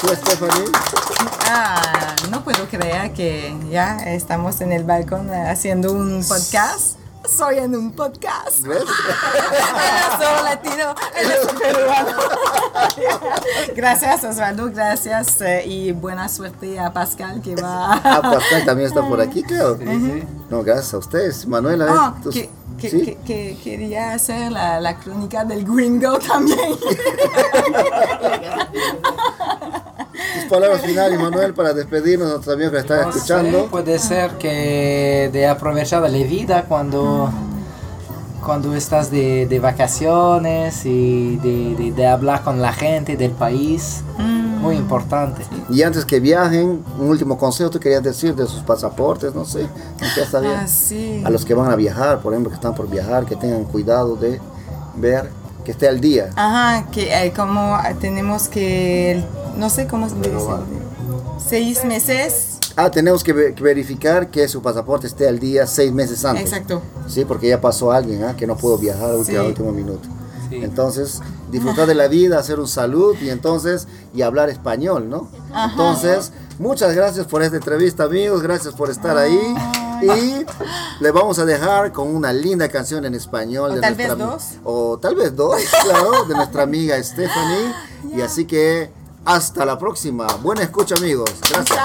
¿Tú, 0.02 0.08
Stephanie? 0.10 0.66
Ah, 1.50 2.16
no 2.30 2.44
puedo 2.44 2.66
creer 2.68 3.14
que 3.14 3.56
ya 3.72 3.98
estamos 3.98 4.62
en 4.62 4.72
el 4.72 4.84
balcón 4.84 5.34
haciendo 5.34 5.92
un 5.92 6.24
podcast. 6.28 6.98
Soy 7.28 7.58
en 7.58 7.76
un 7.76 7.92
podcast. 7.94 8.60
Gracias 13.76 14.24
Osvaldo, 14.24 14.70
gracias 14.72 15.42
eh, 15.42 15.64
y 15.66 15.92
buena 15.92 16.30
suerte 16.30 16.80
a 16.80 16.92
Pascal 16.94 17.42
que 17.42 17.56
va. 17.56 17.94
Ah, 18.04 18.22
Pascal 18.22 18.66
también 18.66 18.88
está 18.90 19.08
por 19.08 19.20
aquí, 19.22 19.44
creo. 19.44 19.78
No, 20.50 20.64
gracias 20.64 20.94
a 20.94 20.98
ustedes. 20.98 21.46
Manuela, 21.48 21.86
¿eh? 21.86 21.90
Ah, 21.92 22.14
¿tú- 22.24 22.30
que, 22.30 22.50
que- 22.80 22.90
¿sí? 22.90 23.02
que- 23.06 23.18
que 23.26 23.58
quería 23.64 24.14
hacer 24.14 24.52
la, 24.52 24.80
la 24.80 24.98
crónica 24.98 25.44
del 25.44 25.66
gringo 25.66 26.18
también. 26.20 26.78
Tus 30.42 30.50
palabras 30.50 30.82
finales, 30.82 31.20
Manuel, 31.20 31.54
para 31.54 31.74
despedirnos 31.74 32.28
de 32.28 32.34
nuestros 32.36 32.56
amigos 32.56 32.74
que 32.74 32.80
están 32.80 33.02
No 33.02 33.12
sé, 33.12 33.18
escuchando. 33.18 33.66
puede 33.68 34.00
ser 34.00 34.32
que 34.38 35.30
de 35.32 35.48
aprovechar 35.48 36.02
la 36.02 36.10
vida 36.10 36.66
cuando, 36.68 37.30
cuando 38.46 38.74
estás 38.76 39.10
de, 39.12 39.46
de 39.48 39.60
vacaciones 39.60 40.86
y 40.86 41.38
de, 41.38 41.76
de- 41.76 41.92
de 41.92 42.08
hablar 42.08 42.44
con 42.44 42.62
la 42.62 42.72
gente 42.74 43.18
del 43.18 43.32
país. 43.32 44.02
Muy 44.62 44.76
importante. 44.76 45.44
Y 45.70 45.84
antes 45.84 46.04
que 46.04 46.20
viajen, 46.20 46.84
un 47.00 47.08
último 47.08 47.38
consejo 47.38 47.70
tú 47.70 47.80
querías 47.80 48.02
decir 48.04 48.36
de 48.36 48.46
sus 48.48 48.62
pasaportes, 48.64 49.34
no 49.36 49.46
sé. 49.46 49.68
¿qué 50.16 50.22
está 50.22 50.40
bien? 50.40 50.54
Ah, 50.58 50.68
sí. 50.68 51.22
A 51.24 51.30
los 51.30 51.46
que 51.46 51.54
van 51.54 51.72
a 51.72 51.76
viajar, 51.76 52.20
por 52.20 52.34
ejemplo, 52.34 52.50
que 52.50 52.56
están 52.56 52.74
por 52.74 52.90
viajar, 52.90 53.26
que 53.26 53.36
tengan 53.36 53.64
cuidado 53.66 54.16
de 54.16 54.42
ver 54.96 55.30
que 55.64 55.72
esté 55.72 55.88
al 55.88 56.00
día. 56.02 56.32
Ajá, 56.36 56.88
que 56.92 57.14
eh, 57.14 57.32
como 57.36 57.78
tenemos 58.02 58.48
que, 58.48 59.24
no 59.58 59.70
sé 59.70 59.88
cómo 59.88 60.08
se 60.10 60.16
dice, 60.16 60.32
seis 61.40 61.84
meses. 61.86 62.58
Ah, 62.76 62.92
tenemos 62.92 63.24
que, 63.24 63.34
ve- 63.34 63.54
que 63.56 63.64
verificar 63.64 64.30
que 64.30 64.48
su 64.48 64.62
pasaporte 64.62 65.08
esté 65.08 65.28
al 65.28 65.40
día 65.40 65.66
seis 65.66 65.92
meses 65.92 66.24
antes. 66.26 66.44
Exacto. 66.46 66.82
Sí, 67.08 67.26
porque 67.26 67.48
ya 67.48 67.60
pasó 67.60 67.92
alguien 67.92 68.24
¿ah? 68.24 68.36
que 68.36 68.46
no 68.46 68.56
pudo 68.56 68.78
viajar 68.78 69.10
al 69.12 69.16
último, 69.18 69.42
Sí. 69.42 69.48
último 69.48 69.72
minuto. 69.72 70.08
Sí. 70.50 70.58
Entonces, 70.64 71.20
disfrutar 71.52 71.88
de 71.88 71.96
la 71.96 72.08
vida, 72.08 72.38
hacer 72.40 72.60
un 72.60 72.68
salud 72.68 73.16
y 73.20 73.30
entonces, 73.30 73.88
y 74.14 74.22
hablar 74.22 74.50
español, 74.50 75.10
¿no? 75.10 75.28
Entonces, 75.72 76.32
muchas 76.60 76.94
gracias 76.96 77.26
por 77.26 77.42
esta 77.42 77.58
entrevista, 77.58 78.04
amigos, 78.04 78.42
gracias 78.44 78.74
por 78.76 78.90
estar 78.90 79.18
ahí. 79.18 79.56
Y 80.04 80.46
le 81.04 81.12
vamos 81.12 81.40
a 81.40 81.46
dejar 81.46 81.92
con 81.92 82.16
una 82.16 82.32
linda 82.32 82.70
canción 82.70 83.04
en 83.06 83.16
español. 83.16 83.72
O 83.72 83.76
de 83.76 83.82
tal 83.82 83.96
vez 83.96 84.08
nuestra- 84.10 84.26
dos. 84.28 84.44
O 84.64 84.98
tal 85.00 85.16
vez 85.16 85.36
dos, 85.36 85.56
claro, 85.84 86.26
de 86.26 86.36
nuestra 86.36 86.62
amiga 86.64 87.02
Stephanie. 87.04 87.74
Y 88.16 88.22
así 88.22 88.46
que, 88.46 88.92
hasta 89.28 89.66
la 89.66 89.78
próxima. 89.78 90.26
Buena 90.42 90.64
escucha, 90.64 90.96
amigos. 90.96 91.30
Gracias. 91.50 91.78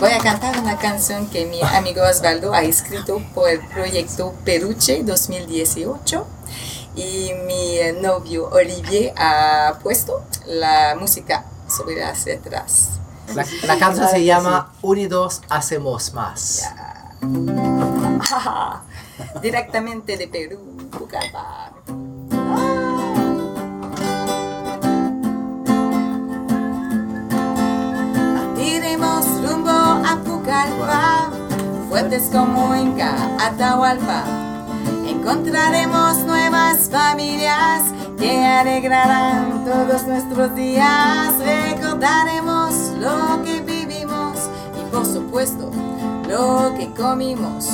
Voy 0.00 0.10
a 0.10 0.18
cantar 0.18 0.58
una 0.58 0.76
canción 0.78 1.30
que 1.30 1.46
mi 1.46 1.62
amigo 1.62 2.02
Osvaldo 2.02 2.52
ha 2.52 2.62
escrito 2.62 3.22
por 3.32 3.48
el 3.48 3.64
proyecto 3.68 4.34
Peruche 4.44 5.04
2018 5.04 6.26
y 6.96 7.30
mi 7.46 7.78
novio 8.02 8.50
Olivier 8.50 9.14
ha 9.16 9.78
puesto 9.80 10.24
la 10.44 10.96
música 10.98 11.46
sobre 11.68 12.00
las 12.00 12.26
letras. 12.26 12.98
La, 13.32 13.46
la 13.62 13.78
canción 13.78 14.08
se 14.08 14.24
llama 14.24 14.72
Unidos 14.82 15.40
Hacemos 15.48 16.14
Más. 16.14 16.68
Directamente 19.40 20.16
de 20.16 20.26
Perú, 20.26 20.88
Pucallpa. 20.90 21.75
Iremos 29.06 29.26
rumbo 29.48 29.70
a 29.70 30.18
Pucallpa, 30.24 31.30
fuertes 31.88 32.28
como 32.32 32.74
Inca, 32.74 33.14
Atahualpa. 33.40 34.24
Encontraremos 35.06 36.18
nuevas 36.24 36.90
familias 36.90 37.82
que 38.18 38.44
alegrarán 38.44 39.64
todos 39.64 40.06
nuestros 40.08 40.54
días. 40.56 41.34
Recordaremos 41.38 42.74
lo 42.98 43.42
que 43.44 43.60
vivimos 43.60 44.50
y 44.76 44.90
por 44.90 45.06
supuesto 45.06 45.70
lo 46.28 46.74
que 46.76 46.90
comimos. 47.00 47.68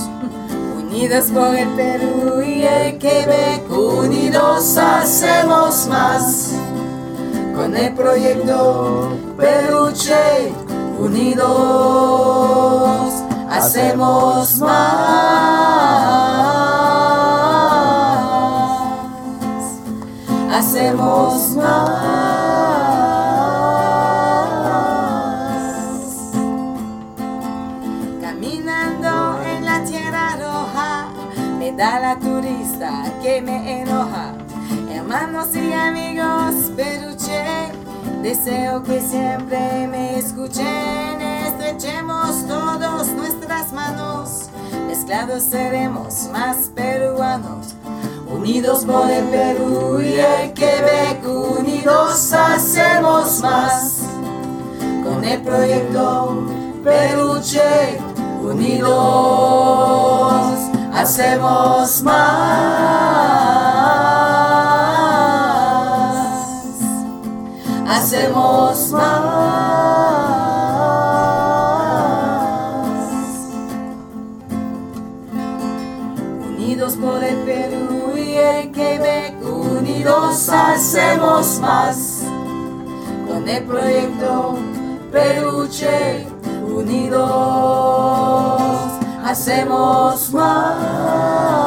Unidos 0.77 1.31
por 1.33 1.55
el 1.55 1.69
Perú 1.71 2.43
y 2.43 2.65
el 2.65 2.99
Quebec, 2.99 3.71
unidos 3.71 4.77
hacemos 4.77 5.87
más. 5.87 6.53
Con 7.55 7.77
el 7.77 7.95
proyecto 7.95 9.17
Peruche, 9.39 10.53
unidos 11.03 12.23
hacemos 13.51 14.59
más. 14.59 14.73
Hacemos 20.53 21.51
más. 21.57 21.93
Caminando 28.21 29.41
en 29.45 29.65
la 29.65 29.83
tierra 29.85 30.37
roja, 30.37 31.09
me 31.59 31.73
da 31.73 31.99
la 31.99 32.19
turista 32.19 33.05
que 33.23 33.43
me 33.43 33.83
enoja. 33.83 34.35
Hermanos 34.89 35.49
y 35.55 35.73
amigos 35.73 36.71
peruche, 36.77 37.12
deseo 38.23 38.83
que 38.85 39.01
siempre 39.01 39.87
me 39.89 40.19
escuchen. 40.19 41.21
Estrechemos 41.21 42.47
todos 42.47 43.09
nuestras 43.09 43.73
manos, 43.73 44.49
mezclados 44.87 45.43
seremos 45.43 46.29
más 46.33 46.71
peruanos. 46.75 47.75
Unidos 48.29 48.85
por 48.85 49.11
el 49.11 49.25
Perú 49.27 50.01
y 50.01 50.15
el 50.15 50.53
Quebec, 50.53 51.27
unidos 51.27 52.33
hacemos 52.33 53.41
más. 53.41 54.03
Con 55.05 55.25
el 55.25 55.43
proyecto 55.43 56.47
peluche, 56.85 57.99
unidos 58.43 58.93
hacemos 60.95 62.03
más. 62.03 63.42
Hacemos 68.43 68.91
más. 68.91 70.33
Unidos 76.49 76.97
por 76.97 77.23
el 77.23 77.37
Perú 77.45 78.17
y 78.17 78.35
el 78.35 78.73
Quebec, 78.73 79.37
unidos 79.45 80.49
hacemos 80.49 81.61
más. 81.61 82.23
Con 83.29 83.49
el 83.49 83.63
proyecto 83.65 84.57
Peluche, 85.13 86.27
unidos 86.67 88.61
hacemos 89.25 90.33
más. 90.33 91.63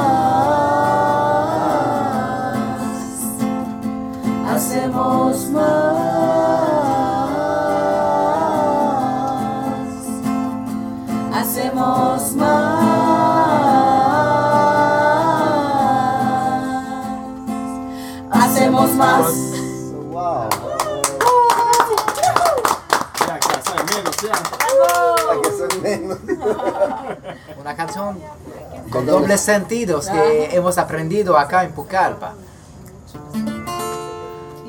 Sentidos 29.46 30.10
que 30.10 30.50
hemos 30.56 30.78
aprendido 30.78 31.38
acá 31.38 31.64
en 31.64 31.72
Pucallpa. 31.72 32.34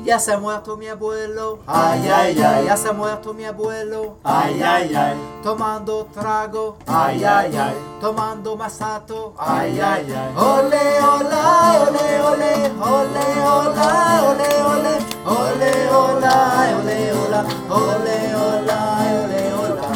Ya 0.03 0.19
se 0.19 0.31
ha 0.31 0.37
muerto 0.37 0.77
mi 0.77 0.87
abuelo, 0.87 1.59
ay, 1.67 2.07
ay, 2.07 2.41
ay. 2.41 2.65
Ya 2.65 2.77
se 2.77 2.87
ha 2.87 2.93
muerto 2.93 3.33
mi 3.33 3.43
abuelo, 3.43 4.15
ay, 4.23 4.61
ay, 4.63 4.95
ay. 4.95 5.17
Tomando 5.43 6.07
trago, 6.13 6.77
ay, 6.87 7.25
ay, 7.25 7.57
ay. 7.57 7.75
Tomando 7.99 8.55
masato, 8.55 9.33
ay, 9.37 9.77
ay, 9.81 10.05
ay. 10.09 10.33
Ole, 10.37 11.01
hola, 11.01 11.43
ole, 11.89 12.21
ole, 12.21 12.53
ole, 12.79 13.25
hola, 13.43 14.21
ole, 14.29 14.49
ole. 14.71 14.93
Ole, 15.27 15.71
hola, 15.91 16.35
ole, 16.79 17.11
hola, 17.11 17.41
ole, 17.69 18.17
hola, 18.39 18.79
ole, 19.11 19.41
hola. 19.59 19.89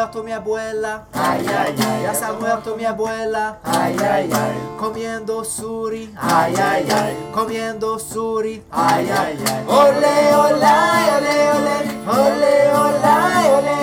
muerto 0.00 0.22
mi 0.22 0.32
abuela, 0.32 1.04
ay, 1.12 1.44
ay, 1.46 1.74
ay. 1.76 2.02
Ya 2.04 2.14
se 2.14 2.24
ha 2.24 2.32
muerto 2.32 2.74
mi 2.74 2.86
abuela, 2.86 3.58
ay, 3.64 3.94
ay, 4.00 4.30
ay. 4.32 4.56
Comiendo 4.78 5.44
suri, 5.44 6.10
ay, 6.16 6.54
ay, 6.56 6.88
ay. 6.90 7.16
Comiendo 7.34 7.98
suri, 7.98 8.62
ay, 8.72 9.10
ay, 9.10 9.36
ay. 9.44 9.64
Ole, 9.68 10.16
ole, 10.34 10.72
ole, 11.16 11.36
ole, 11.52 11.76
hola, 12.06 12.30
ole, 12.32 12.56
ole, 12.80 13.10
ole, 13.52 13.76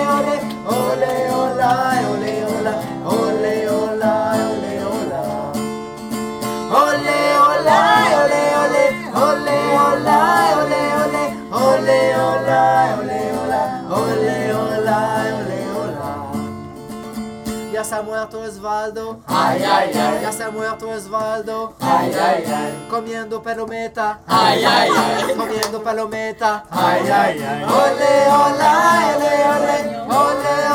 hola, 0.66 0.74
ole, 0.74 1.27
Ya 17.98 18.04
se 18.04 18.06
ha 18.06 18.12
muerto 18.14 18.40
Osvaldo, 18.40 19.20
ay, 19.26 19.64
ay, 19.64 19.90
ay. 19.92 20.22
Ya 20.22 20.30
se 20.32 20.44
ha 20.44 20.50
muerto 20.50 20.88
Osvaldo, 20.88 21.74
ay, 21.80 22.12
ay, 22.14 22.44
ay. 22.46 22.86
Comiendo 22.88 23.42
palometa, 23.42 24.20
ay, 24.28 24.64
ay, 24.64 24.90
ay. 24.96 25.34
Comiendo 25.36 25.82
palometa, 25.82 26.64
ay, 26.70 27.00
ay, 27.10 27.42
ay. 27.42 27.64
Ole, 27.64 28.28
hola, 28.30 29.16
ole, 29.16 29.34
ole, 29.50 29.96
ole, 30.06 30.67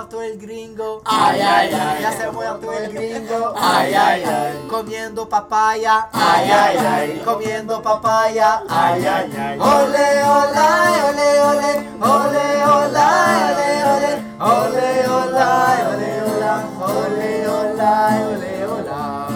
muerto 0.00 0.22
el 0.22 0.38
gringo, 0.38 1.02
ay, 1.04 1.40
ay, 1.42 1.74
ay. 1.74 2.02
Ya 2.02 2.12
se 2.12 2.22
ha 2.24 2.32
muerto 2.32 2.72
el 2.72 2.90
gringo, 2.90 3.52
ay, 3.54 3.92
ay, 3.92 4.22
ay. 4.24 4.66
Comiendo 4.70 5.28
papaya, 5.28 6.08
ay, 6.14 6.50
ay, 6.50 6.76
ay. 6.78 7.22
Comiendo 7.22 7.82
papaya, 7.82 8.62
ay, 8.66 9.04
ay, 9.04 9.30
ay. 9.38 9.58
Ole, 9.58 10.24
hola, 10.24 10.68
ole, 11.06 11.42
ole, 11.50 11.72
ole, 12.00 12.64
hola, 12.64 13.08
ole, 13.52 13.68
ole, 13.92 14.12
ole, 14.40 15.06
hola, 15.06 15.76
ole, 15.92 16.12
hola, 16.24 16.64
ole, 16.80 17.46
hola, 17.46 17.92
ole, 18.32 18.64
hola. 18.70 19.28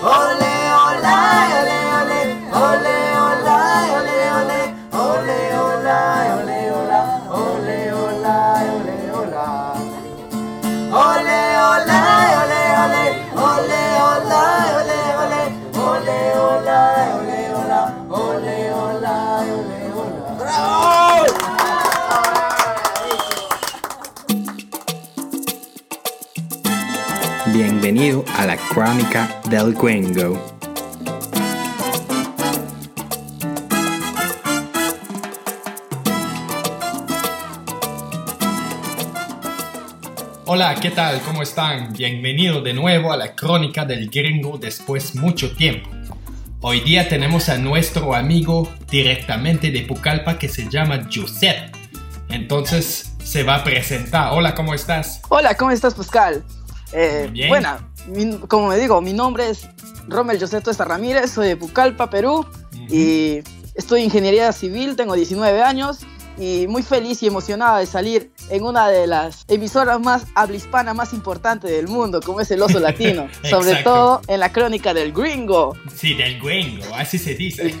Ole, 0.00 0.54
hola, 0.78 1.16
ole, 1.58 1.78
ole, 1.98 2.20
ole, 2.54 2.97
Bienvenido 27.90 28.22
a 28.36 28.44
la 28.44 28.58
crónica 28.58 29.40
del 29.48 29.72
Gringo. 29.72 30.38
Hola, 40.44 40.74
¿qué 40.74 40.90
tal? 40.90 41.22
¿Cómo 41.22 41.42
están? 41.42 41.94
Bienvenido 41.94 42.60
de 42.60 42.74
nuevo 42.74 43.10
a 43.10 43.16
la 43.16 43.34
crónica 43.34 43.86
del 43.86 44.10
gringo 44.10 44.58
después 44.58 45.14
mucho 45.14 45.56
tiempo. 45.56 45.88
Hoy 46.60 46.80
día 46.80 47.08
tenemos 47.08 47.48
a 47.48 47.56
nuestro 47.56 48.14
amigo 48.14 48.70
directamente 48.90 49.70
de 49.70 49.80
Pucallpa 49.80 50.38
que 50.38 50.50
se 50.50 50.68
llama 50.68 51.08
Josep. 51.10 51.74
Entonces 52.28 53.14
se 53.24 53.44
va 53.44 53.54
a 53.54 53.64
presentar. 53.64 54.34
Hola, 54.34 54.54
¿cómo 54.54 54.74
estás? 54.74 55.22
Hola, 55.30 55.54
¿cómo 55.54 55.70
estás, 55.70 55.94
Pascal? 55.94 56.44
Eh. 56.92 57.30
Bueno, 57.48 57.78
mi- 58.06 58.38
como 58.48 58.68
me 58.68 58.76
digo, 58.78 59.00
mi 59.00 59.12
nombre 59.12 59.50
es 59.50 59.66
Rommel 60.08 60.38
José 60.40 60.60
Tuesta 60.60 60.84
Ramírez, 60.84 61.30
soy 61.32 61.48
de 61.48 61.56
Pucallpa, 61.56 62.08
Perú, 62.10 62.46
y 62.90 63.40
estudio 63.74 64.02
ingeniería 64.04 64.50
civil, 64.52 64.96
tengo 64.96 65.14
19 65.14 65.62
años, 65.62 65.98
y 66.38 66.66
muy 66.68 66.82
feliz 66.84 67.22
y 67.22 67.26
emocionada 67.26 67.78
de 67.80 67.86
salir 67.86 68.30
en 68.48 68.62
una 68.62 68.88
de 68.88 69.06
las 69.08 69.44
emisoras 69.48 70.00
más 70.00 70.24
habla 70.36 70.56
hispana 70.56 70.94
más 70.94 71.12
importantes 71.12 71.70
del 71.70 71.88
mundo, 71.88 72.20
como 72.20 72.40
es 72.40 72.50
el 72.52 72.62
Oso 72.62 72.78
Latino, 72.80 73.28
sobre 73.50 73.82
todo 73.82 74.22
en 74.28 74.40
la 74.40 74.52
crónica 74.52 74.94
del 74.94 75.12
gringo. 75.12 75.76
Sí, 75.94 76.14
del 76.14 76.40
gringo, 76.40 76.84
así 76.94 77.18
se 77.18 77.34
dice. 77.34 77.74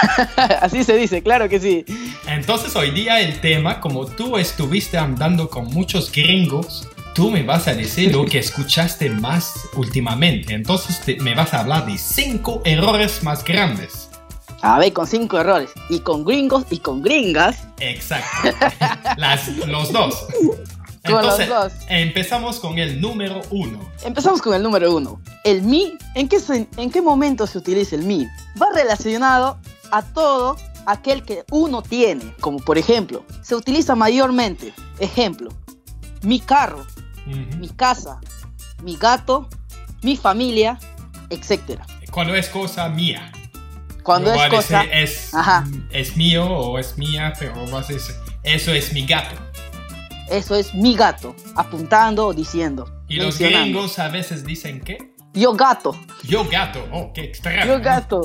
Así 0.60 0.84
se 0.84 0.94
dice, 0.94 1.22
claro 1.22 1.48
que 1.48 1.58
sí. 1.58 1.86
Entonces 2.26 2.76
hoy 2.76 2.90
día 2.90 3.18
el 3.20 3.40
tema, 3.40 3.80
como 3.80 4.04
tú 4.06 4.36
estuviste 4.36 4.98
andando 4.98 5.48
con 5.48 5.64
muchos 5.66 6.12
gringos, 6.12 6.86
tú 7.14 7.31
me 7.31 7.42
vas 7.42 7.66
a 7.68 7.75
decir 7.75 8.12
lo 8.14 8.25
que 8.25 8.38
escuchaste 8.38 9.11
más 9.11 9.55
últimamente. 9.75 10.55
Entonces 10.55 11.01
te- 11.01 11.16
me 11.20 11.35
vas 11.35 11.53
a 11.55 11.61
hablar 11.61 11.87
de 11.87 11.99
cinco 11.99 12.61
errores 12.64 13.23
más 13.23 13.44
grandes. 13.44 14.09
A 14.62 14.79
ver, 14.79 14.92
con 14.92 15.07
cinco 15.07 15.38
errores, 15.40 15.70
y 15.88 16.01
con 16.01 16.25
gringos 16.25 16.64
y 16.70 16.79
con 16.79 17.03
gringas. 17.03 17.66
Exacto. 17.79 18.50
Las, 19.17 19.48
los 19.67 19.92
dos. 19.92 20.27
Con 21.02 21.25
los 21.25 21.40
Entonces, 21.40 21.48
dos. 21.48 21.73
empezamos 21.88 22.61
con 22.61 22.79
el 22.79 23.00
número 23.00 23.40
uno. 23.50 23.81
Empezamos 24.04 24.42
con 24.42 24.52
el 24.52 24.63
número 24.63 24.94
uno. 24.94 25.19
El 25.44 25.63
mi, 25.63 25.94
¿en 26.15 26.29
qué, 26.29 26.37
¿en 26.77 26.90
qué 26.90 27.00
momento 27.00 27.46
se 27.46 27.56
utiliza 27.56 27.96
el 27.96 28.02
mi? 28.02 28.27
Va 28.61 28.67
relacionado 28.75 29.58
a 29.92 30.02
todo 30.02 30.58
aquel 30.85 31.23
que 31.23 31.42
uno 31.52 31.81
tiene, 31.81 32.35
como 32.40 32.58
por 32.58 32.77
ejemplo, 32.77 33.25
se 33.40 33.56
utiliza 33.56 33.94
mayormente, 33.94 34.75
ejemplo, 34.98 35.48
mi 36.21 36.38
carro, 36.38 36.85
mi 37.58 37.68
casa, 37.68 38.20
mi 38.83 38.96
gato, 38.96 39.48
mi 40.02 40.16
familia, 40.16 40.78
etc. 41.31 41.81
Cuando 42.10 42.35
es 42.35 42.48
cosa 42.48 42.88
mía. 42.88 43.33
Cuando 44.02 44.33
es 44.33 44.48
cosa... 44.48 44.83
es, 44.85 45.35
Ajá. 45.35 45.66
es 45.90 46.16
mío 46.16 46.46
o 46.46 46.78
es 46.78 46.96
mía, 46.96 47.33
pero 47.38 47.54
vas 47.70 47.90
a 47.90 47.92
decir, 47.92 48.14
eso 48.42 48.72
es 48.72 48.92
mi 48.92 49.06
gato. 49.06 49.37
Eso 50.28 50.54
es 50.54 50.74
mi 50.74 50.96
gato, 50.96 51.35
apuntando 51.56 52.26
o 52.28 52.33
diciendo. 52.33 52.90
Y 53.08 53.16
los 53.16 53.38
gringos 53.38 53.98
a 53.98 54.08
veces 54.08 54.44
dicen 54.44 54.81
que 54.81 55.12
Yo 55.35 55.52
gato, 55.52 55.98
yo 56.22 56.44
gato, 56.48 56.87
oh, 56.92 57.12
qué 57.12 57.22
extraño. 57.22 57.66
yo 57.66 57.81
gato, 57.81 58.22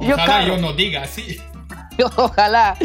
yo 0.00 0.14
Ojalá 0.14 0.26
carro. 0.26 0.46
yo 0.48 0.56
no 0.58 0.72
diga 0.72 1.02
así. 1.02 1.40
Ojalá, 2.16 2.76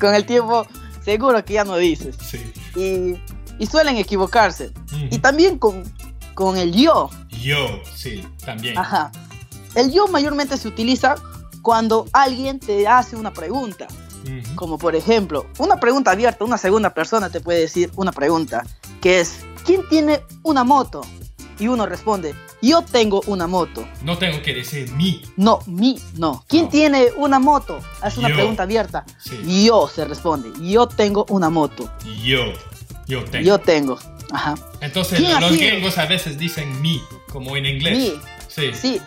con 0.00 0.14
el 0.14 0.26
tiempo 0.26 0.66
seguro 1.04 1.44
que 1.44 1.54
ya 1.54 1.64
no 1.64 1.76
dices. 1.76 2.16
Sí. 2.20 2.52
Y, 2.76 3.27
y 3.58 3.66
suelen 3.66 3.96
equivocarse. 3.96 4.72
Ujú. 4.92 5.06
Y 5.10 5.18
también 5.18 5.58
con, 5.58 5.82
con 6.34 6.56
el 6.56 6.72
yo. 6.72 7.10
Yo, 7.30 7.80
sí, 7.94 8.26
también. 8.44 8.76
Ajá. 8.78 9.10
El 9.74 9.92
yo 9.92 10.08
mayormente 10.08 10.56
se 10.56 10.68
utiliza 10.68 11.14
cuando 11.62 12.06
alguien 12.12 12.58
te 12.60 12.86
hace 12.88 13.16
una 13.16 13.32
pregunta. 13.32 13.86
Ujú. 14.24 14.54
Como 14.56 14.78
por 14.78 14.96
ejemplo, 14.96 15.46
una 15.58 15.76
pregunta 15.78 16.10
abierta, 16.12 16.44
una 16.44 16.58
segunda 16.58 16.94
persona 16.94 17.30
te 17.30 17.40
puede 17.40 17.60
decir 17.60 17.90
una 17.96 18.12
pregunta, 18.12 18.64
que 19.00 19.20
es, 19.20 19.40
¿quién 19.64 19.82
tiene 19.88 20.22
una 20.42 20.64
moto? 20.64 21.02
Y 21.60 21.66
uno 21.66 21.86
responde, 21.86 22.34
yo 22.62 22.82
tengo 22.82 23.20
una 23.26 23.48
moto. 23.48 23.84
No 24.02 24.16
tengo 24.16 24.40
que 24.42 24.54
decir 24.54 24.90
mi. 24.92 25.22
No, 25.36 25.58
mi, 25.66 26.00
no. 26.16 26.44
¿Quién 26.48 26.64
No. 26.64 26.70
tiene 26.70 27.06
una 27.16 27.38
moto? 27.40 27.80
Hace 28.00 28.20
una 28.20 28.28
Yo. 28.28 28.36
pregunta 28.36 28.62
abierta. 28.62 29.04
Sí. 29.18 29.64
Yo 29.66 29.88
se 29.88 30.04
responde, 30.04 30.50
yo 30.60 30.86
tengo 30.86 31.26
una 31.30 31.50
moto. 31.50 31.90
Yo. 32.22 32.38
Yo 33.08 33.24
tengo. 33.24 33.44
Yo 33.44 33.58
tengo. 33.58 33.98
Ajá. 34.30 34.54
Entonces 34.80 35.18
¿Quién 35.18 35.40
los 35.40 35.56
gringos 35.56 35.98
a 35.98 36.06
veces 36.06 36.38
dicen 36.38 36.80
mi, 36.82 37.02
como 37.32 37.56
en 37.56 37.66
inglés. 37.66 37.96
Mi. 37.96 38.12
Sí. 38.48 38.70
Sí. 38.74 39.00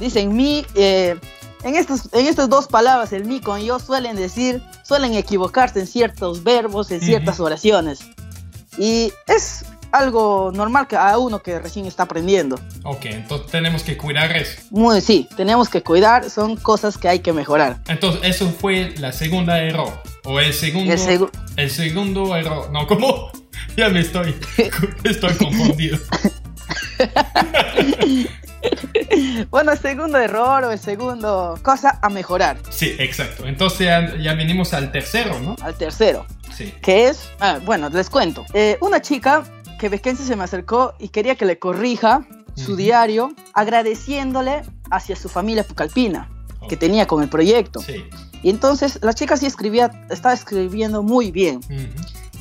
Dicen 0.00 0.34
mi. 0.34 0.66
eh, 0.74 1.16
en, 1.62 1.76
estos, 1.76 2.08
en 2.12 2.26
estas 2.26 2.48
dos 2.48 2.66
palabras, 2.66 3.12
el 3.12 3.24
mi 3.24 3.40
con 3.40 3.60
yo, 3.62 3.78
suelen 3.78 4.16
decir, 4.16 4.62
suelen 4.82 5.14
equivocarse 5.14 5.80
en 5.80 5.86
ciertos 5.86 6.42
verbos, 6.42 6.90
en 6.90 7.00
ciertas 7.00 7.38
oraciones. 7.40 8.00
Y 8.78 9.12
es 9.26 9.64
algo 9.92 10.52
normal 10.54 10.86
que 10.86 10.96
a 10.96 11.18
uno 11.18 11.42
que 11.42 11.58
recién 11.58 11.86
está 11.86 12.04
aprendiendo. 12.04 12.58
Ok, 12.84 13.06
entonces 13.06 13.50
tenemos 13.50 13.82
que 13.82 13.96
cuidar 13.96 14.36
eso. 14.36 14.60
Muy, 14.70 15.00
sí, 15.00 15.28
tenemos 15.36 15.68
que 15.68 15.82
cuidar, 15.82 16.30
son 16.30 16.56
cosas 16.56 16.98
que 16.98 17.08
hay 17.08 17.20
que 17.20 17.32
mejorar. 17.32 17.78
Entonces, 17.88 18.20
eso 18.24 18.50
fue 18.50 18.94
la 18.98 19.12
segunda 19.12 19.58
error. 19.62 19.92
O 20.26 20.40
el 20.40 20.52
segundo. 20.52 20.92
El 20.92 21.30
el 21.56 21.70
segundo 21.70 22.36
error. 22.36 22.70
No, 22.70 22.86
¿cómo? 22.86 23.30
Ya 23.76 23.90
me 23.90 24.00
estoy. 24.00 24.34
estoy 25.04 25.34
confundido. 25.34 25.98
Bueno, 29.50 29.72
el 29.72 29.78
segundo 29.78 30.18
error 30.18 30.64
o 30.64 30.72
el 30.72 30.78
segundo 30.78 31.58
cosa 31.62 31.98
a 32.02 32.08
mejorar. 32.08 32.58
Sí, 32.68 32.96
exacto. 32.98 33.46
Entonces 33.46 33.80
ya, 33.80 34.16
ya 34.16 34.34
venimos 34.34 34.74
al 34.74 34.90
tercero, 34.90 35.38
¿no? 35.40 35.54
Al 35.62 35.76
tercero. 35.76 36.26
Sí. 36.52 36.72
que 36.82 37.06
es, 37.08 37.30
ah, 37.38 37.60
bueno, 37.64 37.88
les 37.90 38.10
cuento. 38.10 38.44
Eh, 38.54 38.76
una 38.80 39.00
chica 39.00 39.44
quebequense 39.78 40.24
se 40.24 40.34
me 40.36 40.44
acercó 40.44 40.94
y 40.98 41.10
quería 41.10 41.36
que 41.36 41.44
le 41.44 41.58
corrija 41.58 42.26
su 42.56 42.76
diario 42.76 43.34
agradeciéndole 43.52 44.62
hacia 44.90 45.14
su 45.14 45.28
familia 45.28 45.64
pucalpina 45.64 46.28
que 46.68 46.76
tenía 46.76 47.06
con 47.06 47.22
el 47.22 47.28
proyecto. 47.28 47.80
Sí. 47.80 48.04
Y 48.42 48.50
entonces 48.50 48.98
la 49.02 49.12
chica 49.14 49.36
sí 49.36 49.46
escribía, 49.46 49.90
estaba 50.10 50.34
escribiendo 50.34 51.02
muy 51.02 51.30
bien. 51.30 51.60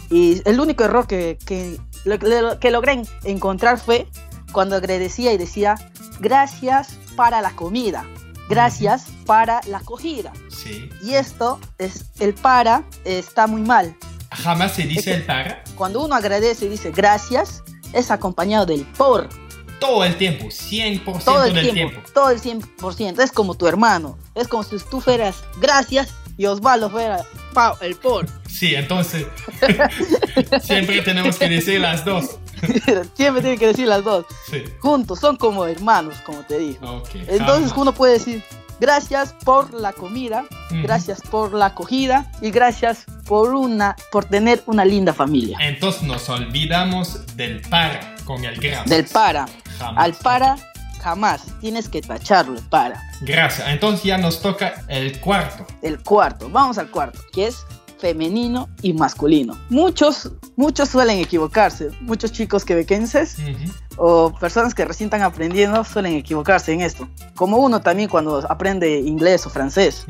Y 0.10 0.42
el 0.48 0.60
único 0.60 0.84
error 0.84 1.08
que, 1.08 1.38
que, 1.46 1.80
lo- 2.04 2.18
lo- 2.18 2.60
que 2.60 2.70
logré 2.72 2.94
en- 2.94 3.08
encontrar 3.24 3.80
fue 3.80 4.08
cuando 4.52 4.76
agradecía 4.76 5.34
y 5.34 5.38
decía, 5.38 5.76
gracias 6.20 6.98
para 7.16 7.42
la 7.42 7.52
comida, 7.52 8.06
gracias 8.50 9.06
para 9.26 9.62
la 9.68 9.78
acogida. 9.80 10.32
Sí. 10.50 10.90
Y 11.04 11.14
esto 11.16 11.60
es, 11.78 12.06
el 12.20 12.34
para 12.34 12.84
está 13.04 13.48
muy 13.48 13.62
mal. 13.62 13.96
Jamás 14.32 14.74
se 14.74 14.84
dice 14.84 15.14
el 15.14 15.24
para. 15.24 15.64
Cuando 15.76 16.04
uno 16.06 16.16
agradece 16.16 16.66
y 16.66 16.70
dice 16.70 16.92
gracias, 16.92 17.64
es 17.94 18.12
acompañado 18.12 18.66
del 18.66 18.86
por. 18.98 19.28
Todo 19.86 20.04
el 20.04 20.16
tiempo, 20.18 20.46
100% 20.48 21.24
Todo 21.24 21.44
el 21.46 21.54
del 21.54 21.72
tiempo, 21.72 21.92
tiempo. 21.92 22.10
todo 22.14 22.30
el 22.30 22.42
100%. 22.42 23.20
Es 23.24 23.32
como 23.32 23.56
tu 23.56 23.68
hermano. 23.68 24.18
Es 24.34 24.48
como 24.48 24.64
si 24.64 24.78
tú 24.90 25.00
fueras 25.02 25.44
gracias 25.60 26.10
y 26.38 26.46
Osvaldo 26.48 26.90
fuera 26.90 27.24
pa- 27.54 27.78
el 27.82 27.96
por. 27.96 28.26
Sí, 28.50 28.74
entonces 28.76 29.26
siempre 30.62 31.02
tenemos 31.02 31.38
que 31.38 31.50
decir 31.50 31.80
las 31.80 32.04
dos. 32.06 32.38
Siempre 33.16 33.42
tiene 33.42 33.58
que 33.58 33.68
decir 33.68 33.88
las 33.88 34.04
dos. 34.04 34.26
Sí. 34.50 34.64
Juntos, 34.80 35.20
son 35.20 35.36
como 35.36 35.66
hermanos, 35.66 36.16
como 36.26 36.40
te 36.44 36.58
dije. 36.58 36.80
Ok. 36.84 37.10
Entonces 37.28 37.72
uno 37.76 37.94
puede 37.94 38.14
decir 38.14 38.42
gracias 38.80 39.34
por 39.44 39.74
la 39.74 39.94
comida, 39.94 40.46
gracias 40.84 41.22
por 41.22 41.54
la 41.54 41.68
acogida 41.68 42.32
y 42.42 42.52
gracias 42.52 43.06
por 43.26 43.54
una 43.54 43.96
por 44.12 44.26
tener 44.26 44.64
una 44.66 44.86
linda 44.86 45.14
familia. 45.14 45.58
Entonces 45.62 46.04
nos 46.04 46.30
olvidamos 46.30 47.36
del 47.36 47.62
para 47.62 48.16
con 48.26 48.44
el 48.44 48.56
gracias. 48.56 48.86
Del 48.90 49.06
para. 49.06 49.46
Jamás. 49.80 50.06
Al 50.06 50.14
para 50.14 50.56
jamás. 51.02 51.44
Tienes 51.62 51.88
que 51.88 52.02
tacharlo 52.02 52.60
para. 52.70 53.02
Gracias. 53.22 53.68
Entonces 53.68 54.04
ya 54.04 54.18
nos 54.18 54.42
toca 54.42 54.84
el 54.88 55.20
cuarto. 55.20 55.66
El 55.82 56.02
cuarto. 56.02 56.50
Vamos 56.50 56.78
al 56.78 56.90
cuarto, 56.90 57.20
que 57.32 57.48
es 57.48 57.66
femenino 58.00 58.70
y 58.82 58.94
masculino. 58.94 59.58
Muchos, 59.70 60.32
muchos 60.56 60.90
suelen 60.90 61.20
equivocarse. 61.20 61.90
Muchos 62.02 62.32
chicos 62.32 62.66
quebequenses 62.66 63.38
Ujú. 63.40 63.72
o 63.98 64.34
personas 64.34 64.74
que 64.74 64.84
recién 64.84 65.08
están 65.08 65.22
aprendiendo 65.22 65.84
suelen 65.84 66.14
equivocarse 66.16 66.74
en 66.74 66.82
esto. 66.82 67.08
Como 67.36 67.58
uno 67.58 67.82
también 67.82 68.10
cuando 68.10 68.46
aprende 68.50 69.00
inglés 69.00 69.46
o 69.46 69.50
francés. 69.50 70.06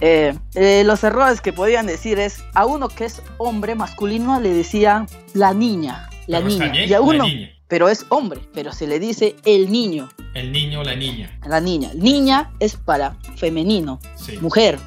Eh, 0.00 0.34
eh, 0.54 0.82
los 0.86 1.04
errores 1.04 1.40
que 1.40 1.52
podían 1.52 1.86
decir 1.86 2.18
es 2.18 2.42
a 2.54 2.64
uno 2.64 2.88
que 2.88 3.04
es 3.04 3.22
hombre 3.38 3.74
masculino 3.74 4.40
le 4.40 4.52
decía 4.54 5.06
la 5.34 5.52
niña, 5.52 6.08
la 6.26 6.38
Pero 6.38 6.48
niña. 6.48 6.68
bien, 6.68 6.88
y 6.88 6.94
a 6.94 7.00
uno, 7.02 7.24
niña. 7.24 7.50
pero 7.68 7.88
es 7.90 8.06
hombre, 8.08 8.40
pero 8.54 8.72
se 8.72 8.86
le 8.86 8.98
dice 8.98 9.36
el 9.44 9.70
niño, 9.70 10.08
El 10.34 10.52
niño 10.52 10.80
o 10.80 10.84
la 10.84 10.96
niña. 10.96 11.38
la 11.46 11.60
niña. 11.60 11.90
Niña 11.94 12.50
es 12.60 12.76
para 12.76 13.16
femenino, 13.36 14.00
Sí. 14.16 14.38
mujer, 14.40 14.78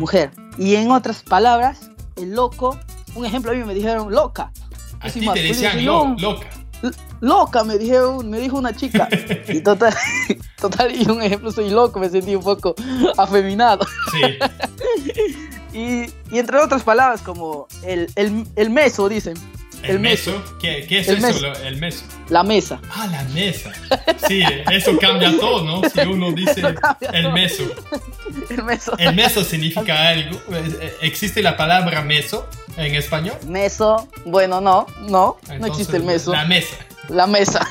mujer. 0.00 0.32
Y 0.58 0.74
en 0.74 0.90
otras 0.90 1.22
palabras, 1.22 1.90
el 2.16 2.32
loco, 2.34 2.76
un 3.14 3.24
ejemplo 3.24 3.52
a 3.52 3.54
mí 3.54 3.62
me 3.62 3.72
dijeron 3.74 4.10
loca. 4.12 4.50
A 5.00 5.08
ti 5.08 5.20
te 5.32 5.42
decían 5.42 5.84
lo- 5.84 6.14
loca. 6.18 6.48
Loca, 7.20 7.64
me 7.64 7.78
dijeron, 7.78 8.28
me 8.30 8.38
dijo 8.38 8.56
una 8.56 8.74
chica. 8.74 9.08
y 9.48 9.60
total, 9.60 9.94
total, 10.60 10.94
y 10.94 11.08
un 11.10 11.22
ejemplo, 11.22 11.52
soy 11.52 11.70
loco, 11.70 12.00
me 12.00 12.08
sentí 12.08 12.34
un 12.34 12.42
poco 12.42 12.74
afeminado. 13.16 13.86
Sí. 14.10 14.20
Y, 15.72 16.06
y 16.32 16.38
entre 16.40 16.58
otras 16.58 16.82
palabras, 16.82 17.22
como 17.22 17.68
el, 17.84 18.10
el, 18.16 18.44
el 18.56 18.70
meso, 18.70 19.08
dicen. 19.08 19.34
El, 19.82 20.00
meso. 20.00 20.42
¿Qué, 20.60 20.86
qué 20.88 21.00
es 21.00 21.08
El 21.08 21.18
eso? 21.18 21.26
meso. 21.26 21.52
El 21.64 21.76
meso. 21.76 22.04
La 22.28 22.42
mesa. 22.42 22.80
Ah, 22.90 23.08
la 23.10 23.22
mesa. 23.24 23.72
Sí, 24.28 24.42
eso 24.70 24.96
cambia 24.98 25.30
todo, 25.38 25.64
¿no? 25.64 25.88
Si 25.88 26.00
uno 26.00 26.32
dice 26.36 26.62
el 27.12 27.32
meso. 27.32 27.64
El 28.48 28.62
meso. 28.62 28.96
El 28.98 29.14
meso 29.14 29.44
significa 29.44 30.08
algo. 30.08 30.40
¿Existe 31.00 31.42
la 31.42 31.56
palabra 31.56 32.02
meso 32.02 32.48
en 32.76 32.94
español? 32.94 33.36
Meso, 33.46 34.08
bueno, 34.24 34.60
no, 34.60 34.86
no, 35.00 35.08
no 35.08 35.38
Entonces, 35.54 35.68
existe 35.70 35.96
el 35.96 36.04
meso. 36.04 36.32
La 36.32 36.44
mesa. 36.44 36.76
La 37.10 37.26
mesa. 37.26 37.66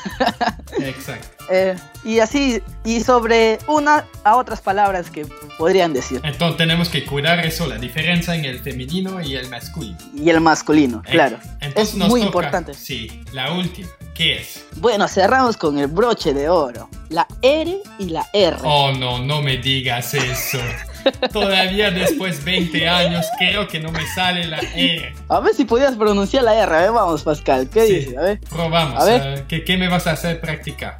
Exacto. 0.78 1.26
Eh, 1.52 1.74
y 2.04 2.20
así, 2.20 2.62
y 2.84 3.00
sobre 3.00 3.58
una 3.66 4.04
a 4.22 4.36
otras 4.36 4.60
palabras 4.60 5.10
que 5.10 5.26
podrían 5.58 5.92
decir. 5.92 6.20
Entonces 6.22 6.56
tenemos 6.58 6.88
que 6.88 7.04
cuidar 7.04 7.44
eso, 7.44 7.66
la 7.66 7.76
diferencia 7.76 8.36
en 8.36 8.44
el 8.44 8.60
femenino 8.60 9.20
y 9.20 9.34
el 9.34 9.48
masculino. 9.48 9.98
Y 10.14 10.30
el 10.30 10.40
masculino, 10.40 11.02
Eh, 11.06 11.10
claro. 11.10 11.40
Entonces 11.60 11.88
es 11.88 11.94
nos 11.96 12.08
muy 12.08 12.20
toca- 12.20 12.26
importante. 12.28 12.74
Sí, 12.74 13.24
la 13.32 13.52
última. 13.52 13.88
¿Qué 14.14 14.36
es? 14.38 14.64
Bueno, 14.76 15.08
cerramos 15.08 15.56
con 15.56 15.76
el 15.80 15.88
broche 15.88 16.32
de 16.34 16.48
oro. 16.48 16.88
La 17.08 17.26
R 17.42 17.78
y 17.98 18.04
la 18.10 18.28
R. 18.32 18.58
Oh, 18.62 18.92
no, 18.92 19.18
no 19.18 19.42
me 19.42 19.56
digas 19.56 20.14
eso. 20.14 20.58
Todavía 21.32 21.90
después 21.90 22.44
20 22.44 22.88
años 22.88 23.26
creo 23.38 23.66
que 23.68 23.80
no 23.80 23.90
me 23.92 24.06
sale 24.14 24.46
la 24.46 24.58
R. 24.58 25.14
A 25.28 25.40
ver 25.40 25.54
si 25.54 25.64
podías 25.64 25.96
pronunciar 25.96 26.44
la 26.44 26.54
R. 26.54 26.74
A 26.74 26.80
ver, 26.80 26.92
vamos, 26.92 27.22
Pascal. 27.22 27.68
¿Qué 27.70 27.86
Sí, 27.86 27.94
dices? 27.94 28.16
A 28.16 28.20
ver. 28.22 28.40
Probamos. 28.40 29.00
A 29.00 29.04
ver. 29.04 29.44
¿qué, 29.46 29.64
qué 29.64 29.76
me 29.76 29.88
vas 29.88 30.06
a 30.06 30.12
hacer 30.12 30.40
practicar? 30.40 30.98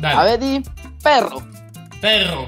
Dale. 0.00 0.14
A 0.20 0.24
ver, 0.24 0.38
di 0.40 0.62
perro. 1.02 1.42
Perro. 2.00 2.46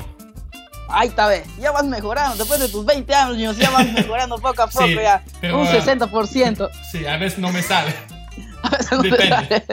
Ahí 0.89 1.09
está, 1.09 1.29
ve. 1.29 1.45
Ya 1.61 1.71
vas 1.73 1.85
mejorando. 1.85 2.37
Después 2.37 2.59
de 2.61 2.69
tus 2.69 2.85
20 2.85 3.15
años, 3.15 3.57
ya 3.57 3.71
vas 3.71 3.93
mejorando 3.93 4.37
poco 4.39 4.63
a 4.63 4.67
poco. 4.69 4.87
Sí, 4.87 4.95
ya. 4.95 5.23
pero, 5.41 5.61
Un 5.61 5.67
ah, 5.67 5.73
60%. 5.73 6.69
Sí, 6.91 7.07
a 7.07 7.17
veces 7.17 7.39
no 7.39 7.53
me 7.53 7.63
sale. 7.63 7.95
A 8.63 8.69
veces 8.71 8.93
no 8.93 9.03
Depende. 9.03 9.29
sale. 9.29 9.65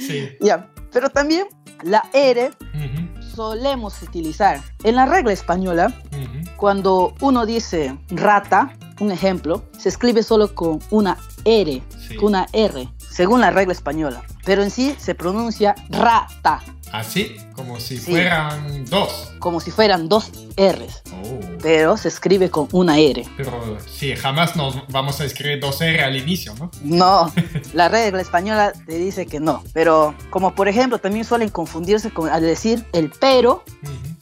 Sí. 0.00 0.28
Ya. 0.40 0.66
Pero 0.92 1.10
también 1.10 1.46
la 1.82 2.04
R 2.12 2.50
Ujú, 2.74 3.22
solemos 3.34 4.00
utilizar 4.02 4.60
en 4.84 4.96
la 4.96 5.04
regla 5.06 5.32
española 5.32 5.92
ujú. 6.12 6.41
Cuando 6.62 7.12
uno 7.18 7.44
dice 7.44 7.98
rata, 8.08 8.72
un 9.00 9.10
ejemplo, 9.10 9.64
se 9.76 9.88
escribe 9.88 10.22
solo 10.22 10.54
con 10.54 10.78
una 10.90 11.18
R, 11.44 11.82
Sí. 12.06 12.14
con 12.14 12.26
una 12.26 12.46
R, 12.52 12.88
según 12.98 13.40
la 13.40 13.50
regla 13.50 13.72
española. 13.72 14.22
Pero 14.44 14.62
en 14.62 14.70
sí 14.70 14.94
se 14.96 15.16
pronuncia 15.16 15.74
rata, 15.90 16.62
Así, 16.92 17.36
como 17.56 17.80
si 17.80 17.96
Sí. 17.98 18.12
fueran 18.12 18.84
dos. 18.84 19.32
como 19.40 19.58
si 19.60 19.70
fueran 19.72 20.08
dos 20.08 20.30
R's, 20.56 21.02
Oh. 21.10 21.40
pero 21.62 21.96
se 21.96 22.06
escribe 22.08 22.48
con 22.50 22.68
una 22.70 22.96
R. 22.98 23.24
Pero 23.36 23.50
sí, 23.90 24.14
jamás 24.14 24.54
nos 24.54 24.86
vamos 24.88 25.20
a 25.20 25.24
escribir 25.24 25.58
dos 25.58 25.80
R 25.80 26.00
al 26.04 26.14
inicio, 26.16 26.54
¿no? 26.60 26.70
No, 26.84 27.32
la 27.74 27.88
regla 27.88 28.20
española 28.20 28.72
te 28.86 28.98
dice 28.98 29.26
que 29.26 29.40
no. 29.40 29.64
Pero 29.72 30.14
como 30.30 30.54
por 30.54 30.68
ejemplo 30.68 30.98
también 30.98 31.24
suelen 31.24 31.48
confundirse 31.48 32.12
con, 32.12 32.28
al 32.28 32.42
decir 32.42 32.84
el 32.92 33.10
pero, 33.18 33.64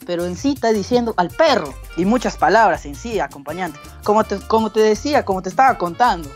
pero 0.05 0.25
en 0.25 0.35
sí 0.35 0.53
está 0.53 0.71
diciendo 0.71 1.13
al 1.17 1.29
perro. 1.29 1.73
Y 1.97 2.05
muchas 2.05 2.37
palabras 2.37 2.85
en 2.85 2.95
sí, 2.95 3.19
acompañante. 3.19 3.79
Como 4.03 4.23
te, 4.23 4.37
como 4.39 4.71
te 4.71 4.79
decía, 4.79 5.25
como 5.25 5.41
te 5.41 5.49
estaba 5.49 5.77
contando. 5.77 6.29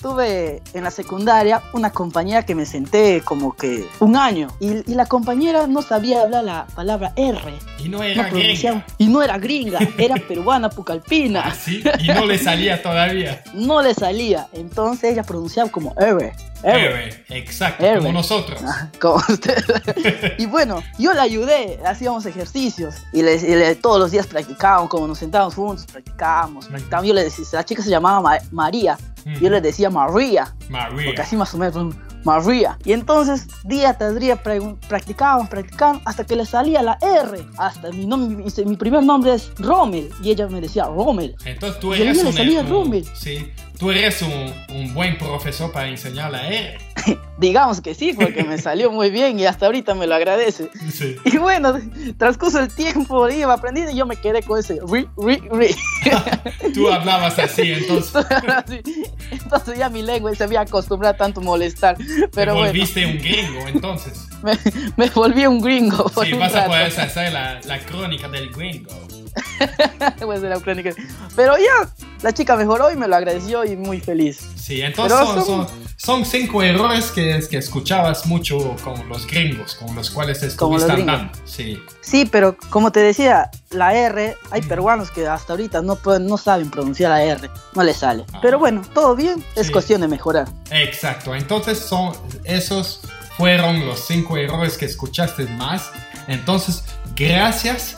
Tuve 0.00 0.62
en 0.74 0.84
la 0.84 0.90
secundaria 0.92 1.60
una 1.72 1.90
compañera 1.90 2.44
que 2.46 2.54
me 2.54 2.64
senté 2.66 3.20
como 3.24 3.56
que 3.56 3.84
un 3.98 4.16
año 4.16 4.46
y, 4.60 4.88
y 4.90 4.94
la 4.94 5.06
compañera 5.06 5.66
no 5.66 5.82
sabía 5.82 6.22
hablar 6.22 6.44
la 6.44 6.66
palabra 6.74 7.12
R. 7.16 7.38
Y 7.82 7.88
no 7.88 8.02
era 8.04 8.28
pronunciaba- 8.30 8.84
Y 8.98 9.08
no 9.08 9.22
era 9.22 9.38
gringa, 9.38 9.80
era 9.98 10.14
peruana, 10.28 10.70
pucalpina. 10.70 11.52
Sí, 11.54 11.82
y 11.98 12.06
no 12.08 12.26
le 12.26 12.38
salía 12.38 12.80
todavía. 12.80 13.42
No 13.54 13.82
le 13.82 13.92
salía, 13.94 14.46
entonces 14.52 15.12
ella 15.12 15.24
pronunciaba 15.24 15.68
como 15.70 15.94
R. 15.98 16.32
R. 16.62 17.24
Exacto, 17.30 17.84
R. 17.84 17.98
como 17.98 18.12
nosotros. 18.12 18.60
como 19.00 19.16
usted. 19.28 20.34
y 20.38 20.46
bueno, 20.46 20.82
yo 20.98 21.12
le 21.12 21.20
ayudé, 21.20 21.80
hacíamos 21.84 22.24
ejercicios 22.26 22.94
y, 23.12 23.22
le- 23.22 23.34
y 23.36 23.54
le- 23.54 23.74
todos 23.74 23.98
los 23.98 24.10
días 24.12 24.26
practicábamos, 24.28 24.90
como 24.90 25.08
nos 25.08 25.18
sentábamos 25.18 25.54
juntos, 25.56 25.86
practicábamos, 25.86 26.66
practicábamos. 26.66 27.08
Yo 27.08 27.14
le 27.14 27.24
decía, 27.24 27.44
la 27.52 27.64
chica 27.64 27.82
se 27.82 27.90
llamaba 27.90 28.20
Ma- 28.20 28.38
María, 28.50 28.96
yo 29.40 29.50
le 29.50 29.60
decía 29.60 29.90
María, 29.90 30.54
María. 30.68 31.06
porque 31.06 31.20
así 31.22 31.36
más 31.36 31.52
o 31.54 31.58
menos, 31.58 31.94
María. 32.24 32.78
Y 32.84 32.92
entonces, 32.92 33.46
día 33.64 33.94
tras 33.96 34.18
día, 34.18 34.36
practicábamos, 34.88 35.48
practicábamos, 35.48 36.02
hasta 36.04 36.24
que 36.24 36.36
le 36.36 36.44
salía 36.46 36.82
la 36.82 36.98
R. 37.00 37.44
Hasta 37.56 37.90
mi, 37.90 38.06
nom- 38.06 38.28
mi, 38.36 38.64
mi 38.64 38.76
primer 38.76 39.02
nombre 39.02 39.34
es 39.34 39.50
Rommel, 39.58 40.10
y 40.22 40.30
ella 40.30 40.46
me 40.48 40.60
decía 40.60 40.84
Rommel. 40.84 41.36
Entonces 41.44 41.78
tú 41.80 41.94
Y 41.94 41.96
a 41.96 41.98
mí 41.98 42.02
eres 42.10 42.22
le 42.22 42.28
un, 42.30 42.32
salía 42.36 42.60
un- 42.62 42.68
Rommel. 42.70 43.04
sí, 43.14 43.52
tú 43.78 43.90
eres 43.90 44.20
un, 44.22 44.52
un 44.76 44.94
buen 44.94 45.16
profesor 45.18 45.70
para 45.72 45.88
enseñar 45.88 46.30
la 46.32 46.46
R. 46.48 46.78
Digamos 47.38 47.80
que 47.80 47.94
sí, 47.94 48.12
porque 48.14 48.44
me 48.44 48.58
salió 48.58 48.90
muy 48.98 49.10
bien 49.10 49.38
y 49.38 49.46
hasta 49.46 49.66
ahorita 49.66 49.94
me 49.94 50.06
lo 50.06 50.14
agradece. 50.14 50.70
Sí. 50.92 51.16
Y 51.24 51.36
bueno, 51.38 51.74
transcurso 52.16 52.60
el 52.60 52.72
tiempo, 52.72 53.28
iba 53.28 53.52
aprendiendo 53.52 53.92
y 53.92 53.96
yo 53.96 54.06
me 54.06 54.16
quedé 54.16 54.42
con 54.42 54.58
ese 54.58 54.80
ri, 54.90 55.08
ri, 55.16 55.42
ri. 55.50 55.74
Tú 56.74 56.88
hablabas 56.88 57.38
así, 57.38 57.72
entonces. 57.72 58.26
Entonces 59.30 59.78
ya 59.78 59.88
mi 59.88 60.02
lengua 60.02 60.34
se 60.34 60.44
había 60.44 60.62
acostumbrado 60.62 61.14
a 61.14 61.16
tanto 61.16 61.40
molestar. 61.40 61.96
Pero 62.32 62.54
bueno, 62.54 62.68
volviste 62.68 63.06
un 63.06 63.18
gringo, 63.18 63.66
entonces. 63.68 64.26
me, 64.42 64.58
me 64.96 65.10
volví 65.10 65.46
un 65.46 65.60
gringo. 65.60 66.10
Sí, 66.22 66.32
vas 66.34 66.54
a 66.54 66.66
poder 66.66 67.00
hacer 67.00 67.32
la, 67.32 67.60
la 67.64 67.78
crónica 67.80 68.28
del 68.28 68.50
gringo. 68.50 68.90
A 70.00 70.06
hacer 70.34 70.50
la 70.50 70.60
crónica. 70.60 70.90
Pero 71.34 71.56
ya, 71.56 71.88
la 72.22 72.32
chica 72.32 72.56
mejoró 72.56 72.90
y 72.92 72.96
me 72.96 73.08
lo 73.08 73.16
agradeció 73.16 73.64
y 73.64 73.76
muy 73.76 74.00
feliz. 74.00 74.38
Sí, 74.56 74.80
entonces 74.82 75.18
son, 75.18 75.44
son- 75.44 75.66
son, 75.96 76.24
cinco 76.24 76.62
errores 76.62 77.06
que, 77.10 77.40
que 77.50 77.58
escuchabas 77.58 78.26
mucho 78.26 78.76
con 78.84 79.08
los 79.08 79.26
gringos, 79.26 79.74
con 79.74 79.94
los 79.96 80.10
cuales 80.10 80.42
estuviste 80.42 80.90
andando. 80.92 81.32
Sí, 81.44 81.80
Sí, 82.00 82.26
pero 82.30 82.56
como 82.70 82.92
te 82.92 83.00
decía, 83.00 83.50
la 83.70 83.94
R, 83.94 84.36
hay 84.50 84.62
peruanos 84.62 85.10
que 85.10 85.26
hasta 85.26 85.52
ahorita 85.54 85.82
no, 85.82 85.96
pueden, 85.96 86.26
no 86.26 86.38
saben 86.38 86.70
pronunciar 86.70 87.10
la 87.10 87.22
R, 87.22 87.50
no 87.74 87.82
les 87.82 87.96
sale. 87.98 88.24
Pero 88.42 88.58
bueno, 88.58 88.82
todo 88.94 89.14
bien, 89.16 89.44
es 89.56 89.66
Sí. 89.66 89.72
cuestión 89.72 90.00
de 90.00 90.08
mejorar. 90.08 90.48
exacto. 90.70 91.34
Entonces 91.34 91.78
son 91.78 92.12
esos 92.44 93.00
fueron 93.36 93.86
los 93.86 94.04
cinco 94.06 94.36
errores 94.36 94.76
que 94.76 94.84
escuchaste 94.86 95.44
más. 95.44 95.90
Entonces, 96.26 96.82
gracias 97.14 97.96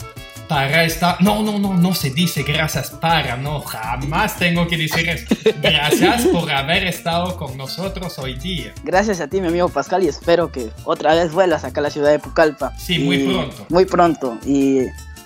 para 0.50 0.82
estar... 0.82 1.22
No, 1.22 1.44
no, 1.44 1.60
no, 1.60 1.74
no 1.74 1.94
se 1.94 2.10
dice 2.10 2.42
gracias 2.42 2.90
para, 2.90 3.36
no, 3.36 3.60
jamás 3.60 4.36
tengo 4.36 4.66
que 4.66 4.76
decir. 4.76 5.24
Gracias 5.62 6.26
por 6.26 6.50
haber 6.50 6.88
estado 6.88 7.36
con 7.36 7.56
nosotros 7.56 8.18
hoy 8.18 8.34
día. 8.34 8.74
Gracias 8.82 9.20
a 9.20 9.28
ti, 9.28 9.40
mi 9.40 9.46
amigo 9.46 9.68
Pascal, 9.68 10.02
y 10.02 10.08
espero 10.08 10.50
que 10.50 10.70
otra 10.82 11.14
vez 11.14 11.32
vuelvas 11.32 11.62
acá 11.62 11.78
a 11.78 11.84
la 11.84 11.90
ciudad 11.90 12.10
de 12.10 12.18
Pucallpa. 12.18 12.76
Sí, 12.76 12.98
muy 12.98 13.18
pronto. 13.28 13.66
Muy 13.68 13.84
pronto. 13.84 14.38
Y 14.44 14.80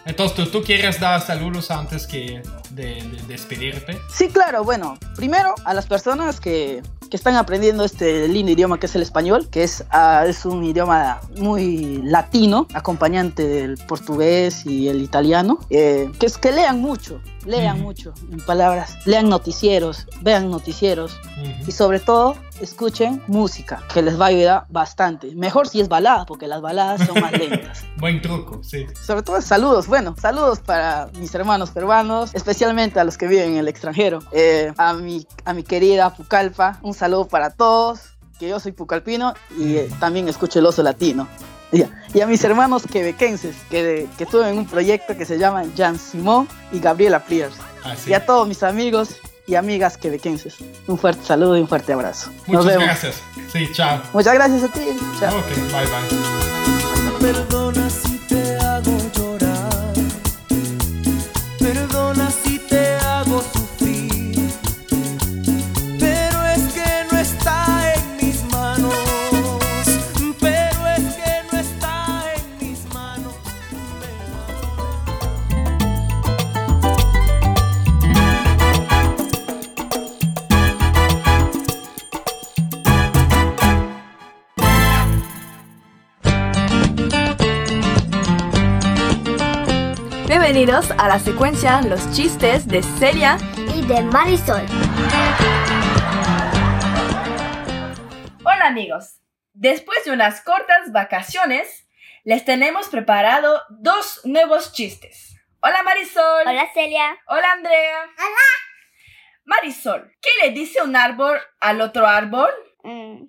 Entonces, 0.05 0.37
¿tú, 0.37 0.47
tú 0.49 0.63
quieres 0.63 1.01
dar 1.01 1.23
saludos 1.23 1.71
antes 1.71 2.07
que 2.07 2.43
de, 2.75 3.03
de 3.03 3.23
despedirte? 3.29 4.01
sí, 4.11 4.29
claro, 4.29 4.65
bueno, 4.65 4.99
primero 5.17 5.55
a 5.65 5.75
las 5.75 5.87
personas 5.87 6.41
que, 6.41 6.83
que 7.11 7.17
están 7.17 7.37
aprendiendo 7.37 7.85
este 7.85 8.27
lindo 8.29 8.53
idioma 8.53 8.81
que 8.81 8.87
es 8.87 8.97
el 8.97 9.03
español, 9.03 9.49
que 9.51 9.63
es, 9.63 9.85
ah, 9.91 10.25
es 10.27 10.45
un 10.45 10.65
idioma 10.65 11.21
muy 11.37 12.03
latino, 12.03 12.67
acompañante 12.75 13.47
del 13.47 13.77
portugués 13.87 14.67
y 14.67 14.89
el 14.89 15.03
italiano, 15.03 15.61
eh, 15.71 16.11
que 16.19 16.27
es 16.27 16.39
que 16.39 16.53
lean 16.53 16.81
mucho, 16.81 17.21
lean 17.45 17.81
mucho, 17.81 18.15
en 18.31 18.41
palabras, 18.41 18.97
lean 19.07 19.29
noticieros, 19.29 20.07
vean 20.23 20.51
noticieros 20.51 21.19
y 21.67 21.73
sobre 21.73 22.01
todo 22.01 22.37
escuchen 22.61 23.23
música, 23.27 23.83
que 23.93 24.03
les 24.03 24.19
va 24.21 24.27
a 24.27 24.29
ayudar 24.29 24.67
bastante. 24.69 25.35
Mejor 25.35 25.69
si 25.69 25.81
es 25.81 25.89
balada, 25.89 26.25
porque 26.27 26.47
las 26.47 26.61
baladas 26.61 27.07
son 27.07 27.21
más 27.21 27.33
lentas. 27.33 27.85
Buen 27.97 28.23
truco, 28.23 28.63
sí. 28.63 28.87
Sobre 29.01 29.23
todo 29.23 29.41
saludos, 29.41 29.87
bueno, 29.87 30.15
saludos 30.21 30.61
para 30.61 31.09
mis 31.19 31.35
hermanos 31.35 31.71
peruanos, 31.71 32.35
especialmente 32.35 33.01
a 33.01 33.05
los 33.05 33.19
que 33.19 33.27
viven 33.27 33.53
en 33.53 33.57
el 33.59 33.69
extranjero. 33.69 34.21
Eh, 34.33 34.73
a, 34.77 34.95
mi, 34.95 35.27
a 35.45 35.53
mi 35.53 35.63
querida 35.63 36.15
Pucallpa, 36.15 36.79
un 36.83 36.95
saludo 36.95 37.27
para 37.27 37.51
todos, 37.51 38.15
que 38.39 38.49
yo 38.49 38.61
soy 38.61 38.73
pucalpino 38.73 39.35
y 39.59 39.77
eh, 39.77 39.89
también 40.01 40.29
escucho 40.29 40.59
el 40.59 40.67
oso 40.67 40.83
latino. 40.83 41.29
Y 41.75 41.83
a, 41.83 41.91
y 42.15 42.21
a 42.21 42.27
mis 42.27 42.43
hermanos 42.45 42.85
quebequenses, 42.91 43.57
que, 43.69 44.07
que 44.17 44.27
tuve 44.27 44.49
en 44.49 44.59
un 44.59 44.67
proyecto 44.67 45.17
que 45.17 45.25
se 45.27 45.39
llama 45.39 45.65
Jan 45.77 45.99
Simón 45.99 46.49
y 46.73 46.79
Gabriela 46.79 47.21
Pliers. 47.25 47.57
Así. 47.83 48.11
Y 48.11 48.15
a 48.15 48.25
todos 48.25 48.47
mis 48.49 48.63
amigos 48.63 49.17
y 49.47 49.57
amigas 49.57 49.99
quebequenses, 49.99 50.57
un 50.87 50.97
fuerte 50.99 51.23
saludo 51.27 51.57
y 51.59 51.61
un 51.61 51.69
fuerte 51.69 51.93
abrazo. 51.93 52.31
Nos 52.47 52.65
Muchas 52.65 52.67
vemos. 52.67 52.85
gracias. 52.85 53.17
Sí, 53.53 53.69
chao. 53.73 54.01
Muchas 54.13 54.35
gracias 54.35 54.63
a 54.63 54.69
ti. 54.69 54.81
Chao. 55.21 55.37
Ok, 55.37 55.49
bye 55.73 55.87
bye. 55.87 57.33
Perdona 57.33 58.14
Bienvenidos 90.55 90.93
a 90.99 91.09
la 91.09 91.19
secuencia 91.19 91.83
Los 91.83 92.13
chistes 92.13 92.69
de 92.69 92.81
Celia 92.81 93.39
y 93.75 93.85
de 93.89 94.05
Marisol. 94.05 94.65
Hola 98.45 98.67
amigos, 98.69 99.21
después 99.53 100.05
de 100.05 100.13
unas 100.13 100.43
cortas 100.43 100.93
vacaciones, 100.93 101.89
les 102.23 102.45
tenemos 102.45 102.87
preparado 102.87 103.63
dos 103.69 104.21
nuevos 104.23 104.73
chistes. 104.73 105.35
Hola 105.59 105.83
Marisol. 105.83 106.47
Hola 106.47 106.71
Celia. 106.73 107.19
Hola 107.27 107.51
Andrea. 107.51 108.05
Hola. 108.17 109.47
Marisol, 109.47 110.17
¿qué 110.21 110.31
le 110.41 110.53
dice 110.53 110.81
un 110.83 110.95
árbol 110.95 111.37
al 111.59 111.81
otro 111.81 112.07
árbol? 112.07 112.51
Mm, 112.85 113.25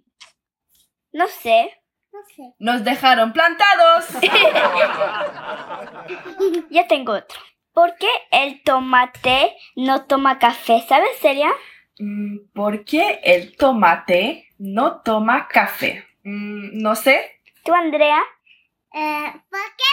no 1.14 1.28
sé. 1.28 1.76
No 2.16 2.22
sé. 2.34 2.54
Nos 2.60 2.86
dejaron 2.86 3.34
plantados. 3.34 4.06
ya 6.70 6.88
tengo 6.88 7.12
otro. 7.12 7.38
¿Por 7.74 7.98
qué 7.98 8.08
el 8.32 8.64
tomate 8.64 9.54
no 9.76 10.06
toma 10.06 10.40
café? 10.40 10.82
¿Sabes, 10.88 11.10
Celia? 11.20 11.52
Mm, 12.00 12.38
¿Por 12.54 12.86
qué 12.86 13.20
el 13.22 13.58
tomate 13.58 14.48
no 14.58 15.02
toma 15.02 15.50
café? 15.50 16.08
Mm, 16.24 16.82
no 16.82 16.96
sé. 16.96 17.42
¿Tú, 17.66 17.74
Andrea? 17.74 18.24
Eh, 18.94 19.34
¿Por 19.50 19.76
qué 19.76 19.84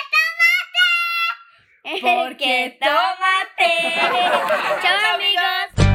tomate? 1.82 2.24
Porque 2.24 2.78
tomate. 2.80 3.72
Chao, 4.80 5.14
amigos. 5.16 5.91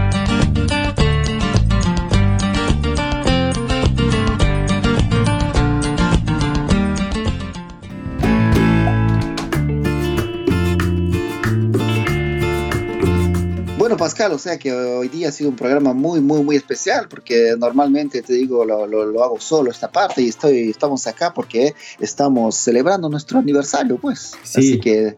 Pascal, 13.96 14.34
o 14.34 14.38
sea 14.40 14.58
que 14.58 14.74
hoy 14.74 15.08
día 15.08 15.30
ha 15.30 15.32
sido 15.32 15.50
un 15.52 15.56
programa 15.56 15.94
muy, 15.94 16.20
muy, 16.20 16.44
muy 16.44 16.56
especial, 16.58 17.08
porque 17.08 17.56
normalmente 17.58 18.22
te 18.22 18.34
digo, 18.34 18.66
lo, 18.66 18.86
lo- 18.88 19.06
lo 19.06 19.24
hago 19.24 19.40
solo 19.40 19.72
esta 19.72 19.90
parte 19.92 20.22
y 20.22 20.28
estoy, 20.30 20.70
estamos 20.72 21.08
acá 21.08 21.34
porque 21.34 21.74
estamos 22.00 22.56
celebrando 22.56 23.08
nuestro 23.08 23.40
aniversario, 23.40 23.98
pues. 23.98 24.36
Sí. 24.44 24.60
Así 24.60 24.80
que 24.80 25.16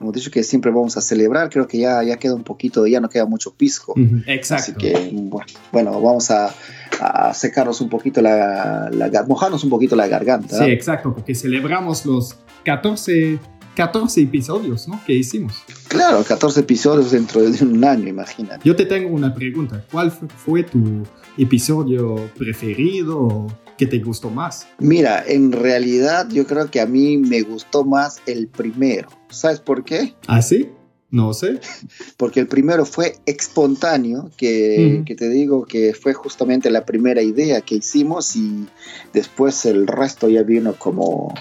hemos 0.00 0.12
dicho 0.14 0.30
que 0.30 0.42
siempre 0.42 0.70
vamos 0.70 0.96
a 0.96 1.00
celebrar, 1.00 1.50
creo 1.50 1.66
que 1.66 1.78
ya, 1.78 2.02
ya 2.02 2.16
queda 2.16 2.34
un 2.34 2.44
poquito, 2.44 2.86
ya 2.86 3.00
no 3.00 3.08
queda 3.08 3.24
mucho 3.26 3.52
pisco. 3.54 3.94
Exacto. 4.26 4.62
Así 4.62 4.72
que, 4.74 5.10
bueno, 5.12 5.46
bueno, 5.72 5.90
vamos 6.00 6.30
a, 6.30 6.54
a 7.00 7.34
secarnos 7.34 7.80
un 7.80 7.88
poquito 7.88 8.20
la, 8.22 8.88
la 8.92 9.22
mojarnos 9.24 9.64
un 9.64 9.70
poquito 9.70 9.96
la 9.96 10.06
garganta. 10.06 10.64
Sí, 10.64 10.70
exacto, 10.70 11.12
porque 11.14 11.34
celebramos 11.34 12.04
los 12.06 12.36
14, 12.64 13.38
14 13.76 14.22
episodios 14.22 14.88
¿no? 14.88 15.00
que 15.06 15.12
hicimos. 15.12 15.54
Claro, 15.88 16.24
14 16.24 16.60
episodios 16.60 17.10
dentro 17.12 17.42
de 17.42 17.62
un 17.64 17.84
año, 17.84 18.08
imagínate. 18.08 18.66
Yo 18.66 18.74
te 18.74 18.86
tengo 18.86 19.10
una 19.14 19.32
pregunta. 19.34 19.84
¿Cuál 19.92 20.10
fu- 20.10 20.26
fue 20.28 20.64
tu 20.64 21.04
episodio 21.38 22.28
preferido 22.36 23.20
o 23.20 23.46
que 23.78 23.86
te 23.86 23.98
gustó 24.00 24.30
más? 24.30 24.66
Mira, 24.78 25.22
en 25.26 25.52
realidad 25.52 26.28
yo 26.30 26.46
creo 26.46 26.70
que 26.70 26.80
a 26.80 26.86
mí 26.86 27.18
me 27.18 27.42
gustó 27.42 27.84
más 27.84 28.20
el 28.26 28.48
primero. 28.48 29.08
¿Sabes 29.28 29.60
por 29.60 29.84
qué? 29.84 30.14
¿Ah, 30.26 30.40
sí? 30.42 30.70
No 31.10 31.32
sé. 31.34 31.60
Porque 32.16 32.40
el 32.40 32.48
primero 32.48 32.84
fue 32.86 33.16
espontáneo, 33.26 34.30
que, 34.36 35.02
que 35.06 35.14
te 35.14 35.28
digo 35.28 35.64
que 35.66 35.94
fue 35.94 36.14
justamente 36.14 36.70
la 36.70 36.84
primera 36.84 37.22
idea 37.22 37.60
que 37.60 37.76
hicimos 37.76 38.34
y 38.36 38.66
después 39.12 39.64
el 39.66 39.86
resto 39.86 40.28
ya 40.28 40.42
vino 40.42 40.74
como, 40.74 41.32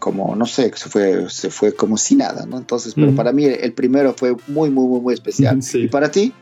como 0.00 0.34
no 0.34 0.46
sé, 0.46 0.72
se 0.74 0.88
fue, 0.88 1.30
se 1.30 1.50
fue 1.50 1.72
como 1.74 1.96
si 1.96 2.16
nada, 2.16 2.44
¿no? 2.46 2.58
Entonces, 2.58 2.94
pero 2.94 3.14
para 3.14 3.30
mí 3.32 3.44
el 3.44 3.72
primero 3.72 4.12
fue 4.14 4.34
muy, 4.48 4.68
muy, 4.70 4.86
muy, 4.88 5.00
muy 5.00 5.14
especial. 5.14 5.62
Sí. 5.62 5.82
¿Y 5.82 5.88
para 5.88 6.10
ti? 6.10 6.32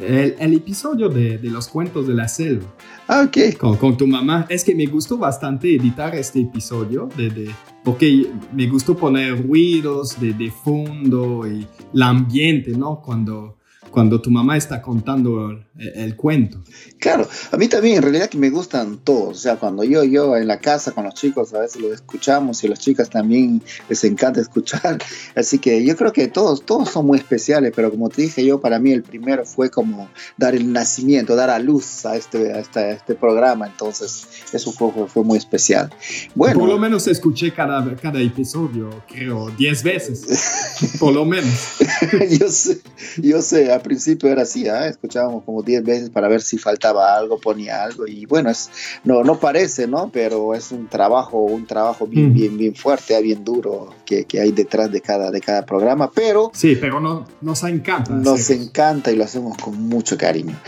El, 0.00 0.36
el 0.38 0.54
episodio 0.54 1.08
de, 1.08 1.36
de 1.38 1.50
los 1.50 1.66
cuentos 1.68 2.06
de 2.08 2.14
la 2.14 2.28
selva. 2.28 2.64
Ah, 3.08 3.26
ok. 3.26 3.56
Con, 3.58 3.76
con 3.76 3.96
tu 3.96 4.06
mamá. 4.06 4.46
Es 4.48 4.62
que 4.64 4.72
me 4.74 4.86
gustó 4.86 5.18
bastante 5.18 5.74
editar 5.74 6.14
este 6.14 6.40
episodio, 6.40 7.08
de, 7.16 7.30
de- 7.30 7.50
porque 7.84 8.28
me 8.52 8.66
gustó 8.68 8.96
poner 8.96 9.46
ruidos 9.46 10.18
de, 10.20 10.32
de 10.32 10.50
fondo 10.50 11.46
y 11.46 11.66
el 11.92 12.02
ambiente, 12.02 12.70
¿no? 12.70 13.02
Cuando, 13.04 13.58
cuando 13.94 14.20
tu 14.20 14.28
mamá 14.28 14.56
está 14.56 14.82
contando 14.82 15.50
el, 15.50 15.64
el 15.78 16.16
cuento. 16.16 16.58
Claro, 16.98 17.28
a 17.52 17.56
mí 17.56 17.68
también 17.68 17.98
en 17.98 18.02
realidad 18.02 18.28
que 18.28 18.38
me 18.38 18.50
gustan 18.50 18.98
todos, 18.98 19.38
o 19.38 19.40
sea, 19.40 19.54
cuando 19.56 19.84
yo 19.84 20.02
yo 20.02 20.36
en 20.36 20.48
la 20.48 20.58
casa 20.58 20.90
con 20.90 21.04
los 21.04 21.14
chicos 21.14 21.54
a 21.54 21.60
veces 21.60 21.80
los 21.80 21.92
escuchamos 21.92 22.64
y 22.64 22.68
las 22.68 22.80
chicas 22.80 23.08
también 23.08 23.62
les 23.88 24.02
encanta 24.02 24.40
escuchar, 24.46 24.98
así 25.36 25.58
que 25.58 25.84
yo 25.84 25.96
creo 25.96 26.12
que 26.12 26.26
todos 26.26 26.64
todos 26.66 26.90
son 26.90 27.06
muy 27.06 27.18
especiales, 27.18 27.72
pero 27.74 27.92
como 27.92 28.08
te 28.08 28.22
dije 28.22 28.44
yo, 28.44 28.60
para 28.60 28.80
mí 28.80 28.90
el 28.90 29.04
primero 29.04 29.44
fue 29.44 29.70
como 29.70 30.08
dar 30.36 30.56
el 30.56 30.72
nacimiento, 30.72 31.36
dar 31.36 31.50
a 31.50 31.60
luz 31.60 32.04
a 32.04 32.16
este 32.16 32.52
a 32.52 32.58
este, 32.58 32.80
a 32.80 32.90
este 32.90 33.14
programa, 33.14 33.68
entonces 33.68 34.26
eso 34.52 34.72
fue, 34.72 34.90
fue, 35.06 35.22
muy 35.22 35.38
especial. 35.38 35.90
Bueno, 36.34 36.58
Por 36.58 36.68
lo 36.68 36.78
menos 36.78 37.06
escuché 37.06 37.52
cada, 37.52 37.94
cada 37.96 38.20
episodio, 38.20 38.90
creo, 39.08 39.50
10 39.50 39.82
veces. 39.82 40.96
Por 40.98 41.14
lo 41.14 41.24
menos. 41.24 41.78
yo 42.38 42.48
sé, 42.48 42.80
yo 43.22 43.42
sé, 43.42 43.72
principio 43.84 44.28
era 44.28 44.42
así, 44.42 44.66
¿ah? 44.68 44.88
escuchábamos 44.88 45.44
como 45.44 45.62
10 45.62 45.84
veces 45.84 46.10
para 46.10 46.26
ver 46.26 46.42
si 46.42 46.58
faltaba 46.58 47.16
algo, 47.16 47.38
ponía 47.38 47.84
algo, 47.84 48.08
y 48.08 48.26
bueno, 48.26 48.50
es, 48.50 48.68
no, 49.04 49.22
no 49.22 49.38
parece, 49.38 49.86
¿no? 49.86 50.10
Pero 50.12 50.52
es 50.54 50.72
un 50.72 50.88
trabajo, 50.88 51.38
un 51.38 51.64
trabajo 51.66 52.08
bien, 52.08 52.30
Mm. 52.30 52.34
bien, 52.34 52.58
bien 52.58 52.74
fuerte, 52.74 53.14
ah, 53.14 53.20
bien 53.20 53.44
duro 53.44 53.94
que, 54.04 54.24
que 54.24 54.40
hay 54.40 54.50
detrás 54.50 54.90
de 54.90 55.00
cada, 55.00 55.30
de 55.30 55.40
cada 55.40 55.64
programa, 55.64 56.10
pero 56.12 56.50
Sí, 56.52 56.74
pero 56.80 56.98
no, 57.00 57.24
nos 57.40 57.62
encanta. 57.62 58.12
nos 58.12 58.50
encanta 58.50 59.12
y 59.12 59.16
lo 59.16 59.22
hacemos 59.24 59.56
con 59.58 59.80
mucho 59.88 60.18
cariño. 60.18 60.58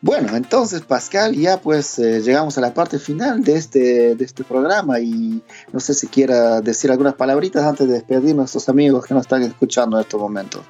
Bueno, 0.00 0.36
entonces 0.36 0.82
Pascal, 0.82 1.34
ya 1.34 1.58
pues 1.62 1.98
eh, 1.98 2.20
llegamos 2.20 2.58
a 2.58 2.60
la 2.60 2.74
parte 2.74 2.98
final 2.98 3.42
de 3.42 3.54
este, 3.56 4.14
de 4.14 4.22
este 4.24 4.44
programa 4.44 5.00
y 5.00 5.40
no 5.72 5.80
sé 5.80 5.94
si 5.94 6.08
quiera 6.08 6.60
decir 6.60 6.90
algunas 6.90 7.14
palabritas 7.14 7.64
antes 7.64 7.86
de 7.88 7.94
despedirnos 7.94 8.34
a 8.34 8.36
nuestros 8.42 8.68
amigos 8.68 9.06
que 9.06 9.14
nos 9.14 9.22
están 9.22 9.42
escuchando 9.42 9.96
en 9.96 10.02
estos 10.02 10.20
momentos. 10.20 10.60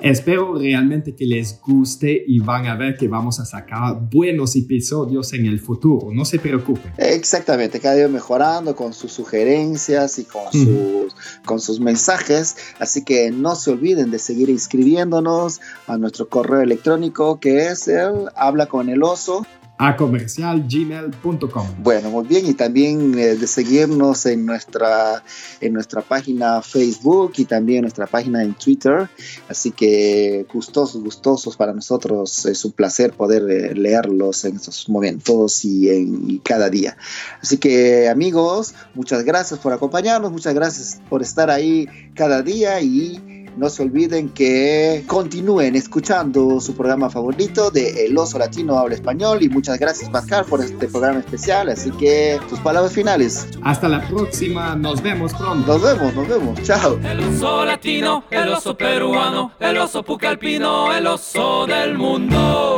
Espero 0.00 0.54
realmente 0.54 1.14
que 1.14 1.24
les 1.24 1.60
guste 1.60 2.24
y 2.26 2.38
van 2.38 2.66
a 2.66 2.76
ver 2.76 2.96
que 2.96 3.08
vamos 3.08 3.40
a 3.40 3.44
sacar 3.44 4.08
buenos 4.10 4.56
episodios 4.56 5.32
en 5.32 5.46
el 5.46 5.58
futuro. 5.58 6.08
No 6.12 6.24
se 6.24 6.38
preocupen. 6.38 6.92
Exactamente, 6.98 7.80
cada 7.80 7.94
día 7.96 8.08
mejorando 8.08 8.76
con 8.76 8.92
sus 8.92 9.12
sugerencias 9.12 10.18
y 10.18 10.24
con 10.24 10.52
sus, 10.52 11.16
con 11.44 11.60
sus 11.60 11.80
mensajes. 11.80 12.56
Así 12.78 13.04
que 13.04 13.30
no 13.30 13.54
se 13.56 13.70
olviden 13.70 14.10
de 14.10 14.18
seguir 14.18 14.50
inscribiéndonos 14.50 15.60
a 15.86 15.96
nuestro 15.98 16.28
correo 16.28 16.60
electrónico 16.60 17.40
que 17.40 17.68
es 17.68 17.88
el 17.88 18.28
habla 18.34 18.66
con 18.66 18.88
el 18.88 19.02
oso 19.02 19.46
A 19.78 19.94
comercialgmail.com. 19.94 21.66
Bueno, 21.82 22.10
muy 22.10 22.26
bien, 22.26 22.46
y 22.46 22.54
también 22.54 23.18
eh, 23.18 23.36
de 23.36 23.46
seguirnos 23.46 24.24
en 24.24 24.46
nuestra, 24.46 25.22
en 25.60 25.74
nuestra 25.74 26.00
página 26.00 26.62
Facebook 26.62 27.34
y 27.36 27.44
también 27.44 27.78
en 27.78 27.82
nuestra 27.82 28.06
página 28.06 28.42
en 28.42 28.54
Twitter. 28.54 29.10
Así 29.50 29.72
que 29.72 30.46
gustosos, 30.50 31.02
gustosos 31.02 31.58
para 31.58 31.74
nosotros. 31.74 32.46
Es 32.46 32.64
un 32.64 32.72
placer 32.72 33.12
poder 33.12 33.42
eh, 33.50 33.74
leerlos 33.74 34.46
en 34.46 34.56
estos 34.56 34.88
momentos 34.88 35.62
y 35.66 35.90
en 35.90 36.38
cada 36.38 36.70
día. 36.70 36.96
Así 37.42 37.58
que 37.58 38.08
amigos, 38.08 38.74
muchas 38.94 39.24
gracias 39.24 39.60
por 39.60 39.74
acompañarnos, 39.74 40.32
muchas 40.32 40.54
gracias 40.54 41.00
por 41.10 41.20
estar 41.20 41.50
ahí 41.50 41.86
cada 42.14 42.40
día 42.40 42.80
y 42.80 43.35
no 43.56 43.70
se 43.70 43.82
olviden 43.82 44.28
que 44.28 45.04
continúen 45.06 45.76
escuchando 45.76 46.60
su 46.60 46.74
programa 46.74 47.08
favorito 47.08 47.70
de 47.70 48.06
El 48.06 48.16
Oso 48.18 48.38
Latino 48.38 48.78
Habla 48.78 48.94
Español 48.94 49.42
y 49.42 49.48
muchas 49.48 49.78
gracias 49.78 50.10
Pascal 50.10 50.44
por 50.44 50.60
este 50.60 50.88
programa 50.88 51.20
especial. 51.20 51.68
Así 51.70 51.90
que 51.92 52.38
tus 52.48 52.58
palabras 52.60 52.92
finales. 52.92 53.48
Hasta 53.62 53.88
la 53.88 54.06
próxima. 54.06 54.76
Nos 54.76 55.02
vemos 55.02 55.32
pronto. 55.34 55.72
Nos 55.72 55.82
vemos, 55.82 56.14
nos 56.14 56.28
vemos. 56.28 56.62
Chao. 56.62 56.98
El 57.02 57.20
oso 57.20 57.64
latino, 57.64 58.24
el 58.30 58.48
oso 58.50 58.76
peruano, 58.76 59.52
el 59.58 59.78
oso 59.78 60.02
pucalpino, 60.02 60.94
el 60.94 61.06
oso 61.06 61.66
del 61.66 61.96
mundo. 61.96 62.76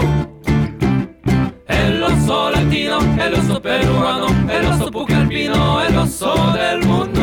El 1.66 2.02
oso 2.02 2.50
latino, 2.50 2.98
el 3.20 3.34
oso 3.34 3.60
peruano, 3.60 4.26
el 4.48 4.66
oso 4.66 4.90
pucalpino, 4.90 5.82
el 5.82 5.96
oso 5.96 6.52
del 6.52 6.84
mundo. 6.84 7.17